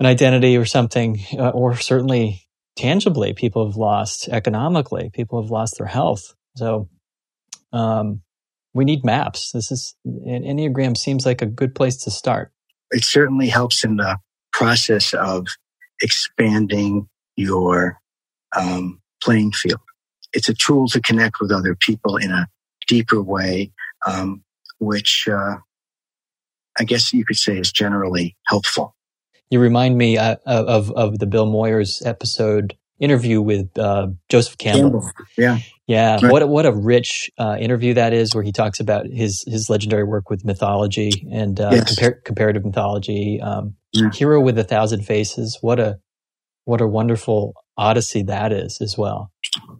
an 0.00 0.06
identity 0.06 0.56
or 0.56 0.64
something, 0.64 1.20
uh, 1.38 1.50
or 1.50 1.76
certainly 1.76 2.42
tangibly, 2.76 3.32
people 3.32 3.66
have 3.66 3.76
lost 3.76 4.28
economically. 4.28 5.10
People 5.12 5.42
have 5.42 5.50
lost 5.50 5.78
their 5.78 5.86
health. 5.86 6.34
So, 6.56 6.88
um, 7.72 8.22
we 8.74 8.84
need 8.84 9.04
maps. 9.04 9.52
This 9.52 9.72
is 9.72 9.94
an 10.04 10.42
Enneagram 10.42 10.96
seems 10.96 11.24
like 11.24 11.40
a 11.40 11.46
good 11.46 11.74
place 11.74 11.96
to 12.04 12.10
start. 12.10 12.52
It 12.90 13.04
certainly 13.04 13.48
helps 13.48 13.84
in 13.84 13.96
the 13.96 14.18
process 14.52 15.14
of 15.14 15.46
expanding 16.02 17.08
your 17.36 17.98
um, 18.54 19.00
playing 19.22 19.52
field. 19.52 19.80
It's 20.32 20.48
a 20.48 20.54
tool 20.54 20.88
to 20.88 21.00
connect 21.00 21.40
with 21.40 21.50
other 21.50 21.74
people 21.74 22.16
in 22.16 22.30
a 22.30 22.48
deeper 22.86 23.22
way, 23.22 23.72
um, 24.06 24.44
which 24.78 25.26
uh, 25.30 25.56
I 26.78 26.84
guess 26.84 27.12
you 27.12 27.24
could 27.24 27.36
say 27.36 27.58
is 27.58 27.72
generally 27.72 28.36
helpful. 28.46 28.95
You 29.50 29.60
remind 29.60 29.96
me 29.96 30.18
uh, 30.18 30.36
of 30.44 30.90
of 30.92 31.18
the 31.18 31.26
Bill 31.26 31.46
Moyers 31.46 32.04
episode 32.04 32.76
interview 32.98 33.40
with 33.40 33.78
uh, 33.78 34.08
Joseph 34.28 34.58
Campbell. 34.58 35.00
Campbell. 35.00 35.12
Yeah, 35.36 35.58
yeah. 35.86 36.18
Right. 36.20 36.32
What 36.32 36.42
a, 36.42 36.46
what 36.46 36.66
a 36.66 36.72
rich 36.72 37.30
uh, 37.38 37.56
interview 37.58 37.94
that 37.94 38.12
is, 38.12 38.34
where 38.34 38.42
he 38.42 38.52
talks 38.52 38.80
about 38.80 39.06
his 39.06 39.44
his 39.46 39.70
legendary 39.70 40.04
work 40.04 40.30
with 40.30 40.44
mythology 40.44 41.28
and 41.30 41.60
uh, 41.60 41.70
yes. 41.72 41.94
compar- 41.94 42.24
comparative 42.24 42.64
mythology. 42.64 43.40
Um, 43.40 43.76
yeah. 43.92 44.10
Hero 44.10 44.40
with 44.40 44.58
a 44.58 44.64
Thousand 44.64 45.02
Faces. 45.02 45.58
What 45.60 45.78
a 45.78 45.98
what 46.64 46.80
a 46.80 46.86
wonderful 46.86 47.54
odyssey 47.76 48.22
that 48.24 48.52
is 48.52 48.78
as 48.80 48.96
well. 48.98 49.30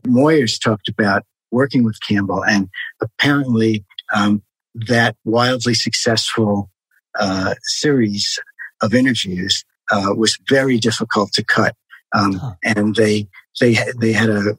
Moyers 0.07 0.63
talked 0.63 0.89
about 0.89 1.25
working 1.51 1.85
with 1.85 1.99
Campbell, 2.07 2.45
and 2.45 2.69
apparently 3.01 3.85
um, 4.15 4.43
that 4.75 5.17
wildly 5.25 5.75
successful 5.75 6.71
uh, 7.19 7.55
series 7.63 8.39
of 8.83 8.95
interviews 8.95 9.65
uh, 9.91 10.15
was 10.17 10.39
very 10.49 10.79
difficult 10.79 11.33
to 11.33 11.45
cut, 11.45 11.75
um, 12.15 12.57
and 12.63 12.95
they 12.95 13.29
they 13.61 13.77
they 14.01 14.13
had 14.13 14.29
a 14.29 14.59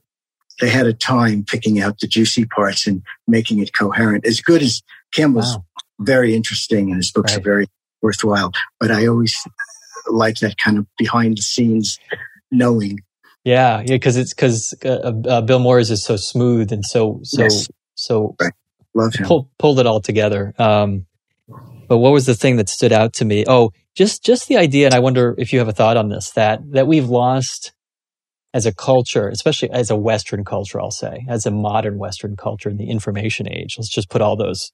they 0.60 0.70
had 0.70 0.88
a 0.88 0.94
time 0.94 1.44
picking 1.44 1.80
out 1.82 2.00
the 2.00 2.08
juicy 2.08 2.46
parts 2.46 2.88
and 2.88 3.04
making 3.28 3.60
it 3.60 3.74
coherent. 3.74 4.26
As 4.26 4.42
good 4.42 4.62
as 4.62 4.82
Campbell's 5.14 5.56
wow. 5.56 5.66
very 6.00 6.36
interesting, 6.36 6.90
and 6.90 6.98
his 6.98 7.12
books 7.12 7.34
right. 7.34 7.40
are 7.40 7.44
very 7.44 7.68
worthwhile. 8.02 8.52
But 8.80 8.92
I 8.92 9.08
always 9.08 9.36
like 10.10 10.38
that 10.40 10.58
kind 10.58 10.78
of 10.78 10.88
behind 10.98 11.38
the 11.38 11.42
scenes 11.42 12.00
knowing 12.50 13.00
yeah, 13.48 13.80
yeah, 13.80 13.96
because 13.96 14.18
it's 14.18 14.34
because 14.34 14.74
uh, 14.84 15.14
uh, 15.26 15.40
Bill 15.40 15.62
Moyers 15.62 15.90
is 15.90 16.04
so 16.04 16.18
smooth 16.18 16.74
and 16.74 16.86
so 16.86 17.22
so 17.24 17.44
yes. 17.44 17.70
so 17.96 18.36
right. 18.42 18.52
love 18.94 19.14
him. 19.14 19.26
Pull, 19.26 19.50
pulled 19.58 19.80
it 19.80 19.86
all 19.86 20.02
together. 20.02 20.54
Um, 20.60 21.06
but 21.88 22.00
what 22.00 22.12
was 22.12 22.26
the 22.26 22.36
thing 22.36 22.58
that 22.58 22.68
stood 22.68 22.92
out 22.92 23.14
to 23.14 23.26
me? 23.26 23.46
Oh, 23.48 23.72
just 23.98 24.24
just 24.24 24.48
the 24.48 24.58
idea, 24.58 24.86
and 24.86 24.96
I 24.96 25.00
wonder 25.00 25.36
if 25.38 25.52
you 25.52 25.60
have 25.60 25.68
a 25.68 25.74
thought 25.74 25.98
on 25.98 26.10
this 26.10 26.32
that 26.32 26.60
that 26.72 26.88
we've 26.88 27.10
lost 27.10 27.74
as 28.54 28.66
a 28.66 28.74
culture, 28.74 29.28
especially 29.28 29.70
as 29.72 29.90
a 29.90 29.96
Western 29.96 30.46
culture, 30.46 30.80
I'll 30.80 30.92
say, 30.92 31.26
as 31.28 31.46
a 31.46 31.52
modern 31.52 31.98
Western 31.98 32.36
culture 32.36 32.70
in 32.70 32.78
the 32.78 32.90
information 32.90 33.52
age. 33.52 33.76
Let's 33.78 33.90
just 33.90 34.10
put 34.10 34.22
all 34.22 34.36
those 34.36 34.72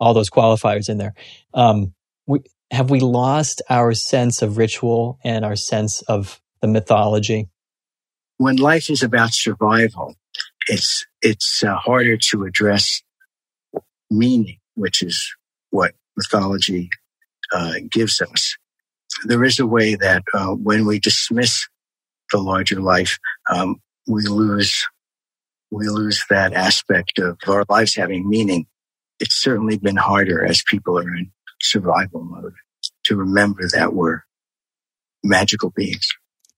all 0.00 0.14
those 0.14 0.30
qualifiers 0.30 0.88
in 0.88 0.98
there. 0.98 1.14
Um, 1.54 1.94
we 2.26 2.40
have 2.70 2.90
we 2.90 3.00
lost 3.00 3.62
our 3.70 3.94
sense 3.94 4.42
of 4.42 4.58
ritual 4.58 5.18
and 5.24 5.44
our 5.44 5.56
sense 5.56 6.02
of 6.02 6.40
the 6.60 6.68
mythology 6.68 7.48
when 8.38 8.56
life 8.56 8.90
is 8.90 9.02
about 9.02 9.32
survival, 9.32 10.16
it's 10.68 11.06
it's 11.22 11.62
uh, 11.62 11.74
harder 11.76 12.16
to 12.30 12.44
address 12.44 13.02
meaning, 14.10 14.58
which 14.74 15.02
is 15.02 15.34
what 15.70 15.92
mythology 16.16 16.90
uh, 17.52 17.74
gives 17.90 18.20
us. 18.20 18.56
There 19.24 19.44
is 19.44 19.58
a 19.58 19.66
way 19.66 19.94
that 19.94 20.22
uh, 20.32 20.50
when 20.50 20.86
we 20.86 20.98
dismiss 20.98 21.66
the 22.32 22.38
larger 22.38 22.80
life, 22.80 23.18
um, 23.50 23.76
we 24.06 24.22
lose 24.22 24.86
we 25.70 25.88
lose 25.88 26.24
that 26.30 26.52
aspect 26.52 27.18
of 27.18 27.38
our 27.48 27.64
lives 27.68 27.96
having 27.96 28.28
meaning. 28.28 28.66
It's 29.18 29.34
certainly 29.34 29.76
been 29.78 29.96
harder 29.96 30.44
as 30.44 30.62
people 30.62 30.98
are 30.98 31.16
in 31.16 31.32
survival 31.60 32.22
mode 32.22 32.54
to 33.04 33.16
remember 33.16 33.62
that 33.72 33.94
we're 33.94 34.20
magical 35.22 35.70
beings. 35.70 36.08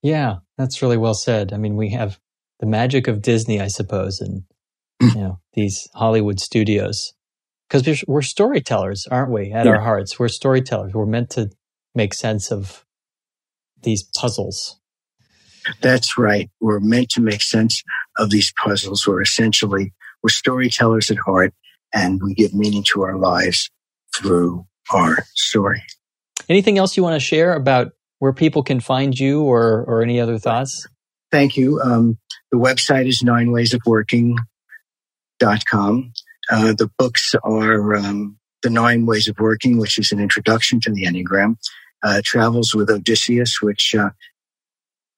Yeah, 0.01 0.37
that's 0.57 0.81
really 0.81 0.97
well 0.97 1.13
said. 1.13 1.53
I 1.53 1.57
mean, 1.57 1.75
we 1.75 1.89
have 1.91 2.19
the 2.59 2.65
magic 2.65 3.07
of 3.07 3.21
Disney, 3.21 3.59
I 3.61 3.67
suppose, 3.67 4.19
and 4.21 4.43
you 5.01 5.21
know 5.21 5.39
these 5.53 5.87
Hollywood 5.93 6.39
studios 6.39 7.13
because 7.67 7.85
we're, 7.85 8.15
we're, 8.15 8.21
storytellers, 8.21 9.07
aren't 9.09 9.31
we? 9.31 9.51
At 9.51 9.65
yeah. 9.65 9.73
our 9.73 9.81
hearts, 9.81 10.19
we're 10.19 10.27
storytellers. 10.27 10.93
We're 10.93 11.05
meant 11.05 11.31
to 11.31 11.49
make 11.97 12.13
sense 12.13 12.51
of 12.51 12.85
these 13.83 14.03
puzzles. 14.15 14.79
That's 15.81 16.17
right. 16.17 16.49
We're 16.61 16.79
meant 16.79 17.09
to 17.11 17.21
make 17.21 17.41
sense 17.41 17.83
of 18.17 18.29
these 18.29 18.53
puzzles. 18.63 19.05
We're 19.05 19.21
essentially 19.21 19.93
we're 20.23 20.29
storytellers 20.29 21.11
at 21.11 21.17
heart, 21.17 21.53
and 21.93 22.21
we 22.23 22.33
give 22.33 22.53
meaning 22.53 22.83
to 22.93 23.03
our 23.03 23.17
lives 23.17 23.69
through 24.15 24.65
our 24.91 25.25
story. 25.35 25.83
Anything 26.49 26.77
else 26.77 26.95
you 26.95 27.03
want 27.03 27.15
to 27.15 27.19
share 27.19 27.53
about 27.53 27.91
where 28.19 28.33
people 28.33 28.63
can 28.63 28.79
find 28.79 29.17
you 29.17 29.43
or, 29.43 29.83
or 29.85 30.01
any 30.01 30.19
other 30.19 30.39
thoughts? 30.39 30.87
Thank 31.31 31.55
you. 31.57 31.81
Um, 31.81 32.17
the 32.51 32.57
website 32.57 33.07
is 33.07 33.21
ninewaysofworking.com. 33.21 36.13
Uh, 36.49 36.73
the 36.73 36.89
books 36.97 37.35
are 37.43 37.95
um, 37.95 38.39
The 38.63 38.69
Nine 38.69 39.05
Ways 39.05 39.27
of 39.27 39.37
Working, 39.39 39.77
which 39.77 39.99
is 39.99 40.13
an 40.13 40.19
introduction 40.19 40.79
to 40.81 40.91
the 40.91 41.03
Enneagram, 41.03 41.57
uh, 42.03 42.21
Travels 42.23 42.73
with 42.73 42.89
Odysseus, 42.89 43.61
which 43.61 43.95
uh, 43.95 44.09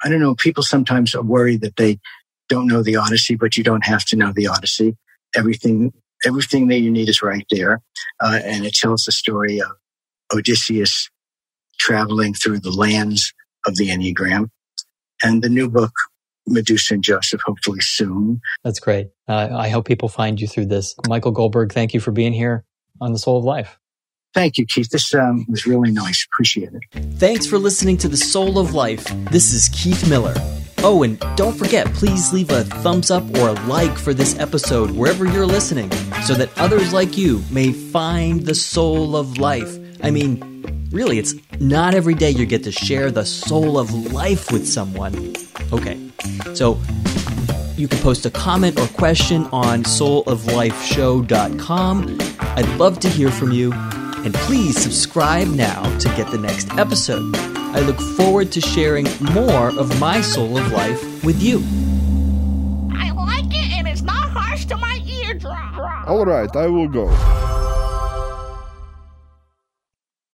I 0.03 0.09
don't 0.09 0.21
know, 0.21 0.35
people 0.35 0.63
sometimes 0.63 1.15
worry 1.15 1.57
that 1.57 1.75
they 1.75 1.99
don't 2.47 2.67
know 2.67 2.81
the 2.81 2.95
Odyssey, 2.95 3.35
but 3.35 3.57
you 3.57 3.63
don't 3.63 3.85
have 3.85 4.05
to 4.05 4.15
know 4.15 4.31
the 4.33 4.47
Odyssey. 4.47 4.97
Everything, 5.35 5.93
everything 6.25 6.67
that 6.67 6.79
you 6.79 6.89
need 6.89 7.09
is 7.09 7.21
right 7.21 7.45
there. 7.51 7.81
Uh, 8.21 8.39
and 8.43 8.65
it 8.65 8.73
tells 8.73 9.03
the 9.03 9.11
story 9.11 9.59
of 9.59 9.71
Odysseus 10.33 11.09
traveling 11.77 12.33
through 12.33 12.59
the 12.59 12.71
lands 12.71 13.33
of 13.65 13.75
the 13.75 13.89
Enneagram. 13.89 14.49
And 15.21 15.41
the 15.41 15.49
new 15.49 15.69
book, 15.69 15.91
Medusa 16.47 16.95
and 16.95 17.03
Joseph, 17.03 17.41
hopefully 17.45 17.81
soon. 17.81 18.41
That's 18.63 18.79
great. 18.79 19.09
Uh, 19.27 19.49
I 19.51 19.69
hope 19.69 19.85
people 19.85 20.09
find 20.09 20.39
you 20.39 20.47
through 20.47 20.67
this. 20.67 20.95
Michael 21.07 21.31
Goldberg, 21.31 21.73
thank 21.73 21.93
you 21.93 21.99
for 21.99 22.11
being 22.11 22.33
here 22.33 22.63
on 23.01 23.11
The 23.11 23.19
Soul 23.19 23.37
of 23.37 23.43
Life. 23.43 23.79
Thank 24.33 24.57
you, 24.57 24.65
Keith. 24.65 24.89
This 24.89 25.13
um, 25.15 25.45
was 25.49 25.65
really 25.65 25.91
nice. 25.91 26.25
Appreciate 26.25 26.71
it. 26.73 26.83
Thanks 27.15 27.47
for 27.47 27.57
listening 27.57 27.97
to 27.97 28.07
The 28.07 28.17
Soul 28.17 28.59
of 28.59 28.73
Life. 28.73 29.05
This 29.31 29.53
is 29.53 29.69
Keith 29.69 30.07
Miller. 30.07 30.35
Oh, 30.81 31.03
and 31.03 31.19
don't 31.35 31.57
forget, 31.57 31.87
please 31.87 32.31
leave 32.31 32.49
a 32.51 32.63
thumbs 32.63 33.11
up 33.11 33.23
or 33.37 33.49
a 33.49 33.53
like 33.67 33.97
for 33.97 34.13
this 34.13 34.39
episode 34.39 34.91
wherever 34.91 35.25
you're 35.25 35.45
listening 35.45 35.91
so 36.23 36.33
that 36.35 36.57
others 36.57 36.93
like 36.93 37.17
you 37.17 37.43
may 37.51 37.73
find 37.73 38.45
the 38.45 38.55
soul 38.55 39.17
of 39.17 39.39
life. 39.39 39.77
I 40.01 40.11
mean, 40.11 40.87
really, 40.91 41.19
it's 41.19 41.35
not 41.59 41.95
every 41.95 42.13
day 42.13 42.29
you 42.29 42.45
get 42.45 42.63
to 42.63 42.71
share 42.71 43.11
the 43.11 43.25
soul 43.25 43.77
of 43.77 43.93
life 44.13 44.53
with 44.53 44.65
someone. 44.65 45.35
Okay, 45.73 45.99
so 46.53 46.79
you 47.75 47.89
can 47.89 47.99
post 47.99 48.25
a 48.25 48.31
comment 48.31 48.79
or 48.79 48.87
question 48.87 49.47
on 49.51 49.83
souloflifeshow.com. 49.83 52.17
I'd 52.39 52.69
love 52.77 52.99
to 52.99 53.09
hear 53.09 53.31
from 53.31 53.51
you. 53.51 53.73
And 54.25 54.33
please 54.33 54.77
subscribe 54.77 55.47
now 55.47 55.81
to 55.99 56.09
get 56.09 56.29
the 56.29 56.37
next 56.37 56.71
episode. 56.77 57.35
I 57.35 57.79
look 57.79 57.99
forward 58.17 58.51
to 58.51 58.61
sharing 58.61 59.07
more 59.33 59.69
of 59.69 59.99
my 59.99 60.21
soul 60.21 60.57
of 60.57 60.71
life 60.71 61.23
with 61.23 61.41
you. 61.41 61.59
I 62.93 63.11
like 63.11 63.45
it 63.45 63.71
and 63.77 63.87
it's 63.87 64.01
not 64.01 64.29
harsh 64.29 64.65
to 64.65 64.77
my 64.77 64.99
eardrum. 65.05 65.79
All 66.07 66.25
right, 66.25 66.53
I 66.55 66.67
will 66.67 66.87
go. 66.89 67.07